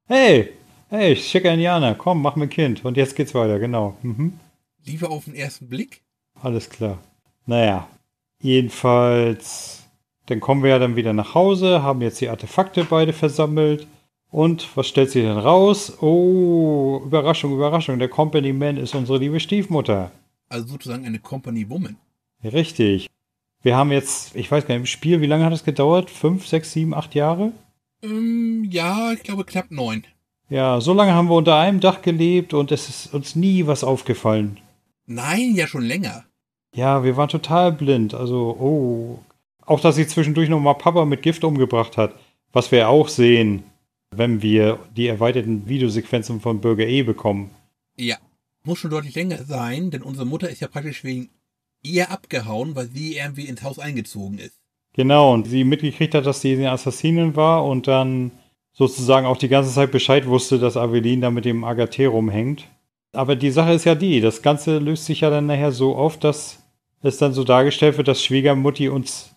Hey, 0.07 0.51
hey, 0.89 1.17
schicker 1.17 1.53
Indianer, 1.53 1.95
komm, 1.95 2.23
mach 2.23 2.37
mir 2.37 2.45
ein 2.45 2.51
Kind. 2.51 2.85
Und 2.85 2.97
jetzt 2.97 3.17
geht's 3.17 3.35
weiter, 3.35 3.59
genau. 3.59 3.97
Mhm. 4.03 4.39
Lieber 4.85 5.11
auf 5.11 5.25
den 5.25 5.35
ersten 5.35 5.69
Blick. 5.69 6.03
Alles 6.41 6.69
klar. 6.69 6.99
Naja, 7.47 7.89
jedenfalls, 8.41 9.85
dann 10.27 10.41
kommen 10.41 10.63
wir 10.63 10.71
ja 10.71 10.79
dann 10.79 10.97
wieder 10.97 11.13
nach 11.13 11.35
Hause, 11.35 11.83
haben 11.83 12.03
jetzt 12.03 12.21
die 12.21 12.29
Artefakte 12.29 12.85
beide 12.85 13.13
versammelt. 13.13 13.87
Und 14.31 14.77
was 14.77 14.89
stellt 14.89 15.11
sich 15.11 15.23
denn 15.23 15.39
raus? 15.39 16.03
Oh, 16.03 17.01
Überraschung, 17.05 17.53
Überraschung, 17.53 17.99
der 17.99 18.09
Company 18.09 18.53
Man 18.53 18.77
ist 18.77 18.95
unsere 18.95 19.19
liebe 19.19 19.41
Stiefmutter. 19.41 20.11
Also 20.49 20.67
sozusagen 20.69 21.07
eine 21.07 21.19
Company 21.19 21.69
Woman. 21.69 21.97
Richtig. 22.43 23.09
Wir 23.63 23.77
haben 23.77 23.93
jetzt, 23.93 24.35
ich 24.35 24.51
weiß 24.51 24.67
gar 24.67 24.75
nicht, 24.75 24.83
im 24.83 24.87
Spiel, 24.87 25.21
wie 25.21 25.27
lange 25.27 25.45
hat 25.45 25.53
es 25.53 25.65
gedauert? 25.65 26.11
Fünf, 26.11 26.47
sechs, 26.47 26.73
sieben, 26.73 26.95
acht 26.95 27.15
Jahre? 27.15 27.53
Ähm, 28.03 28.67
ja, 28.71 29.13
ich 29.13 29.23
glaube 29.23 29.45
knapp 29.45 29.71
neun. 29.71 30.05
Ja, 30.49 30.81
so 30.81 30.93
lange 30.93 31.13
haben 31.15 31.29
wir 31.29 31.37
unter 31.37 31.57
einem 31.57 31.81
Dach 31.81 32.03
gelebt 32.03 32.53
und 32.53 32.73
es 32.73 32.89
ist 32.89 33.15
uns 33.15 33.37
nie 33.37 33.67
was 33.67 33.85
aufgefallen. 33.85 34.59
Nein, 35.07 35.55
ja 35.55 35.67
schon 35.67 35.85
länger. 35.85 36.25
Ja, 36.75 37.05
wir 37.05 37.17
waren 37.17 37.29
total 37.29 37.73
blind. 37.73 38.15
Also, 38.15 38.57
oh. 38.59 39.19
Auch, 39.65 39.81
dass 39.81 39.95
sie 39.97 40.07
zwischendurch 40.07 40.49
nochmal 40.49 40.75
Papa 40.75 41.05
mit 41.05 41.23
Gift 41.23 41.45
umgebracht 41.45 41.97
hat. 41.97 42.15
Was 42.53 42.73
wir 42.73 42.89
auch 42.89 43.09
sehen, 43.09 43.63
wenn 44.11 44.43
wir 44.43 44.79
die 44.97 45.07
erweiterten 45.07 45.69
Videosequenzen 45.69 46.41
von 46.41 46.61
Bürger 46.61 46.87
E 46.87 47.03
bekommen. 47.03 47.51
Ja. 47.97 48.17
muss 48.65 48.79
schon 48.79 48.91
deutlich 48.91 49.15
länger 49.15 49.45
sein, 49.45 49.91
denn 49.91 50.03
unsere 50.03 50.27
Mutter 50.27 50.51
ist 50.51 50.61
ja 50.61 50.69
praktisch 50.69 51.05
wegen 51.05 51.31
ihr 51.83 52.11
abgehauen, 52.11 52.75
weil 52.75 52.89
sie 52.89 53.17
irgendwie 53.17 53.47
ins 53.47 53.63
Haus 53.63 53.79
eingezogen 53.79 54.39
ist. 54.39 54.59
Genau, 54.95 55.33
und 55.33 55.47
sie 55.47 55.65
mitgekriegt 55.65 56.15
hat, 56.15 56.27
dass 56.27 56.41
sie 56.41 56.53
eine 56.53 56.71
Assassinin 56.71 57.35
war 57.35 57.65
und 57.65 57.89
dann 57.89 58.33
sozusagen 58.73 59.27
auch 59.27 59.37
die 59.37 59.49
ganze 59.49 59.73
Zeit 59.73 59.91
Bescheid 59.91 60.27
wusste, 60.27 60.59
dass 60.59 60.77
Avelin 60.77 61.21
da 61.21 61.31
mit 61.31 61.45
dem 61.45 61.65
Agathe 61.65 62.07
rumhängt. 62.07 62.69
Aber 63.13 63.37
die 63.37 63.51
Sache 63.51 63.73
ist 63.73 63.85
ja 63.85 63.95
die, 63.95 64.21
das 64.21 64.43
Ganze 64.43 64.79
löst 64.79 65.07
sich 65.07 65.21
ja 65.21 65.31
dann 65.31 65.47
nachher 65.47 65.73
so 65.73 65.95
auf, 65.95 66.19
dass 66.19 66.63
es 67.03 67.19
dann 67.19 67.33
so 67.33 67.45
dargestellt 67.45 67.97
wird, 67.97 68.09
dass 68.09 68.23
Schwiegermutti 68.23 68.89
uns 68.89 69.35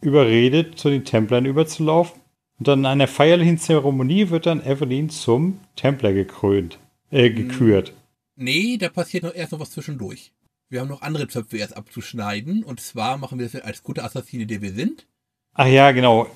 überredet, 0.00 0.78
zu 0.78 0.90
den 0.90 1.04
Templern 1.04 1.46
überzulaufen. 1.46 2.20
Und 2.58 2.68
dann 2.68 2.80
in 2.80 2.86
einer 2.86 3.08
feierlichen 3.08 3.58
Zeremonie 3.58 4.30
wird 4.30 4.46
dann 4.46 4.64
Evelyn 4.64 5.10
zum 5.10 5.60
Templer 5.74 6.12
gekrönt, 6.12 6.78
äh, 7.10 7.30
gekürt. 7.30 7.92
Nee, 8.36 8.76
da 8.78 8.88
passiert 8.88 9.24
noch 9.24 9.34
erst 9.34 9.52
noch 9.52 9.60
was 9.60 9.70
zwischendurch. 9.70 10.32
Wir 10.68 10.80
haben 10.80 10.88
noch 10.88 11.02
andere 11.02 11.28
Zöpfe 11.28 11.58
erst 11.58 11.76
abzuschneiden. 11.76 12.64
Und 12.64 12.80
zwar 12.80 13.18
machen 13.18 13.38
wir 13.38 13.48
das 13.48 13.60
als 13.62 13.82
gute 13.82 14.02
Assassine, 14.02 14.46
die 14.46 14.62
wir 14.62 14.72
sind. 14.72 15.06
Ach 15.54 15.66
ja, 15.66 15.92
genau. 15.92 16.28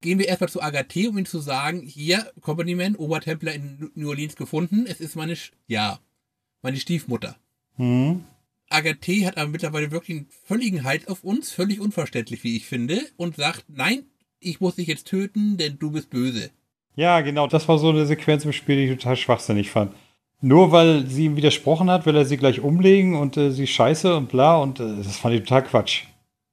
Gehen 0.00 0.18
wir 0.18 0.28
erstmal 0.28 0.50
zu 0.50 0.62
Agathe, 0.62 1.08
um 1.08 1.18
ihm 1.18 1.26
zu 1.26 1.40
sagen, 1.40 1.82
hier, 1.82 2.30
Company 2.40 2.74
Man, 2.74 2.94
Obertempler 2.96 3.54
in 3.54 3.90
New 3.94 4.08
Orleans 4.08 4.36
gefunden. 4.36 4.86
Es 4.86 5.00
ist 5.00 5.16
meine, 5.16 5.34
Sch 5.34 5.52
ja, 5.66 5.98
meine 6.62 6.76
Stiefmutter. 6.76 7.36
Hm. 7.76 8.24
Agathe 8.70 9.26
hat 9.26 9.38
aber 9.38 9.50
mittlerweile 9.50 9.90
wirklich 9.90 10.18
einen 10.18 10.28
völligen 10.44 10.84
Halt 10.84 11.08
auf 11.08 11.24
uns, 11.24 11.50
völlig 11.50 11.80
unverständlich, 11.80 12.44
wie 12.44 12.56
ich 12.56 12.66
finde, 12.66 13.00
und 13.16 13.36
sagt, 13.36 13.64
nein, 13.68 14.04
ich 14.40 14.60
muss 14.60 14.76
dich 14.76 14.86
jetzt 14.86 15.06
töten, 15.06 15.56
denn 15.56 15.78
du 15.78 15.90
bist 15.90 16.10
böse. 16.10 16.50
Ja, 16.94 17.20
genau, 17.20 17.46
das 17.46 17.68
war 17.68 17.78
so 17.78 17.90
eine 17.90 18.06
Sequenz 18.06 18.44
im 18.44 18.52
Spiel, 18.52 18.76
die 18.76 18.92
ich 18.92 18.98
total 18.98 19.16
schwachsinnig 19.16 19.70
fand. 19.70 19.94
Nur 20.40 20.70
weil 20.70 21.06
sie 21.06 21.24
ihm 21.24 21.36
widersprochen 21.36 21.90
hat, 21.90 22.06
will 22.06 22.16
er 22.16 22.24
sie 22.24 22.36
gleich 22.36 22.60
umlegen 22.60 23.16
und 23.16 23.36
äh, 23.36 23.50
sie 23.50 23.66
scheiße 23.66 24.16
und 24.16 24.28
bla 24.28 24.56
und 24.58 24.78
äh, 24.78 24.96
das 24.96 25.16
fand 25.16 25.34
ich 25.34 25.42
total 25.42 25.64
Quatsch. 25.64 26.04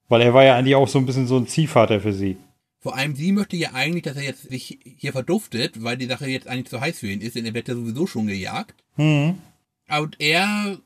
Weil 0.08 0.22
er 0.22 0.34
war 0.34 0.44
ja 0.44 0.56
eigentlich 0.56 0.74
auch 0.74 0.88
so 0.88 0.98
ein 0.98 1.06
bisschen 1.06 1.26
so 1.26 1.36
ein 1.36 1.46
Ziehvater 1.46 2.00
für 2.00 2.12
sie. 2.12 2.36
Vor 2.80 2.96
allem 2.96 3.16
sie 3.16 3.32
möchte 3.32 3.56
ja 3.56 3.72
eigentlich, 3.74 4.02
dass 4.02 4.16
er 4.16 4.24
jetzt 4.24 4.48
sich 4.48 4.78
hier 4.98 5.12
verduftet, 5.12 5.82
weil 5.82 5.96
die 5.96 6.06
Sache 6.06 6.28
jetzt 6.28 6.48
eigentlich 6.48 6.68
zu 6.68 6.80
heiß 6.80 6.98
für 6.98 7.08
ihn 7.08 7.20
ist, 7.20 7.36
denn 7.36 7.44
er 7.44 7.54
wird 7.54 7.68
ja 7.68 7.74
sowieso 7.74 8.06
schon 8.06 8.26
gejagt. 8.26 8.74
Hm. 8.96 9.38
Und 9.88 10.20
er 10.20 10.78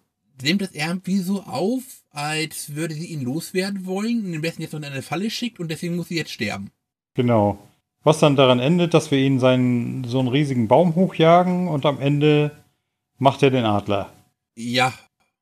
nimmt 0.43 0.63
das 0.63 0.73
irgendwie 0.73 1.19
so 1.19 1.43
auf, 1.43 1.83
als 2.11 2.75
würde 2.75 2.95
sie 2.95 3.07
ihn 3.07 3.23
loswerden 3.23 3.87
wollen 3.87 4.25
und 4.25 4.33
den 4.33 4.41
besten 4.41 4.63
jetzt 4.63 4.73
noch 4.73 4.81
in 4.81 4.87
eine 4.87 5.03
Falle 5.03 5.31
schickt 5.31 5.61
und 5.61 5.71
deswegen 5.71 5.97
muss 5.97 6.09
sie 6.09 6.17
jetzt 6.17 6.33
sterben. 6.33 6.71
Genau. 7.15 7.59
Was 8.03 8.19
dann 8.19 8.37
daran 8.37 8.61
endet, 8.61 8.95
dass 8.95 9.11
wir 9.11 9.19
ihn 9.19 9.39
seinen 9.39 10.05
so 10.05 10.21
einen 10.21 10.29
riesigen 10.29 10.69
Baum 10.69 10.95
hochjagen 10.95 11.69
und 11.69 11.85
am 11.85 12.01
Ende 12.01 12.53
macht 13.21 13.43
er 13.45 13.51
den 13.51 13.65
Adler. 13.65 14.11
Ja. 14.57 14.93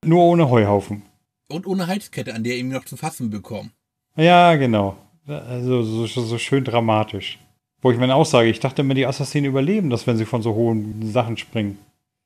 Nur 0.04 0.22
ohne 0.24 0.50
Heuhaufen. 0.50 1.02
Und 1.48 1.66
ohne 1.66 1.86
Halskette, 1.86 2.34
an 2.34 2.44
der 2.44 2.54
er 2.54 2.58
ihn 2.58 2.68
noch 2.68 2.84
zu 2.84 2.96
fassen 2.96 3.30
bekommt. 3.30 3.70
Ja, 4.16 4.54
genau. 4.56 4.96
Also 5.26 5.82
so, 5.82 6.06
so 6.06 6.38
schön 6.38 6.64
dramatisch. 6.64 7.38
Wo 7.80 7.90
ich 7.90 7.98
meine 7.98 8.16
Aussage, 8.16 8.48
ich 8.50 8.60
dachte 8.60 8.82
immer, 8.82 8.94
die 8.94 9.06
Assassinen 9.06 9.46
überleben 9.46 9.88
das, 9.88 10.06
wenn 10.06 10.16
sie 10.16 10.26
von 10.26 10.42
so 10.42 10.54
hohen 10.54 11.10
Sachen 11.10 11.36
springen. 11.36 11.78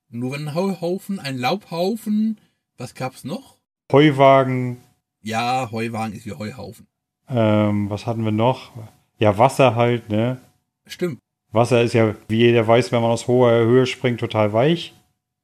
Nur 0.09 0.35
ein 0.35 0.55
Heuhaufen, 0.55 1.21
ein 1.21 1.39
Laubhaufen. 1.39 2.39
Was 2.79 2.95
gab's 2.95 3.25
noch? 3.25 3.57
Heuwagen. 3.93 4.79
Ja, 5.21 5.71
Heuwagen 5.71 6.15
ist 6.15 6.27
wie 6.27 6.33
Heuhaufen. 6.33 6.87
Ähm, 7.29 7.91
was 7.91 8.07
hatten 8.07 8.25
wir 8.25 8.33
noch? 8.33 8.73
Ja, 9.19 9.37
Wasser 9.39 9.77
halt, 9.77 10.09
ne? 10.09 10.39
Stimmt. 10.87 11.19
Wasser 11.53 11.83
ist 11.83 11.93
ja, 11.93 12.15
wie 12.29 12.39
jeder 12.39 12.67
weiß, 12.67 12.91
wenn 12.91 13.03
man 13.03 13.11
aus 13.11 13.29
hoher 13.29 13.53
Höhe 13.65 13.87
springt, 13.87 14.21
total 14.21 14.53
weich. 14.53 14.95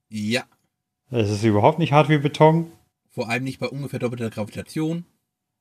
Ja. 0.08 0.44
Es 1.10 1.30
ist 1.30 1.44
überhaupt 1.44 1.78
nicht 1.78 1.92
hart 1.92 2.08
wie 2.08 2.18
Beton. 2.18 2.70
Vor 3.10 3.28
allem 3.28 3.44
nicht 3.44 3.58
bei 3.58 3.68
ungefähr 3.68 3.98
doppelter 3.98 4.30
Gravitation. 4.30 5.04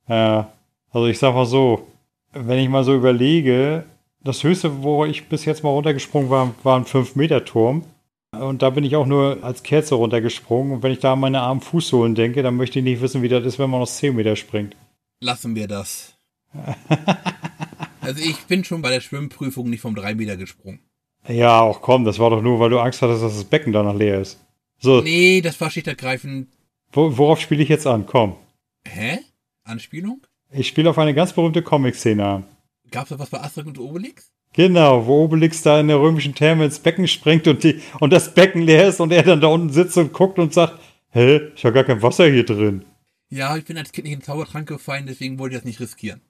Ja, 0.08 0.52
also 0.92 1.08
ich 1.08 1.20
sag 1.20 1.34
mal 1.34 1.46
so, 1.46 1.88
wenn 2.34 2.60
ich 2.60 2.70
mal 2.70 2.84
so 2.84 2.96
überlege, 2.96 3.86
das 4.22 4.44
höchste, 4.44 4.84
wo 4.84 5.06
ich 5.06 5.30
bis 5.30 5.46
jetzt 5.46 5.64
mal 5.64 5.70
runtergesprungen 5.70 6.30
war, 6.30 6.54
war 6.64 6.78
ein 6.78 6.86
5-Meter-Turm. 6.86 7.84
Und 8.32 8.62
da 8.62 8.70
bin 8.70 8.84
ich 8.84 8.96
auch 8.96 9.06
nur 9.06 9.44
als 9.44 9.64
Kerze 9.64 9.96
runtergesprungen. 9.96 10.74
Und 10.74 10.84
wenn 10.84 10.92
ich 10.92 11.00
da 11.00 11.14
an 11.14 11.20
meine 11.20 11.42
armen 11.42 11.62
Fußsohlen 11.62 12.14
denke, 12.14 12.44
dann 12.44 12.56
möchte 12.56 12.80
ich 12.80 12.86
nicht 12.86 13.02
wissen, 13.02 13.22
wie 13.22 13.30
das 13.30 13.46
ist, 13.46 13.58
wenn 13.58 13.70
man 13.70 13.82
aus 13.82 13.98
10 13.98 14.16
Meter 14.16 14.36
springt. 14.36 14.76
Lassen 15.22 15.56
wir 15.56 15.68
das. 15.68 16.18
also 18.02 18.22
ich 18.22 18.44
bin 18.46 18.64
schon 18.64 18.82
bei 18.82 18.92
der 18.92 19.02
Schwimmprüfung 19.02 19.70
nicht 19.70 19.82
vom 19.82 19.96
3 19.96 20.16
Meter 20.16 20.38
gesprungen. 20.38 20.80
Ja, 21.28 21.62
auch 21.62 21.82
komm, 21.82 22.06
das 22.06 22.20
war 22.20 22.30
doch 22.30 22.42
nur, 22.42 22.60
weil 22.60 22.70
du 22.70 22.80
Angst 22.80 23.02
hattest, 23.02 23.24
dass 23.24 23.36
das 23.36 23.44
Becken 23.44 23.74
danach 23.74 23.96
leer 23.96 24.22
ist. 24.22 24.40
So. 24.80 25.02
Nee, 25.02 25.42
das 25.42 25.60
war 25.60 25.70
schlichtergreifend. 25.70 26.48
Wo, 26.92 27.18
worauf 27.18 27.42
spiele 27.42 27.63
ich 27.63 27.70
jetzt 27.70 27.88
an? 27.88 28.06
Komm. 28.06 28.36
Hä? 28.88 29.20
Anspielung? 29.63 30.22
Ich 30.52 30.68
spiele 30.68 30.90
auf 30.90 30.98
eine 30.98 31.13
ganz 31.13 31.34
berühmte 31.34 31.62
Comic-Szene 31.62 32.26
an. 32.26 32.44
Gab's 32.92 33.10
da 33.10 33.20
was 33.20 33.30
bei 33.30 33.42
Asterix 33.42 33.68
und 33.68 33.80
Obelix? 33.80 34.32
Genau, 34.54 35.06
wo 35.06 35.26
Obelix 35.26 35.62
da 35.62 35.80
in 35.80 35.88
der 35.88 36.00
römischen 36.00 36.34
Therme 36.34 36.66
ins 36.66 36.80
Becken 36.80 37.08
springt 37.08 37.48
und, 37.48 37.63
die, 37.63 37.82
und 38.00 38.12
das 38.13 38.34
Becken 38.34 38.62
leer 38.62 38.88
ist 38.88 39.00
und 39.00 39.12
er 39.12 39.24
dann 39.24 39.42
da 39.42 39.48
unten 39.48 39.72
sitzt 39.72 39.98
und 39.98 40.13
guckt 40.13 40.40
und 40.40 40.54
sagt, 40.54 40.80
hä, 41.10 41.52
ich 41.56 41.66
habe 41.66 41.74
gar 41.74 41.84
kein 41.84 42.02
Wasser 42.02 42.28
hier 42.30 42.46
drin. 42.46 42.86
Ja, 43.30 43.58
ich 43.58 43.66
bin 43.66 43.78
als 43.78 43.92
Kind 43.92 44.06
nicht 44.06 44.13
in 44.13 44.20
den 44.20 44.26
Zaubertrank 44.26 44.68
gefallen, 44.68 45.06
deswegen 45.06 45.38
wollte 45.38 45.56
ich 45.56 45.60
das 45.60 45.66
nicht 45.66 45.80
riskieren. 45.82 46.22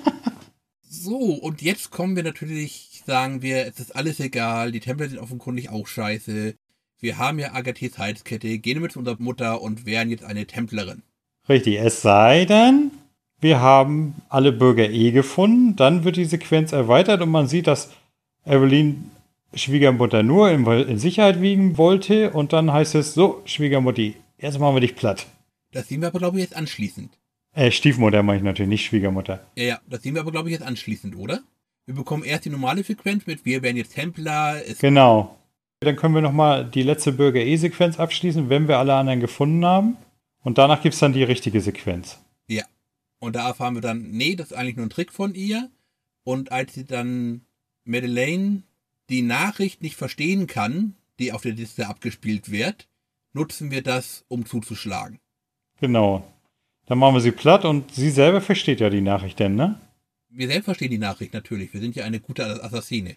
so, 0.82 1.16
und 1.16 1.62
jetzt 1.62 1.90
kommen 1.90 2.16
wir 2.16 2.22
natürlich, 2.22 2.87
sagen 3.08 3.42
wir, 3.42 3.66
es 3.66 3.80
ist 3.80 3.96
alles 3.96 4.20
egal, 4.20 4.70
die 4.70 4.80
Tempel 4.80 5.08
sind 5.08 5.18
offenkundig 5.18 5.70
auch 5.70 5.86
scheiße. 5.86 6.54
Wir 7.00 7.18
haben 7.18 7.38
ja 7.38 7.54
Agathes 7.54 7.98
Halskette, 7.98 8.58
gehen 8.58 8.82
mit 8.82 8.92
zu 8.92 8.98
unserer 8.98 9.16
Mutter 9.18 9.62
und 9.62 9.86
wären 9.86 10.10
jetzt 10.10 10.24
eine 10.24 10.46
Templerin. 10.46 11.02
Richtig, 11.48 11.78
es 11.78 12.02
sei 12.02 12.44
denn, 12.44 12.90
wir 13.40 13.60
haben 13.60 14.14
alle 14.28 14.52
Bürger 14.52 14.90
eh 14.90 15.10
gefunden, 15.10 15.74
dann 15.74 16.04
wird 16.04 16.16
die 16.16 16.26
Sequenz 16.26 16.72
erweitert 16.72 17.22
und 17.22 17.30
man 17.30 17.48
sieht, 17.48 17.66
dass 17.66 17.90
Evelyn 18.44 19.10
Schwiegermutter 19.54 20.22
nur 20.22 20.50
in, 20.50 20.66
in 20.66 20.98
Sicherheit 20.98 21.40
wiegen 21.40 21.78
wollte 21.78 22.30
und 22.32 22.52
dann 22.52 22.70
heißt 22.70 22.94
es 22.94 23.14
so, 23.14 23.40
Schwiegermutti, 23.46 24.16
jetzt 24.36 24.58
machen 24.58 24.76
wir 24.76 24.80
dich 24.80 24.96
platt. 24.96 25.26
Das 25.72 25.88
sehen 25.88 26.02
wir 26.02 26.08
aber, 26.08 26.18
glaube 26.18 26.36
ich, 26.36 26.42
jetzt 26.42 26.56
anschließend. 26.56 27.10
Äh, 27.54 27.70
Stiefmutter 27.70 28.22
meine 28.22 28.38
ich 28.38 28.44
natürlich, 28.44 28.68
nicht 28.68 28.84
Schwiegermutter. 28.84 29.40
Ja, 29.56 29.64
ja, 29.64 29.80
das 29.88 30.02
sehen 30.02 30.14
wir 30.14 30.20
aber, 30.20 30.30
glaube 30.30 30.50
ich, 30.50 30.52
jetzt 30.52 30.66
anschließend, 30.66 31.16
oder? 31.16 31.40
Wir 31.88 31.94
bekommen 31.94 32.22
erst 32.22 32.44
die 32.44 32.50
normale 32.50 32.82
Sequenz 32.82 33.26
mit, 33.26 33.46
wir 33.46 33.62
werden 33.62 33.78
jetzt 33.78 33.94
Templer. 33.94 34.60
genau. 34.78 35.38
Dann 35.80 35.96
können 35.96 36.14
wir 36.14 36.20
nochmal 36.20 36.66
die 36.66 36.82
letzte 36.82 37.12
Bürger-E-Sequenz 37.12 37.98
abschließen, 37.98 38.50
wenn 38.50 38.68
wir 38.68 38.76
alle 38.76 38.92
anderen 38.92 39.20
gefunden 39.20 39.64
haben. 39.64 39.96
Und 40.44 40.58
danach 40.58 40.82
gibt 40.82 40.92
es 40.92 41.00
dann 41.00 41.14
die 41.14 41.22
richtige 41.22 41.62
Sequenz. 41.62 42.18
Ja. 42.46 42.64
Und 43.20 43.36
da 43.36 43.48
erfahren 43.48 43.72
wir 43.72 43.80
dann, 43.80 44.02
nee, 44.10 44.36
das 44.36 44.50
ist 44.50 44.56
eigentlich 44.58 44.76
nur 44.76 44.84
ein 44.84 44.90
Trick 44.90 45.10
von 45.14 45.34
ihr. 45.34 45.70
Und 46.24 46.52
als 46.52 46.74
sie 46.74 46.84
dann 46.84 47.40
Madeleine 47.84 48.64
die 49.08 49.22
Nachricht 49.22 49.80
nicht 49.80 49.96
verstehen 49.96 50.46
kann, 50.46 50.94
die 51.18 51.32
auf 51.32 51.40
der 51.40 51.52
Liste 51.52 51.88
abgespielt 51.88 52.50
wird, 52.50 52.86
nutzen 53.32 53.70
wir 53.70 53.82
das, 53.82 54.26
um 54.28 54.44
zuzuschlagen. 54.44 55.20
Genau. 55.80 56.22
Dann 56.84 56.98
machen 56.98 57.14
wir 57.14 57.22
sie 57.22 57.32
platt 57.32 57.64
und 57.64 57.94
sie 57.94 58.10
selber 58.10 58.42
versteht 58.42 58.80
ja 58.80 58.90
die 58.90 59.00
Nachricht 59.00 59.38
denn, 59.38 59.54
ne? 59.54 59.80
Wir 60.38 60.46
selbst 60.46 60.66
verstehen 60.66 60.92
die 60.92 60.98
Nachricht 60.98 61.34
natürlich. 61.34 61.74
Wir 61.74 61.80
sind 61.80 61.96
ja 61.96 62.04
eine 62.04 62.20
gute 62.20 62.62
Assassine. 62.62 63.16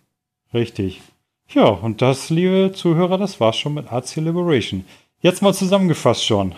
Richtig. 0.55 1.01
Ja, 1.49 1.65
und 1.67 2.01
das, 2.01 2.31
liebe 2.31 2.71
Zuhörer, 2.73 3.19
das 3.19 3.39
war's 3.39 3.59
schon 3.59 3.75
mit 3.75 3.93
AC 3.93 4.15
Liberation. 4.15 4.85
Jetzt 5.19 5.43
mal 5.43 5.53
zusammengefasst 5.53 6.25
schon. 6.25 6.55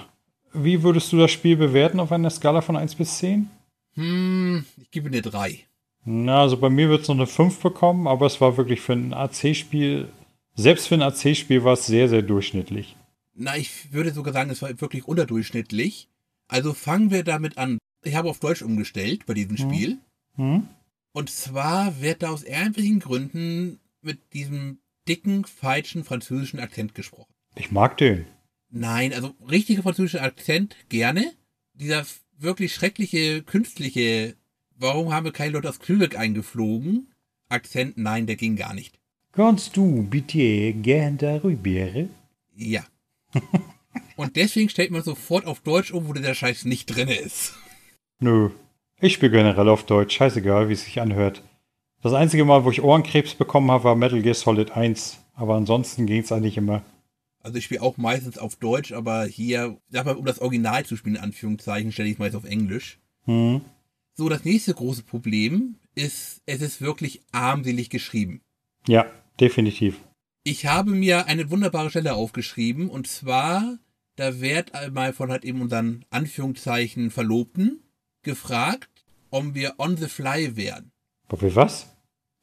Wie 0.54 0.82
würdest 0.82 1.12
du 1.12 1.18
das 1.18 1.32
Spiel 1.32 1.58
bewerten 1.58 2.00
auf 2.00 2.14
einer 2.14 2.30
Skala 2.30 2.62
von 2.62 2.78
1 2.78 2.96
bis 2.96 3.18
10? 3.18 3.50
Hm, 3.96 4.64
ich 4.82 4.90
gebe 4.90 5.10
eine 5.10 5.22
3. 5.22 5.60
Na, 6.06 6.44
also 6.44 6.56
bei 6.56 6.70
mir 6.70 6.88
wird 6.88 7.02
es 7.02 7.10
noch 7.10 7.16
eine 7.16 7.28
5 7.28 7.60
bekommen, 7.60 8.08
aber 8.08 8.26
es 8.26 8.40
war 8.40 8.56
wirklich 8.56 8.80
für 8.80 8.94
ein 8.94 9.14
AC-Spiel, 9.14 10.08
selbst 10.56 10.88
für 10.88 10.96
ein 10.96 11.02
AC-Spiel 11.02 11.66
war 11.66 11.74
es 11.74 11.88
sehr, 11.88 12.08
sehr 12.08 12.22
durchschnittlich. 12.22 12.96
Na, 13.36 13.58
ich 13.58 13.92
würde 13.92 14.14
sogar 14.14 14.32
sagen, 14.32 14.50
es 14.50 14.62
war 14.62 14.70
wirklich 14.80 15.06
unterdurchschnittlich. 15.06 16.08
Also 16.48 16.74
fangen 16.74 17.12
wir 17.12 17.26
damit 17.26 17.58
an. 17.58 17.80
Ich 18.02 18.16
habe 18.16 18.30
auf 18.30 18.40
Deutsch 18.40 18.62
umgestellt 18.62 19.26
bei 19.26 19.34
diesem 19.34 19.58
Spiel. 19.58 19.90
Hm? 19.90 20.00
Und 20.36 21.30
zwar 21.30 22.02
wird 22.02 22.24
da 22.24 22.30
aus 22.30 22.44
irgendwelchen 22.44 23.00
Gründen 23.00 23.80
mit 24.02 24.34
diesem 24.34 24.80
dicken, 25.08 25.46
falschen 25.46 26.04
französischen 26.04 26.60
Akzent 26.60 26.96
gesprochen. 26.96 27.34
Ich 27.56 27.72
mag 27.72 27.98
den. 27.98 28.26
Nein, 28.70 29.14
also 29.14 29.36
richtiger 29.48 29.84
französischer 29.84 30.24
Akzent 30.24 30.76
gerne. 30.90 31.32
Dieser 31.74 32.06
wirklich 32.38 32.74
schreckliche, 32.74 33.44
künstliche, 33.44 34.36
warum 34.76 35.14
haben 35.14 35.26
wir 35.26 35.32
keine 35.32 35.52
Leute 35.52 35.70
aus 35.70 35.88
Lübeck 35.88 36.18
eingeflogen? 36.18 37.14
Akzent, 37.50 37.98
nein, 37.98 38.26
der 38.26 38.36
ging 38.36 38.56
gar 38.56 38.74
nicht. 38.74 39.00
Kannst 39.32 39.78
du 39.78 40.04
bitte 40.04 40.74
gern 40.74 41.18
darüber? 41.18 42.08
Ja. 42.56 42.86
Und 44.16 44.36
deswegen 44.36 44.70
stellt 44.70 44.92
man 44.92 45.04
sofort 45.04 45.46
auf 45.46 45.62
Deutsch 45.62 45.92
um, 45.92 46.08
wo 46.08 46.14
der 46.14 46.34
Scheiß 46.34 46.66
nicht 46.66 46.88
drin 46.88 47.08
ist. 47.08 47.54
Nö. 48.20 48.52
Ich 49.04 49.16
spiele 49.16 49.34
generell 49.34 49.68
auf 49.68 49.86
Deutsch, 49.86 50.16
scheißegal, 50.16 50.70
wie 50.70 50.74
es 50.74 50.86
sich 50.86 51.02
anhört. 51.02 51.44
Das 52.02 52.14
einzige 52.14 52.46
Mal, 52.46 52.64
wo 52.64 52.72
ich 52.72 52.82
Ohrenkrebs 52.82 53.36
bekommen 53.36 53.70
habe, 53.70 53.84
war 53.84 53.96
Metal 53.98 54.22
Gear 54.22 54.34
Solid 54.34 54.72
1. 54.72 55.20
Aber 55.34 55.56
ansonsten 55.56 56.06
ging 56.06 56.22
es 56.22 56.32
eigentlich 56.32 56.56
immer. 56.56 56.84
Also 57.42 57.58
ich 57.58 57.66
spiele 57.66 57.82
auch 57.82 57.98
meistens 57.98 58.38
auf 58.38 58.56
Deutsch, 58.56 58.94
aber 58.94 59.26
hier, 59.26 59.78
sag 59.90 60.06
mal, 60.06 60.16
um 60.16 60.24
das 60.24 60.40
Original 60.40 60.86
zu 60.86 60.96
spielen, 60.96 61.18
in 61.18 61.22
Anführungszeichen, 61.22 61.92
stelle 61.92 62.08
ich 62.08 62.14
es 62.14 62.20
meist 62.20 62.34
auf 62.34 62.46
Englisch. 62.46 62.98
Hm. 63.26 63.60
So, 64.14 64.30
das 64.30 64.46
nächste 64.46 64.74
große 64.74 65.04
Problem 65.04 65.76
ist, 65.96 66.42
es 66.46 66.62
ist 66.62 66.80
wirklich 66.82 67.24
armselig 67.34 67.90
geschrieben. 67.90 68.40
Ja, 68.88 69.06
definitiv. 69.38 70.00
Ich 70.46 70.66
habe 70.66 70.92
mir 70.92 71.28
eine 71.28 71.52
wunderbare 71.52 71.90
Stelle 71.90 72.14
aufgeschrieben 72.14 72.88
und 72.88 73.08
zwar, 73.08 73.80
da 74.16 74.40
wird 74.40 74.72
mal 74.94 75.12
von 75.12 75.30
halt 75.30 75.44
eben 75.44 75.60
unseren 75.60 76.06
Anführungszeichen 76.10 77.12
Verlobten 77.12 77.82
gefragt, 78.22 78.93
ob 79.34 79.56
wir 79.56 79.74
on 79.78 79.98
the 79.98 80.08
fly 80.08 80.56
wären. 80.56 80.92
Ob 81.30 81.42
wir 81.42 81.56
was? 81.56 81.88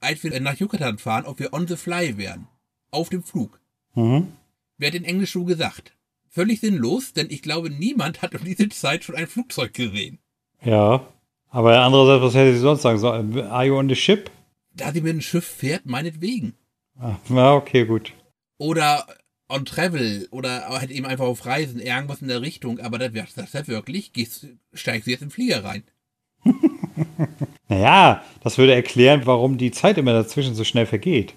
Als 0.00 0.22
wir 0.24 0.38
nach 0.40 0.58
Yucatan 0.58 0.98
fahren, 0.98 1.24
ob 1.24 1.38
wir 1.38 1.52
on 1.52 1.68
the 1.68 1.76
fly 1.76 2.16
wären. 2.16 2.48
Auf 2.90 3.08
dem 3.10 3.22
Flug. 3.22 3.60
Mhm. 3.94 4.32
Wird 4.78 4.94
in 4.94 5.04
Englisch 5.04 5.32
so 5.32 5.44
gesagt. 5.44 5.92
Völlig 6.28 6.60
sinnlos, 6.60 7.12
denn 7.12 7.28
ich 7.30 7.42
glaube, 7.42 7.70
niemand 7.70 8.22
hat 8.22 8.34
um 8.34 8.44
diese 8.44 8.68
Zeit 8.68 9.04
schon 9.04 9.14
ein 9.14 9.26
Flugzeug 9.26 9.72
gesehen. 9.74 10.18
Ja. 10.62 11.06
Aber 11.48 11.80
andererseits, 11.80 12.22
was 12.22 12.34
hätte 12.34 12.54
sie 12.54 12.60
sonst 12.60 12.82
sagen 12.82 12.98
sollen? 12.98 13.38
Are 13.38 13.64
you 13.64 13.76
on 13.76 13.88
the 13.88 13.96
ship? 13.96 14.30
Da 14.74 14.92
sie 14.92 15.00
mit 15.00 15.12
dem 15.12 15.20
Schiff 15.20 15.44
fährt, 15.44 15.86
meinetwegen. 15.86 16.54
Ah, 16.98 17.16
na, 17.28 17.54
okay, 17.54 17.84
gut. 17.84 18.12
Oder 18.58 19.06
on 19.48 19.64
travel 19.64 20.28
oder 20.30 20.68
halt 20.68 20.90
eben 20.90 21.06
einfach 21.06 21.26
auf 21.26 21.44
Reisen, 21.44 21.80
irgendwas 21.80 22.22
in 22.22 22.28
der 22.28 22.40
Richtung, 22.40 22.78
aber 22.78 22.98
das 22.98 23.12
wäre 23.12 23.26
das 23.34 23.52
ja 23.52 23.66
wirklich, 23.66 24.12
gehst, 24.12 24.46
steigst 24.72 25.06
du 25.06 25.10
jetzt 25.10 25.22
im 25.22 25.30
Flieger 25.30 25.64
rein. 25.64 25.82
Naja, 27.68 28.24
das 28.42 28.58
würde 28.58 28.74
erklären, 28.74 29.22
warum 29.26 29.56
die 29.56 29.70
Zeit 29.70 29.96
immer 29.96 30.12
dazwischen 30.12 30.54
so 30.54 30.64
schnell 30.64 30.86
vergeht. 30.86 31.34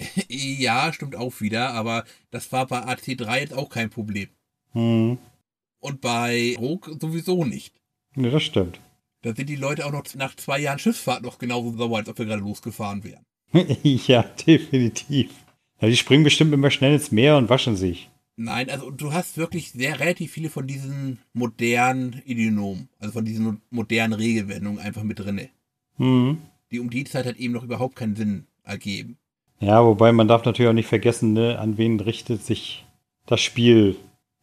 ja, 0.28 0.92
stimmt 0.92 1.16
auch 1.16 1.40
wieder, 1.40 1.70
aber 1.70 2.04
das 2.30 2.50
war 2.52 2.66
bei 2.66 2.80
AC3 2.80 3.40
jetzt 3.40 3.54
auch 3.54 3.68
kein 3.68 3.90
Problem. 3.90 4.28
Hm. 4.72 5.18
Und 5.80 6.00
bei 6.00 6.56
Rogue 6.58 6.96
sowieso 7.00 7.44
nicht. 7.44 7.74
Ne, 8.14 8.30
das 8.30 8.42
stimmt. 8.42 8.80
Da 9.22 9.34
sind 9.34 9.48
die 9.48 9.56
Leute 9.56 9.86
auch 9.86 9.92
noch 9.92 10.04
nach 10.14 10.34
zwei 10.36 10.58
Jahren 10.60 10.78
Schiffsfahrt 10.78 11.22
noch 11.22 11.38
genauso 11.38 11.76
sauer, 11.76 11.98
als 11.98 12.08
ob 12.08 12.18
wir 12.18 12.26
gerade 12.26 12.42
losgefahren 12.42 13.04
wären. 13.04 13.24
ja, 13.82 14.22
definitiv. 14.22 15.30
Ja, 15.80 15.88
die 15.88 15.96
springen 15.96 16.24
bestimmt 16.24 16.52
immer 16.52 16.70
schnell 16.70 16.94
ins 16.94 17.12
Meer 17.12 17.36
und 17.36 17.48
waschen 17.48 17.76
sich. 17.76 18.10
Nein, 18.40 18.70
also 18.70 18.92
du 18.92 19.12
hast 19.12 19.36
wirklich 19.36 19.72
sehr 19.72 19.98
relativ 19.98 20.30
viele 20.30 20.48
von 20.48 20.64
diesen 20.64 21.18
modernen 21.32 22.22
Idiomen, 22.24 22.88
also 23.00 23.14
von 23.14 23.24
diesen 23.24 23.60
modernen 23.70 24.12
Regelwendungen 24.12 24.78
einfach 24.78 25.02
mit 25.02 25.18
drinne, 25.18 25.48
Mhm. 25.96 26.38
die 26.70 26.78
um 26.78 26.88
die 26.88 27.02
Zeit 27.02 27.26
halt 27.26 27.36
eben 27.38 27.52
noch 27.52 27.64
überhaupt 27.64 27.96
keinen 27.96 28.14
Sinn 28.14 28.46
ergeben. 28.62 29.18
Ja, 29.58 29.84
wobei 29.84 30.12
man 30.12 30.28
darf 30.28 30.44
natürlich 30.44 30.68
auch 30.68 30.74
nicht 30.74 30.86
vergessen, 30.86 31.32
ne, 31.32 31.58
an 31.58 31.78
wen 31.78 31.98
richtet 31.98 32.44
sich 32.44 32.86
das 33.26 33.40
Spiel. 33.40 33.96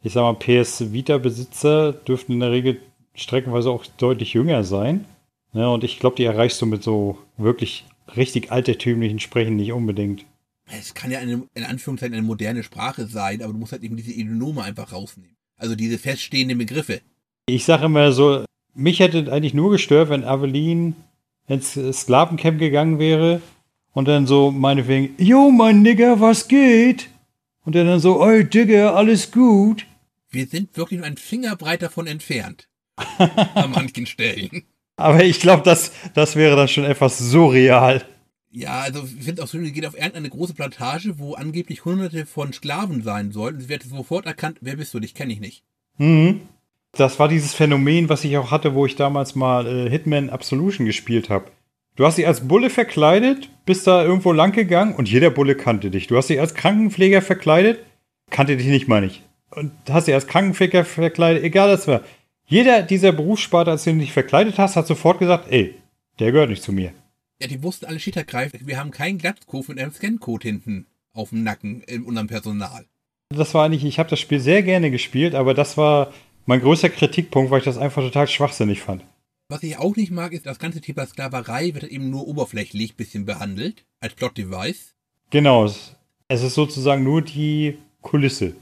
Ich 0.04 0.12
sag 0.12 0.24
mal, 0.24 0.34
PS 0.34 0.92
Vita-Besitzer 0.92 1.94
dürften 1.94 2.34
in 2.34 2.42
der 2.42 2.52
Regel 2.52 2.82
streckenweise 3.14 3.70
auch 3.70 3.86
deutlich 3.98 4.34
jünger 4.34 4.66
sein. 4.66 5.06
Ja, 5.54 5.70
und 5.70 5.86
ich 5.86 6.00
glaube, 6.00 6.18
die 6.18 6.26
erreichst 6.26 6.62
du 6.62 6.66
mit 6.66 6.84
so 6.84 7.18
wirklich 7.38 7.86
richtig 8.18 8.52
altertümlichen 8.52 9.22
Sprechen 9.22 9.56
nicht 9.56 9.72
unbedingt. 9.72 10.26
Es 10.72 10.94
kann 10.94 11.12
ja 11.12 11.20
eine, 11.20 11.44
in 11.54 11.64
Anführungszeichen 11.64 12.16
eine 12.16 12.26
moderne 12.26 12.64
Sprache 12.64 13.06
sein, 13.08 13.42
aber 13.42 13.54
du 13.54 13.60
musst 13.60 13.72
halt 13.72 13.84
eben 13.84 13.98
diese 13.98 14.12
Idionome 14.12 14.64
einfach 14.64 14.92
rausnehmen. 14.92 15.36
Also 15.58 15.76
diese 15.76 15.98
feststehenden 15.98 16.58
Begriffe. 16.58 17.02
Ich 17.46 17.66
sage 17.66 17.86
immer 17.86 18.12
so, 18.12 18.46
mich 18.74 19.00
hätte 19.00 19.32
eigentlich 19.32 19.54
nur 19.54 19.72
gestört, 19.72 20.10
wenn 20.10 20.24
Aveline 20.24 20.94
ins 21.48 21.74
Sklavencamp 21.74 22.60
gegangen 22.60 23.00
wäre 23.00 23.42
und 23.94 24.08
dann 24.08 24.28
so 24.28 24.52
meinetwegen, 24.52 25.16
Jo, 25.18 25.52
mein 25.52 25.82
Nigger, 25.82 26.20
was 26.20 26.48
geht? 26.48 27.10
Und 27.64 27.76
dann 27.76 28.00
so, 28.00 28.24
ey, 28.26 28.48
Digger, 28.48 28.96
alles 28.96 29.32
gut. 29.32 29.86
Wir 30.30 30.46
sind 30.48 30.76
wirklich 30.78 31.00
nur 31.00 31.08
ein 31.08 31.18
Fingerbreit 31.18 31.82
davon 31.82 32.08
entfernt. 32.08 32.68
An 33.18 33.72
manchen 33.72 34.06
Stellen. 34.06 34.64
Aber 34.98 35.24
ich 35.24 35.40
glaube, 35.40 35.64
das, 35.64 35.92
das 36.14 36.36
wäre 36.36 36.56
dann 36.56 36.68
schon 36.68 36.86
etwas 36.86 37.18
surreal. 37.18 38.06
Ja, 38.56 38.80
also 38.80 39.04
ich 39.04 39.26
finde 39.26 39.44
auch 39.44 39.50
schön, 39.50 39.66
die 39.66 39.74
geht 39.74 39.86
auf 39.86 39.96
irgendeine 39.96 40.30
große 40.30 40.54
Plantage, 40.54 41.20
wo 41.20 41.34
angeblich 41.34 41.84
hunderte 41.84 42.26
von 42.26 42.54
Sklaven 42.54 43.04
sein 43.04 43.34
sollen. 43.34 43.60
Sie 43.60 43.68
wird 43.68 43.84
sofort 43.84 44.26
erkannt, 44.26 44.60
wer 44.62 44.78
bist 44.78 44.94
du, 44.94 45.02
dich 45.02 45.14
kenne 45.14 45.34
ich 45.34 45.42
nicht. 45.42 45.64
Mhm. 45.98 46.42
Das 46.94 47.20
war 47.20 47.28
dieses 47.28 47.54
Phänomen, 47.54 48.08
was 48.08 48.24
ich 48.24 48.38
auch 48.38 48.52
hatte, 48.52 48.74
wo 48.74 48.86
ich 48.86 48.96
damals 48.96 49.36
mal 49.36 49.68
äh, 49.68 49.90
Hitman 49.90 50.30
Absolution 50.30 50.86
gespielt 50.86 51.30
habe. 51.30 51.52
Du 51.98 52.06
hast 52.06 52.18
dich 52.18 52.28
als 52.28 52.48
Bulle 52.48 52.70
verkleidet, 52.70 53.50
bist 53.66 53.88
da 53.88 54.06
irgendwo 54.06 54.32
lang 54.32 54.54
gegangen 54.54 54.96
und 54.96 55.12
jeder 55.12 55.32
Bulle 55.32 55.56
kannte 55.56 55.92
dich. 55.92 56.08
Du 56.08 56.16
hast 56.16 56.30
dich 56.30 56.40
als 56.40 56.54
Krankenpfleger 56.54 57.22
verkleidet, 57.22 57.80
kannte 58.30 58.56
dich 58.56 58.68
nicht, 58.68 58.88
meine 58.88 59.08
ich. 59.08 59.22
Und 59.52 59.74
hast 59.90 60.08
dich 60.08 60.14
als 60.14 60.28
Krankenpfleger 60.28 60.86
verkleidet, 60.86 61.44
egal 61.44 61.70
was 61.70 61.90
war. 61.90 62.02
Jeder 62.46 62.84
dieser 62.84 63.12
Berufssparte, 63.12 63.72
als 63.72 63.84
du 63.84 63.94
dich 63.94 64.14
verkleidet 64.14 64.58
hast, 64.58 64.78
hat 64.78 64.88
sofort 64.88 65.20
gesagt, 65.20 65.52
ey, 65.52 65.76
der 66.20 66.32
gehört 66.32 66.50
nicht 66.50 66.64
zu 66.64 66.72
mir. 66.72 66.94
Ja, 67.42 67.48
die 67.48 67.64
wussten 67.64 67.86
alle 67.86 68.00
Schittergreif, 68.00 68.54
wir 68.60 68.80
haben 68.80 68.92
keinen 68.92 69.18
Glatzkopf 69.18 69.68
mit 69.68 69.80
einem 69.80 69.92
Scancode 69.92 70.44
hinten 70.44 70.88
auf 71.14 71.30
dem 71.30 71.44
Nacken 71.44 71.82
in 71.82 72.04
unserem 72.04 72.28
Personal. 72.28 72.86
Das 73.30 73.54
war 73.54 73.66
eigentlich, 73.66 73.84
ich 73.84 74.00
habe 74.00 74.10
das 74.10 74.20
Spiel 74.20 74.40
sehr 74.40 74.64
gerne 74.64 74.92
gespielt, 74.92 75.36
aber 75.36 75.54
das 75.54 75.78
war 75.78 76.14
mein 76.46 76.62
größter 76.62 76.90
Kritikpunkt, 76.90 77.52
weil 77.52 77.60
ich 77.60 77.66
das 77.66 77.78
einfach 77.78 78.02
total 78.02 78.28
schwachsinnig 78.28 78.82
fand. 78.82 79.04
Was 79.50 79.64
ich 79.64 79.78
auch 79.78 79.96
nicht 79.96 80.12
mag, 80.12 80.32
ist, 80.32 80.46
das 80.46 80.60
ganze 80.60 80.82
Thema 80.82 81.06
Sklaverei 81.06 81.74
wird 81.74 81.84
eben 81.84 82.10
nur 82.10 82.28
oberflächlich 82.28 82.96
bisschen 82.96 83.26
behandelt, 83.26 83.86
als 84.00 84.14
Plot-Device. 84.14 84.96
Genau, 85.30 85.66
es 85.66 85.96
es 86.28 86.42
ist 86.42 86.56
sozusagen 86.56 87.04
nur 87.04 87.22
die 87.22 87.78
Kulisse. 88.02 88.56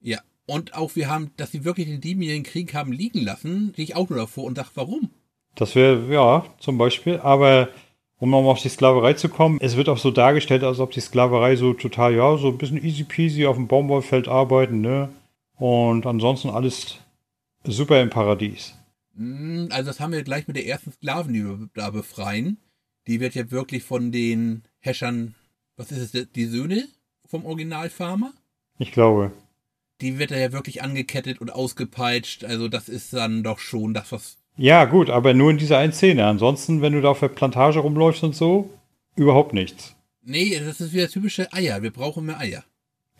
Ja. 0.00 0.20
Und 0.46 0.74
auch 0.74 0.96
wir 0.96 1.10
haben, 1.10 1.30
dass 1.36 1.52
sie 1.52 1.64
wirklich 1.64 1.88
den 1.88 2.00
siebenjährigen 2.00 2.44
Krieg 2.44 2.74
haben 2.74 2.92
liegen 2.92 3.20
lassen, 3.20 3.72
sehe 3.74 3.84
ich 3.84 3.96
auch 3.96 4.08
nur 4.08 4.18
davor 4.18 4.44
und 4.44 4.56
sage, 4.56 4.70
warum? 4.74 5.10
Das 5.56 5.74
wäre, 5.74 6.10
ja, 6.12 6.46
zum 6.58 6.78
Beispiel. 6.78 7.18
Aber 7.18 7.68
um 8.18 8.30
nochmal 8.30 8.52
auf 8.52 8.62
die 8.62 8.68
Sklaverei 8.68 9.14
zu 9.14 9.28
kommen, 9.28 9.58
es 9.60 9.76
wird 9.76 9.88
auch 9.88 9.98
so 9.98 10.10
dargestellt, 10.10 10.64
als 10.64 10.80
ob 10.80 10.90
die 10.90 11.00
Sklaverei 11.00 11.56
so 11.56 11.72
total, 11.74 12.14
ja, 12.14 12.36
so 12.36 12.48
ein 12.48 12.58
bisschen 12.58 12.84
easy 12.84 13.04
peasy 13.04 13.46
auf 13.46 13.56
dem 13.56 13.68
Baumwollfeld 13.68 14.28
arbeiten, 14.28 14.80
ne? 14.80 15.08
Und 15.56 16.06
ansonsten 16.06 16.50
alles 16.50 16.98
super 17.64 18.00
im 18.00 18.10
Paradies. 18.10 18.74
Hm, 19.16 19.68
Also 19.70 19.88
das 19.90 20.00
haben 20.00 20.12
wir 20.12 20.22
gleich 20.22 20.46
mit 20.46 20.56
der 20.56 20.66
ersten 20.66 20.92
Sklaven, 20.92 21.32
die 21.32 21.44
wir 21.44 21.68
da 21.74 21.90
befreien. 21.90 22.58
Die 23.06 23.20
wird 23.20 23.34
ja 23.34 23.50
wirklich 23.50 23.82
von 23.82 24.12
den 24.12 24.62
Häschern, 24.80 25.34
was 25.76 25.90
ist 25.90 26.14
es, 26.14 26.28
die 26.32 26.46
Söhne 26.46 26.88
vom 27.26 27.44
Originalfarmer? 27.44 28.32
Ich 28.78 28.92
glaube. 28.92 29.32
Die 30.00 30.18
wird 30.18 30.30
da 30.30 30.36
ja 30.36 30.52
wirklich 30.52 30.82
angekettet 30.82 31.40
und 31.40 31.50
ausgepeitscht. 31.50 32.44
Also 32.44 32.68
das 32.68 32.88
ist 32.88 33.12
dann 33.12 33.42
doch 33.42 33.58
schon 33.58 33.94
das, 33.94 34.12
was... 34.12 34.37
Ja, 34.58 34.86
gut, 34.86 35.08
aber 35.08 35.34
nur 35.34 35.52
in 35.52 35.58
dieser 35.58 35.78
einen 35.78 35.92
Szene. 35.92 36.26
Ansonsten, 36.26 36.82
wenn 36.82 36.92
du 36.92 37.00
da 37.00 37.10
auf 37.10 37.20
der 37.20 37.28
Plantage 37.28 37.78
rumläufst 37.78 38.24
und 38.24 38.34
so, 38.34 38.68
überhaupt 39.14 39.54
nichts. 39.54 39.94
Nee, 40.24 40.58
das 40.58 40.80
ist 40.80 40.92
wieder 40.92 41.08
typische 41.08 41.52
Eier. 41.52 41.80
Wir 41.82 41.92
brauchen 41.92 42.26
mehr 42.26 42.40
Eier. 42.40 42.64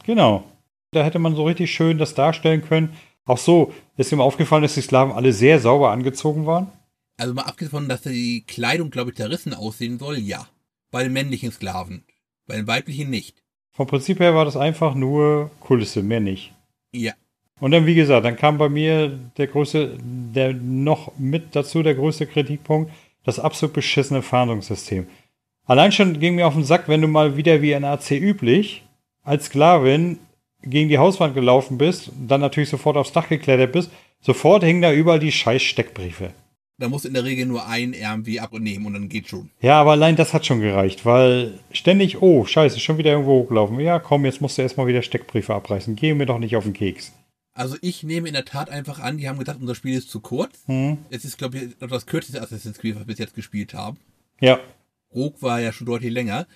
Genau. 0.05 0.45
Da 0.91 1.05
hätte 1.05 1.20
man 1.20 1.36
so 1.36 1.45
richtig 1.45 1.72
schön 1.72 1.97
das 1.97 2.14
darstellen 2.14 2.62
können. 2.62 2.93
Auch 3.24 3.39
so, 3.39 3.72
ist 3.97 4.11
ihm 4.11 4.20
aufgefallen, 4.20 4.62
dass 4.62 4.74
die 4.74 4.80
Sklaven 4.80 5.12
alle 5.12 5.32
sehr 5.32 5.61
sauber 5.61 5.93
angezogen 5.93 6.45
waren? 6.45 6.72
Also 7.16 7.34
mal 7.34 7.43
abgesehen 7.43 7.70
davon, 7.70 7.89
dass 7.89 8.03
die 8.03 8.43
Kleidung, 8.47 8.91
glaube 8.91 9.11
ich, 9.11 9.16
zerrissen 9.16 9.55
aussehen 9.55 9.99
soll, 9.99 10.18
ja. 10.18 10.49
Bei 10.91 11.05
den 11.05 11.12
männlichen 11.12 11.53
Sklaven. 11.53 12.05
Bei 12.47 12.57
den 12.57 12.66
weiblichen 12.66 13.11
nicht. 13.11 13.45
Vom 13.70 13.86
Prinzip 13.86 14.18
her 14.18 14.34
war 14.34 14.45
das 14.45 14.57
einfach 14.57 14.95
nur 14.95 15.53
Kulisse, 15.61 16.03
mehr 16.03 16.20
nicht. 16.20 16.53
Ja. 16.93 17.12
Und 17.61 17.72
dann, 17.72 17.86
wie 17.86 17.94
gesagt, 17.94 18.24
dann 18.24 18.36
kam 18.36 18.59
bei 18.59 18.68
mir 18.68 19.18
der 19.36 19.48
größte, 19.48 19.98
der 20.00 20.52
noch 20.52 21.12
mit 21.18 21.56
dazu 21.56 21.82
der 21.82 21.94
größte 21.94 22.26
Kritikpunkt, 22.26 22.92
das 23.24 23.40
absolut 23.40 23.74
beschissene 23.74 24.22
Fahndungssystem. 24.22 25.06
Allein 25.66 25.92
schon 25.92 26.18
ging 26.18 26.36
mir 26.36 26.46
auf 26.46 26.54
den 26.54 26.64
Sack, 26.64 26.88
wenn 26.88 27.02
du 27.02 27.09
mal 27.09 27.36
wieder 27.36 27.61
wie 27.61 27.72
in 27.72 27.84
AC 27.84 28.12
üblich 28.12 28.84
als 29.22 29.46
Sklavin 29.46 30.18
gegen 30.62 30.88
die 30.88 30.98
Hauswand 30.98 31.34
gelaufen 31.34 31.78
bist, 31.78 32.11
dann 32.26 32.40
natürlich 32.40 32.70
sofort 32.70 32.96
aufs 32.96 33.12
Dach 33.12 33.28
geklettert 33.28 33.72
bist, 33.72 33.90
sofort 34.20 34.64
hingen 34.64 34.82
da 34.82 34.92
überall 34.92 35.18
die 35.18 35.32
scheiß 35.32 35.62
Steckbriefe. 35.62 36.30
Da 36.80 36.88
musst 36.88 37.04
du 37.04 37.09
in 37.09 37.14
der 37.14 37.24
Regel 37.24 37.44
nur 37.46 37.66
einen 37.66 37.92
irgendwie 37.92 38.38
abnehmen 38.38 38.86
und 38.86 38.94
dann 38.94 39.09
geht 39.09 39.28
schon. 39.28 39.50
Ja, 39.61 39.80
aber 39.80 39.92
allein 39.92 40.14
das 40.14 40.32
hat 40.32 40.46
schon 40.46 40.61
gereicht, 40.61 41.04
weil 41.04 41.59
ständig, 41.72 42.22
oh, 42.22 42.44
scheiße, 42.44 42.78
schon 42.78 42.98
wieder 42.98 43.11
irgendwo 43.11 43.40
hochgelaufen. 43.42 43.80
Ja, 43.80 43.98
komm, 43.98 44.24
jetzt 44.24 44.40
musst 44.40 44.59
du 44.59 44.62
erstmal 44.62 44.86
wieder 44.86 45.02
Steckbriefe 45.02 45.54
abreißen. 45.54 45.96
Geh 45.96 46.14
mir 46.14 46.26
doch 46.26 46.38
nicht 46.38 46.56
auf 46.56 46.64
den 46.64 46.72
Keks. 46.72 47.12
Also 47.59 47.76
ich 47.80 48.04
nehme 48.04 48.28
in 48.28 48.34
der 48.34 48.44
Tat 48.44 48.70
einfach 48.70 49.00
an, 49.00 49.18
die 49.18 49.28
haben 49.28 49.38
gedacht, 49.38 49.59
unser 49.61 49.74
Spiel 49.74 49.98
ist 49.98 50.11
zu 50.11 50.20
kurz. 50.20 50.61
Hm? 50.66 50.98
Es 51.11 51.24
ist, 51.24 51.38
glaube 51.38 51.59
ich, 51.59 51.80
noch 51.80 51.88
das 51.88 52.06
kürzeste 52.06 52.40
Assassin's 52.40 52.78
Creed, 52.78 52.94
was 52.94 53.00
wir 53.00 53.06
bis 53.06 53.18
jetzt 53.18 53.34
gespielt 53.34 53.74
haben. 53.74 53.98
Ja, 54.40 54.61
Rogue 55.12 55.40
war 55.40 55.61
ja 55.61 55.72
schon 55.72 55.86
deutlich 55.86 56.12
länger. 56.12 56.46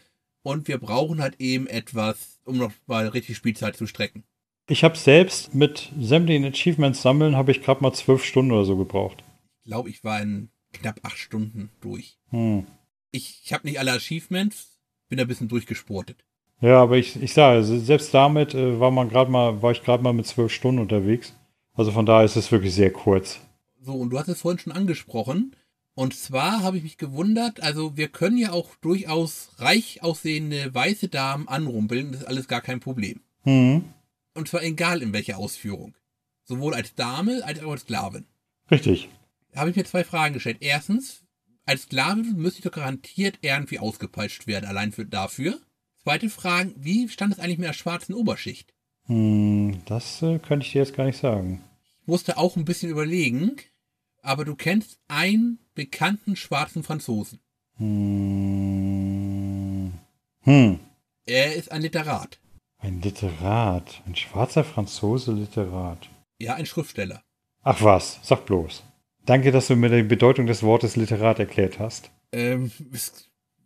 Und 0.43 0.69
wir 0.69 0.79
brauchen 0.79 1.21
halt 1.21 1.41
eben 1.41 1.67
etwas, 1.67 2.41
um 2.45 2.57
noch 2.57 2.73
mal 2.87 3.09
richtig 3.09 3.37
Spielzeit 3.37 3.77
zu 3.77 3.87
strecken. 3.87 4.23
ich 4.69 4.85
habe 4.85 4.97
selbst 4.97 5.57
mit 5.57 5.91
sämtlichen 5.99 6.45
Achievements 6.45 7.03
sammeln, 7.03 7.35
habe 7.35 7.51
ich 7.51 7.63
gerade 7.63 7.83
mal 7.83 7.93
zwölf 7.93 8.25
Stunden 8.25 8.53
oder 8.53 8.65
so 8.65 8.77
gebraucht. 8.77 9.25
Ich 9.59 9.71
glaube, 9.71 9.91
ich 9.91 10.05
war 10.05 10.21
in 10.21 10.51
knapp 10.73 11.01
acht 11.03 11.19
Stunden 11.19 11.71
durch. 11.81 12.17
Hm. 12.31 12.65
Ich, 13.11 13.43
ich 13.45 13.53
habe 13.53 13.67
nicht 13.67 13.81
alle 13.81 13.93
Achievements, 13.93 14.79
bin 15.09 15.19
ein 15.19 15.27
bisschen 15.27 15.49
durchgesportet. 15.49 16.25
Ja, 16.63 16.81
aber 16.81 16.97
ich, 16.97 17.21
ich 17.21 17.35
sage, 17.35 17.65
selbst 17.65 18.15
damit 18.15 18.55
äh, 18.55 18.79
war 18.79 18.93
man 18.93 19.09
gerade 19.09 19.31
mal, 19.31 19.61
war 19.63 19.73
ich 19.73 19.83
gerade 19.83 20.03
mal 20.03 20.13
mit 20.13 20.27
zwölf 20.27 20.53
Stunden 20.53 20.81
unterwegs. 20.81 21.35
Also 21.75 21.91
von 21.91 22.07
daher 22.07 22.25
ist 22.25 22.37
es 22.37 22.53
wirklich 22.53 22.73
sehr 22.73 22.93
kurz. 22.93 23.41
So, 23.81 23.95
und 23.95 24.11
du 24.11 24.19
hast 24.19 24.29
es 24.29 24.41
vorhin 24.41 24.61
schon 24.61 24.73
angesprochen. 24.73 25.57
Und 25.95 26.15
zwar 26.15 26.63
habe 26.63 26.77
ich 26.79 26.85
mich 26.85 26.97
gewundert, 26.97 27.63
also 27.63 27.97
wir 27.97 28.09
können 28.09 28.39
ja 28.39 28.53
auch 28.53 28.77
durchaus 28.77 29.51
reich 29.59 30.03
aussehende 30.03 30.73
weiße 30.73 31.09
Damen 31.09 31.49
anrumpeln, 31.49 32.13
das 32.13 32.23
ist 32.23 32.29
alles 32.29 32.49
gar 32.49 32.63
kein 32.63 32.81
Problem. 32.81 33.21
Mhm. 33.45 33.85
Und 34.35 34.49
zwar 34.49 34.63
egal 34.63 35.03
in 35.03 35.13
welcher 35.13 35.39
Ausführung. 35.39 35.95
Sowohl 36.45 36.75
als 36.75 36.95
Dame 36.95 37.45
als 37.45 37.63
auch 37.63 37.73
als 37.73 37.83
Sklavin. 37.83 38.25
Richtig. 38.71 39.09
Da 39.51 39.61
habe 39.61 39.71
ich 39.71 39.77
mir 39.77 39.85
zwei 39.85 40.05
Fragen 40.05 40.35
gestellt. 40.35 40.59
Erstens, 40.61 41.25
als 41.67 41.83
Sklavin 41.83 42.37
müsste 42.37 42.61
ich 42.61 42.65
doch 42.65 42.73
garantiert 42.73 43.41
irgendwie 43.43 43.79
ausgepeitscht 43.81 44.47
werden, 44.47 44.67
allein 44.67 44.93
für, 44.93 45.05
dafür. 45.05 45.59
Zweite 46.05 46.29
Frage, 46.31 46.75
wie 46.77 47.09
stand 47.09 47.33
es 47.33 47.39
eigentlich 47.39 47.59
mit 47.59 47.69
der 47.69 47.75
schwarzen 47.75 48.15
Oberschicht? 48.15 48.75
Hm, 49.05 49.83
das 49.87 50.21
äh, 50.23 50.41
könnte 50.41 50.67
ich 50.67 50.73
dir 50.73 50.81
jetzt 50.81 50.97
gar 50.97 51.05
nicht 51.05 51.19
sagen. 51.19 51.63
Ich 52.01 52.09
musste 52.09 52.39
auch 52.39 52.57
ein 52.57 52.65
bisschen 52.65 52.91
überlegen, 52.91 53.55
aber 54.21 54.45
du 54.45 54.57
kennst 54.57 54.99
einen 55.07 55.61
bekannten 55.75 56.35
schwarzen 56.35 56.83
Franzosen. 56.83 57.39
Hm. 57.77 58.93
Hm. 60.41 60.81
Er 61.25 61.55
ist 61.55 61.71
ein 61.71 61.83
Literat. 61.83 62.41
Ein 62.79 63.01
Literat. 63.01 64.03
Ein 64.05 64.17
schwarzer 64.17 64.65
Franzose 64.65 65.31
Literat. 65.33 66.09
Ja, 66.41 66.55
ein 66.55 66.67
Schriftsteller. 66.67 67.23
Ach 67.63 67.81
was, 67.81 68.19
sag 68.25 68.45
bloß. 68.47 68.83
Danke, 69.25 69.53
dass 69.53 69.69
du 69.69 69.77
mir 69.77 69.89
die 69.89 70.03
Bedeutung 70.03 70.47
des 70.47 70.65
Wortes 70.65 70.97
Literat 70.97 71.39
erklärt 71.39 71.79
hast. 71.79 72.11
Ähm, 72.33 72.73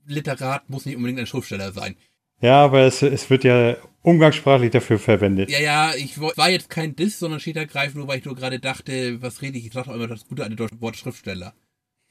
Literat 0.05 0.69
muss 0.69 0.85
nicht 0.85 0.97
unbedingt 0.97 1.19
ein 1.19 1.27
Schriftsteller 1.27 1.73
sein. 1.73 1.97
Ja, 2.41 2.65
aber 2.65 2.81
es, 2.81 3.03
es 3.03 3.31
wird 3.31 3.45
ja 3.45 3.77
umgangssprachlich 4.03 4.71
dafür 4.71 4.99
verwendet. 4.99 5.51
Ja, 5.51 5.59
ja, 5.59 5.93
ich 5.97 6.21
war 6.21 6.51
jetzt 6.51 6.71
kein 6.71 6.95
Diss, 6.95 7.19
sondern 7.19 7.41
steht 7.41 7.57
ergreifend, 7.57 7.97
nur 7.97 8.09
weil 8.09 8.19
ich 8.19 8.25
nur 8.25 8.37
gerade 8.37 8.61
dachte, 8.61 9.21
was 9.21 9.43
rede 9.43 9.59
ich? 9.59 9.67
Ich 9.67 9.73
sage 9.73 9.89
doch 9.89 9.95
immer 9.95 10.07
das 10.07 10.27
Gute 10.29 10.45
an 10.45 10.55
dem 10.55 10.81
Wort 10.81 10.97
Schriftsteller. 10.97 11.55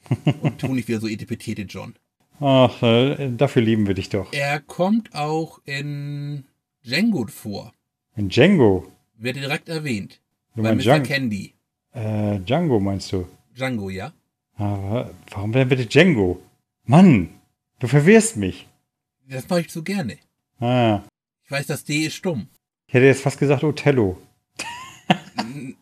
Und 0.41 0.59
tu 0.59 0.73
nicht 0.73 0.87
wieder 0.87 0.99
so 0.99 1.07
etipetete 1.07 1.63
John. 1.63 1.95
Ach, 2.39 2.83
äh, 2.83 3.31
dafür 3.31 3.61
lieben 3.61 3.87
wir 3.87 3.93
dich 3.93 4.09
doch. 4.09 4.33
Er 4.33 4.59
kommt 4.59 5.15
auch 5.15 5.61
in 5.63 6.43
Django 6.85 7.25
vor. 7.27 7.71
In 8.15 8.29
Django. 8.29 8.91
Wird 9.17 9.37
direkt 9.37 9.69
erwähnt. 9.69 10.19
Du 10.55 10.63
bei 10.63 10.75
Mr. 10.75 10.81
Django? 10.81 11.07
Candy. 11.07 11.53
Äh, 11.93 12.39
Django 12.39 12.79
meinst 12.79 13.11
du? 13.13 13.25
Django, 13.55 13.89
ja? 13.89 14.11
Aber 14.57 15.11
warum 15.31 15.53
denn 15.53 15.69
bitte 15.69 15.85
Django? 15.85 16.41
Mann, 16.83 17.29
du 17.79 17.87
verwirrst 17.87 18.35
mich. 18.35 18.67
Das 19.27 19.47
mache 19.49 19.61
ich 19.61 19.71
so 19.71 19.81
gerne. 19.83 20.17
Ah, 20.59 21.01
Ich 21.43 21.51
weiß, 21.51 21.67
das 21.67 21.83
D 21.83 22.05
ist 22.05 22.15
stumm. 22.15 22.47
ich 22.87 22.93
hätte 22.93 23.05
jetzt 23.05 23.21
fast 23.21 23.39
gesagt 23.39 23.63
Othello. 23.63 24.17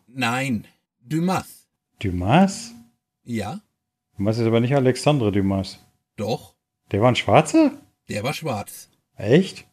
Nein. 0.06 0.66
Dumas. 1.00 1.66
Dumas? 2.00 2.72
Ja? 3.24 3.60
Du 4.16 4.22
meinst 4.22 4.38
jetzt 4.38 4.46
aber 4.46 4.60
nicht 4.60 4.74
Alexandre 4.74 5.32
Dumas. 5.32 5.78
Doch. 6.16 6.54
Der 6.92 7.00
war 7.00 7.08
ein 7.10 7.16
Schwarzer? 7.16 7.72
Der 8.08 8.22
war 8.22 8.32
schwarz. 8.34 8.88
Echt? 9.16 9.66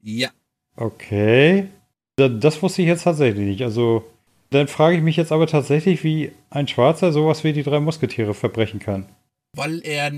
Ja. 0.00 0.30
Okay. 0.76 1.68
Da- 2.16 2.28
Das 2.28 2.62
wusste 2.62 2.82
ich 2.82 2.88
jetzt 2.88 3.04
tatsächlich 3.04 3.46
nicht. 3.46 3.62
Also, 3.62 4.04
dann 4.50 4.68
frage 4.68 4.96
ich 4.96 5.02
mich 5.02 5.16
jetzt 5.16 5.32
aber 5.32 5.46
tatsächlich, 5.46 6.02
wie 6.04 6.32
ein 6.50 6.68
Schwarzer 6.68 7.12
sowas 7.12 7.44
wie 7.44 7.52
die 7.52 7.62
drei 7.62 7.80
Musketiere 7.80 8.34
verbrechen 8.34 8.80
kann. 8.80 9.08
Weil 9.54 9.80
er, 9.84 10.12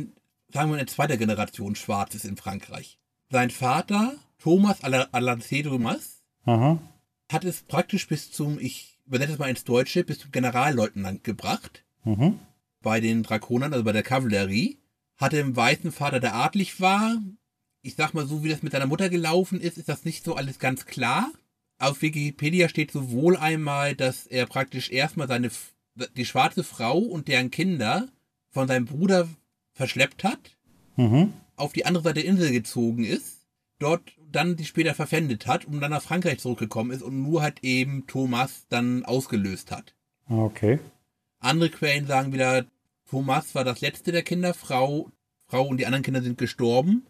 sagen 0.55 0.71
wir, 0.71 0.77
eine 0.79 0.87
zweite 0.87 1.19
Generation 1.19 1.75
schwarz 1.75 2.15
ist 2.15 2.25
in 2.25 2.37
Frankreich. 2.39 2.99
Sein 3.31 3.51
Vater, 3.51 4.15
Thomas 4.39 4.83
Ala- 4.83 5.09
Alancé 5.13 5.63
Dumas, 5.63 6.23
Aha. 6.45 6.79
hat 7.31 7.45
es 7.45 7.63
praktisch 7.63 8.07
bis 8.09 8.31
zum, 8.31 8.59
ich 8.59 9.01
übersetze 9.05 9.33
es 9.35 9.39
mal 9.39 9.51
ins 9.51 9.65
Deutsche, 9.65 10.05
bis 10.05 10.21
zum 10.21 10.31
Generalleutnant 10.31 11.25
gebracht. 11.25 11.85
Mhm. 12.05 12.39
bei 12.83 13.01
den 13.01 13.23
Drakonern, 13.23 13.73
also 13.73 13.83
bei 13.83 13.93
der 13.93 14.03
Kavallerie, 14.03 14.79
hatte 15.17 15.41
einen 15.41 15.57
weißen 15.57 15.91
Vater, 15.91 16.21
der 16.21 16.35
adlig 16.35 16.83
war. 16.83 17.17
Ich 17.81 17.95
sag 17.95 18.13
mal 18.13 18.27
so, 18.27 18.45
wie 18.45 18.51
das 18.51 18.63
mit 18.63 18.73
seiner 18.73 18.87
Mutter 18.87 19.09
gelaufen 19.09 19.59
ist, 19.59 19.79
ist 19.79 19.89
das 19.89 20.05
nicht 20.05 20.23
so 20.23 20.35
alles 20.35 20.59
ganz 20.59 20.85
klar. 20.85 21.31
Auf 21.79 22.03
Wikipedia 22.03 22.69
steht 22.69 22.91
sowohl 22.93 23.39
einmal, 23.39 23.95
dass 23.97 24.27
er 24.27 24.45
praktisch 24.45 24.91
erstmal 24.91 25.29
seine, 25.29 25.51
die 26.19 26.27
schwarze 26.27 26.63
Frau 26.63 26.99
und 26.99 27.27
deren 27.29 27.51
Kinder 27.51 28.09
von 28.51 28.69
seinem 28.69 28.85
Bruder 28.85 29.29
verschleppt 29.75 30.25
hat, 30.25 30.57
Mhm. 30.97 31.33
auf 31.57 31.73
die 31.73 31.85
andere 31.87 32.03
Seite 32.05 32.21
der 32.21 32.25
Insel 32.25 32.51
gezogen 32.53 33.05
ist, 33.05 33.47
dort 33.79 34.13
dann 34.31 34.57
die 34.57 34.65
später 34.65 34.95
verpfändet 34.95 35.47
hat 35.47 35.65
und 35.65 35.81
dann 35.81 35.91
nach 35.91 36.03
Frankreich 36.03 36.39
zurückgekommen 36.39 36.91
ist 36.91 37.03
und 37.03 37.23
nur 37.23 37.43
halt 37.43 37.63
eben 37.63 38.07
Thomas 38.07 38.67
dann 38.69 39.05
ausgelöst 39.05 39.71
hat. 39.71 39.95
Okay. 40.29 40.79
Andere 41.41 41.69
Quellen 41.71 42.07
sagen 42.07 42.33
wieder, 42.33 42.65
Thomas 43.09 43.55
war 43.55 43.65
das 43.65 43.81
letzte 43.81 44.13
der 44.13 44.23
Kinder, 44.23 44.55
Frau, 44.55 45.11
Frau 45.47 45.67
und 45.67 45.77
die 45.77 45.87
anderen 45.87 46.03
Kinder 46.03 46.23
sind 46.23 46.39
gestorben. 46.39 47.07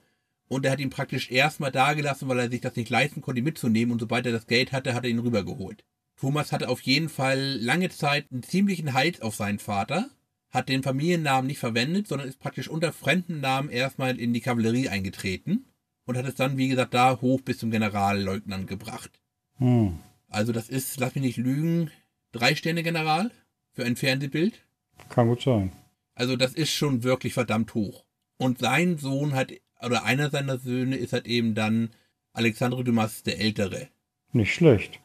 Und 0.49 0.67
er 0.67 0.73
hat 0.73 0.81
ihn 0.81 0.91
praktisch 0.91 1.31
erstmal 1.31 1.73
dagelassen, 1.73 2.29
weil 2.29 2.39
er 2.39 2.51
sich 2.51 2.61
das 2.61 2.77
nicht 2.77 2.91
leisten 2.91 3.23
konnte, 3.23 3.39
ihn 3.39 3.45
mitzunehmen. 3.45 3.93
Und 3.93 4.01
sobald 4.01 4.27
er 4.27 4.33
das 4.33 4.47
Geld 4.47 4.73
hatte, 4.73 4.93
hat 4.93 5.05
er 5.05 5.11
ihn 5.11 5.19
rübergeholt. 5.21 5.85
Thomas 6.17 6.53
hatte 6.53 6.69
auf 6.69 6.81
jeden 6.83 7.09
Fall 7.09 7.57
lange 7.61 7.89
Zeit 7.89 8.27
einen 8.31 8.43
ziemlichen 8.43 8.93
Hals 8.93 9.23
auf 9.23 9.35
seinen 9.35 9.59
Vater, 9.59 10.11
hat 10.55 10.68
den 10.68 10.84
Familiennamen 10.84 11.48
nicht 11.48 11.59
verwendet, 11.59 12.07
sondern 12.07 12.28
ist 12.28 12.38
praktisch 12.38 12.68
unter 12.68 12.92
fremden 12.92 13.40
Namen 13.40 13.68
erstmal 13.68 14.18
in 14.18 14.32
die 14.32 14.40
Kavallerie 14.40 14.88
eingetreten 14.88 15.66
und 16.07 16.16
hat 16.16 16.26
es 16.26 16.36
dann, 16.36 16.57
wie 16.57 16.68
gesagt, 16.68 16.94
da 16.94 17.20
hoch 17.20 17.40
bis 17.40 17.59
zum 17.59 17.72
Generalleutnant 17.72 18.68
gebracht. 18.68 19.11
Hm. 19.57 19.98
Also 20.28 20.52
das 20.52 20.68
ist, 20.68 20.98
lass 21.00 21.16
mich 21.16 21.24
nicht 21.24 21.36
lügen, 21.38 21.90
drei 22.30 22.55
Sterne 22.55 22.84
General 22.84 23.32
für 23.72 23.84
ein 23.84 23.96
Fernsehbild. 23.96 24.64
Kann 25.09 25.28
gut 25.28 25.42
sein. 25.42 25.72
Also 26.14 26.36
das 26.36 26.55
ist 26.55 26.70
schon 26.70 27.02
wirklich 27.02 27.34
verdammt 27.34 27.74
hoch. 27.74 28.05
Und 28.36 28.61
sein 28.61 28.96
Sohn 28.96 29.34
hat, 29.34 29.52
oder 29.84 30.05
einer 30.05 30.30
seiner 30.30 30.59
Söhne 30.59 30.96
ist 30.96 31.12
halt 31.12 31.26
eben 31.26 31.57
dann 31.57 31.90
Alexandre 32.32 32.84
Dumas 32.84 33.24
der 33.24 33.40
Ältere. 33.40 33.88
Nicht 34.32 34.55
schlecht. 34.55 35.00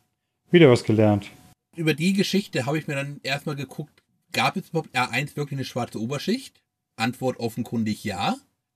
Wieder 0.52 0.70
was 0.70 0.84
gelernt. 0.84 1.32
Über 1.76 1.96
die 1.96 2.14
Geschichte 2.14 2.68
habe 2.68 2.78
ich 2.78 2.88
mir 2.88 2.96
dann 2.96 3.20
erstmal 3.24 3.56
geguckt, 3.56 4.04
gab 4.32 4.58
es 4.58 4.70
überhaupt 4.70 4.96
R1 4.96 5.36
wirklich 5.36 5.58
eine 5.58 5.66
schwarze 5.66 6.02
Oberschicht? 6.02 6.62
Antwort 6.96 7.40
offenkundig 7.40 8.04
ja. 8.04 8.36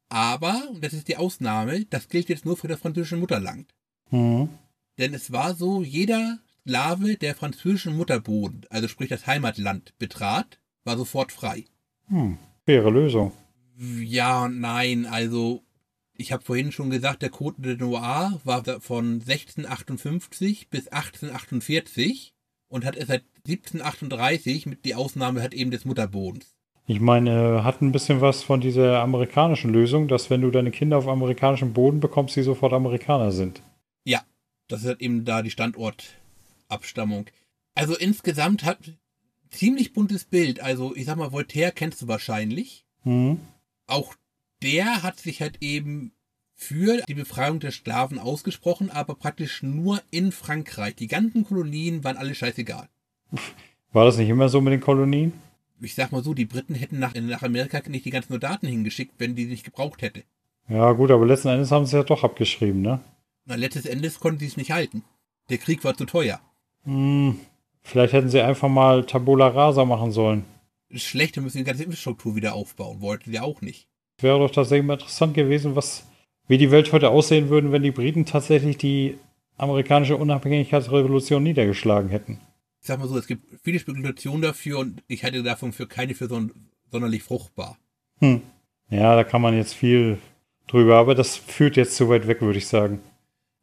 Aber, 0.10 0.70
und 0.70 0.84
das 0.84 0.94
ist 0.94 1.08
die 1.08 1.18
Ausnahme, 1.18 1.86
das 1.86 2.08
gilt 2.08 2.30
jetzt 2.30 2.46
nur 2.46 2.58
für 2.58 2.68
das 2.68 2.80
französische 2.80 3.18
Mutterland. 3.18 3.74
Mhm. 4.12 4.50
Denn 4.98 5.14
es 5.14 5.32
war 5.32 5.56
so, 5.56 5.82
jeder 5.82 6.40
Sklave, 6.62 7.18
der 7.18 7.36
französischen 7.36 7.98
Mutterboden, 7.98 8.66
also 8.70 8.88
sprich 8.88 9.10
das 9.10 9.28
Heimatland, 9.28 9.94
betrat, 9.98 10.60
war 10.84 10.98
sofort 10.98 11.32
frei. 11.32 11.66
Hm. 12.08 12.38
Faire 12.66 12.92
Lösung. 12.92 13.32
Ja 13.78 14.46
und 14.46 14.60
nein, 14.60 15.06
also 15.06 15.64
ich 16.16 16.32
habe 16.32 16.44
vorhin 16.44 16.72
schon 16.72 16.90
gesagt, 16.90 17.22
der 17.22 17.32
Code 17.32 17.62
de 17.62 17.76
Noir 17.76 18.40
war 18.44 18.64
von 18.82 19.14
1658 19.14 20.70
bis 20.70 20.88
1848 20.88 22.33
und 22.74 22.86
hat 22.86 22.96
es 22.96 23.08
seit 23.08 23.24
1738 23.46 24.66
mit 24.66 24.84
die 24.84 24.96
Ausnahme 24.96 25.44
hat 25.44 25.54
eben 25.54 25.70
des 25.70 25.86
Mutterbodens. 25.86 26.56
Ich 26.88 27.00
meine, 27.00 27.60
äh, 27.60 27.62
hat 27.62 27.82
ein 27.82 27.92
bisschen 27.92 28.20
was 28.20 28.42
von 28.42 28.62
dieser 28.62 29.00
amerikanischen 29.00 29.72
Lösung, 29.72 30.08
dass 30.08 30.32
wenn 30.32 30.42
du 30.42 30.50
deine 30.50 30.72
Kinder 30.72 30.98
auf 30.98 31.08
amerikanischem 31.08 31.74
Boden 31.74 32.00
bekommst, 32.00 32.34
sie 32.34 32.42
sofort 32.42 32.74
Amerikaner 32.74 33.32
sind. 33.32 33.62
Ja, 34.06 34.24
das 34.68 34.82
ist 34.82 34.88
halt 34.88 35.02
eben 35.02 35.24
da 35.24 35.44
die 35.44 35.52
Standortabstammung. 35.52 37.28
Also 37.76 37.96
insgesamt 37.96 38.64
hat 38.64 38.80
ziemlich 39.52 39.94
buntes 39.94 40.26
Bild. 40.26 40.60
Also 40.60 40.96
ich 40.96 41.06
sag 41.06 41.18
mal, 41.18 41.32
Voltaire 41.32 41.74
kennst 41.74 42.02
du 42.02 42.08
wahrscheinlich. 42.08 42.86
Mhm. 43.04 43.40
Auch 43.86 44.16
der 44.64 45.04
hat 45.04 45.20
sich 45.20 45.42
halt 45.42 45.60
eben 45.62 46.12
für 46.64 47.02
die 47.08 47.14
Befreiung 47.14 47.60
der 47.60 47.72
Sklaven 47.72 48.20
ausgesprochen, 48.20 48.90
aber 48.90 49.16
praktisch 49.16 49.64
nur 49.64 50.02
in 50.12 50.32
Frankreich. 50.32 50.96
Die 50.96 51.08
ganzen 51.08 51.46
Kolonien 51.46 52.04
waren 52.04 52.18
alle 52.18 52.34
scheißegal. 52.34 52.88
War 53.92 54.06
das 54.06 54.18
nicht 54.18 54.30
immer 54.30 54.50
so 54.50 54.62
mit 54.62 54.74
den 54.74 54.82
Kolonien? 54.82 55.34
Ich 55.82 55.96
sag 55.96 56.12
mal 56.12 56.24
so, 56.24 56.34
die 56.34 56.46
Briten 56.46 56.76
hätten 56.76 57.00
nach, 57.00 57.14
nach 57.14 57.44
Amerika 57.44 57.82
nicht 57.88 58.06
die 58.06 58.10
ganzen 58.10 58.32
Soldaten 58.32 58.68
hingeschickt, 58.68 59.16
wenn 59.18 59.36
die 59.36 59.46
nicht 59.46 59.66
gebraucht 59.66 60.02
hätte. 60.02 60.24
Ja, 60.70 60.92
gut, 60.94 61.12
aber 61.12 61.26
letzten 61.26 61.50
Endes 61.50 61.72
haben 61.72 61.86
sie 61.86 61.98
ja 61.98 62.04
doch 62.04 62.24
abgeschrieben, 62.24 62.82
ne? 62.82 63.02
Na, 63.46 63.56
letztes 63.56 63.86
Endes 63.86 64.20
konnten 64.20 64.40
sie 64.40 64.48
es 64.48 64.58
nicht 64.58 64.72
halten. 64.72 65.04
Der 65.50 65.58
Krieg 65.58 65.84
war 65.84 65.98
zu 65.98 66.06
teuer. 66.06 66.40
Hm. 66.84 67.40
Vielleicht 67.82 68.14
hätten 68.14 68.30
sie 68.30 68.42
einfach 68.42 68.70
mal 68.70 69.06
Tabula 69.06 69.50
Rasa 69.50 69.84
machen 69.84 70.12
sollen. 70.12 70.46
Schlechter 70.96 71.42
müssen 71.42 71.58
die 71.58 71.64
ganze 71.64 71.84
Infrastruktur 71.84 72.36
wieder 72.36 72.54
aufbauen, 72.54 73.02
wollten 73.02 73.32
sie 73.32 73.40
auch 73.40 73.62
nicht. 73.62 73.88
Wäre 74.20 74.40
doch 74.40 74.52
tatsächlich 74.52 74.88
mal 74.88 74.94
interessant 74.94 75.34
gewesen, 75.34 75.76
was, 75.76 76.06
wie 76.48 76.58
die 76.58 76.72
Welt 76.72 76.92
heute 76.92 77.10
aussehen 77.10 77.50
würde, 77.50 77.72
wenn 77.72 77.84
die 77.84 77.92
Briten 77.92 78.26
tatsächlich 78.26 78.78
die 78.78 79.18
amerikanische 79.58 80.18
Unabhängigkeitsrevolution 80.18 81.44
niedergeschlagen 81.44 82.10
hätten. 82.10 82.40
Ich 82.82 82.88
sag 82.88 83.00
mal 83.00 83.08
so, 83.08 83.18
es 83.18 83.28
gibt 83.28 83.44
viele 83.62 83.80
Spekulationen 83.80 84.42
dafür 84.42 84.80
und 84.80 85.04
ich 85.08 85.24
halte 85.24 85.42
davon 85.44 85.72
für 85.72 85.88
keine 85.88 86.16
für 86.16 86.28
son 86.28 86.52
sonderlich 86.92 87.24
fruchtbar. 87.24 87.78
Hm. 88.20 88.42
Ja, 88.90 89.16
da 89.16 89.24
kann 89.24 89.42
man 89.42 89.56
jetzt 89.56 89.74
viel 89.74 90.20
drüber, 90.68 90.98
aber 90.98 91.16
das 91.16 91.36
führt 91.36 91.78
jetzt 91.78 91.96
zu 91.96 92.10
weit 92.10 92.28
weg, 92.28 92.42
würde 92.42 92.60
ich 92.60 92.68
sagen. 92.68 93.00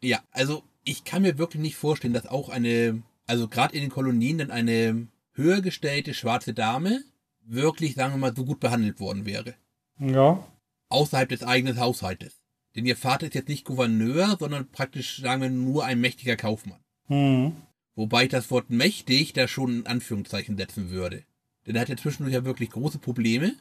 Ja, 0.02 0.20
also 0.32 0.62
ich 0.84 1.04
kann 1.04 1.22
mir 1.22 1.38
wirklich 1.38 1.62
nicht 1.62 1.76
vorstellen, 1.76 2.14
dass 2.14 2.26
auch 2.26 2.48
eine, 2.48 3.02
also 3.26 3.46
gerade 3.46 3.74
in 3.74 3.82
den 3.82 3.90
Kolonien 3.90 4.38
dann 4.38 4.50
eine 4.50 5.06
höher 5.34 5.60
gestellte 5.60 6.14
schwarze 6.14 6.54
Dame 6.54 7.02
wirklich, 7.42 7.94
sagen 7.94 8.14
wir 8.14 8.18
mal, 8.18 8.34
so 8.34 8.44
gut 8.44 8.60
behandelt 8.60 9.00
worden 9.00 9.26
wäre. 9.26 9.54
Ja. 9.98 10.44
Außerhalb 10.88 11.28
des 11.28 11.42
eigenen 11.42 11.78
Haushaltes. 11.78 12.39
Denn 12.76 12.86
ihr 12.86 12.96
Vater 12.96 13.26
ist 13.26 13.34
jetzt 13.34 13.48
nicht 13.48 13.64
Gouverneur, 13.64 14.36
sondern 14.38 14.68
praktisch, 14.70 15.20
sagen 15.20 15.42
wir, 15.42 15.50
nur 15.50 15.84
ein 15.84 16.00
mächtiger 16.00 16.36
Kaufmann. 16.36 16.80
Mhm. 17.08 17.56
Wobei 17.96 18.24
ich 18.24 18.28
das 18.30 18.50
Wort 18.50 18.70
mächtig 18.70 19.32
da 19.32 19.48
schon 19.48 19.80
in 19.80 19.86
Anführungszeichen 19.86 20.56
setzen 20.56 20.90
würde. 20.90 21.24
Denn 21.66 21.74
er 21.74 21.82
hat 21.82 21.88
ja 21.88 21.96
zwischendurch 21.96 22.34
ja 22.34 22.44
wirklich 22.44 22.70
große 22.70 22.98
Probleme, 22.98 23.54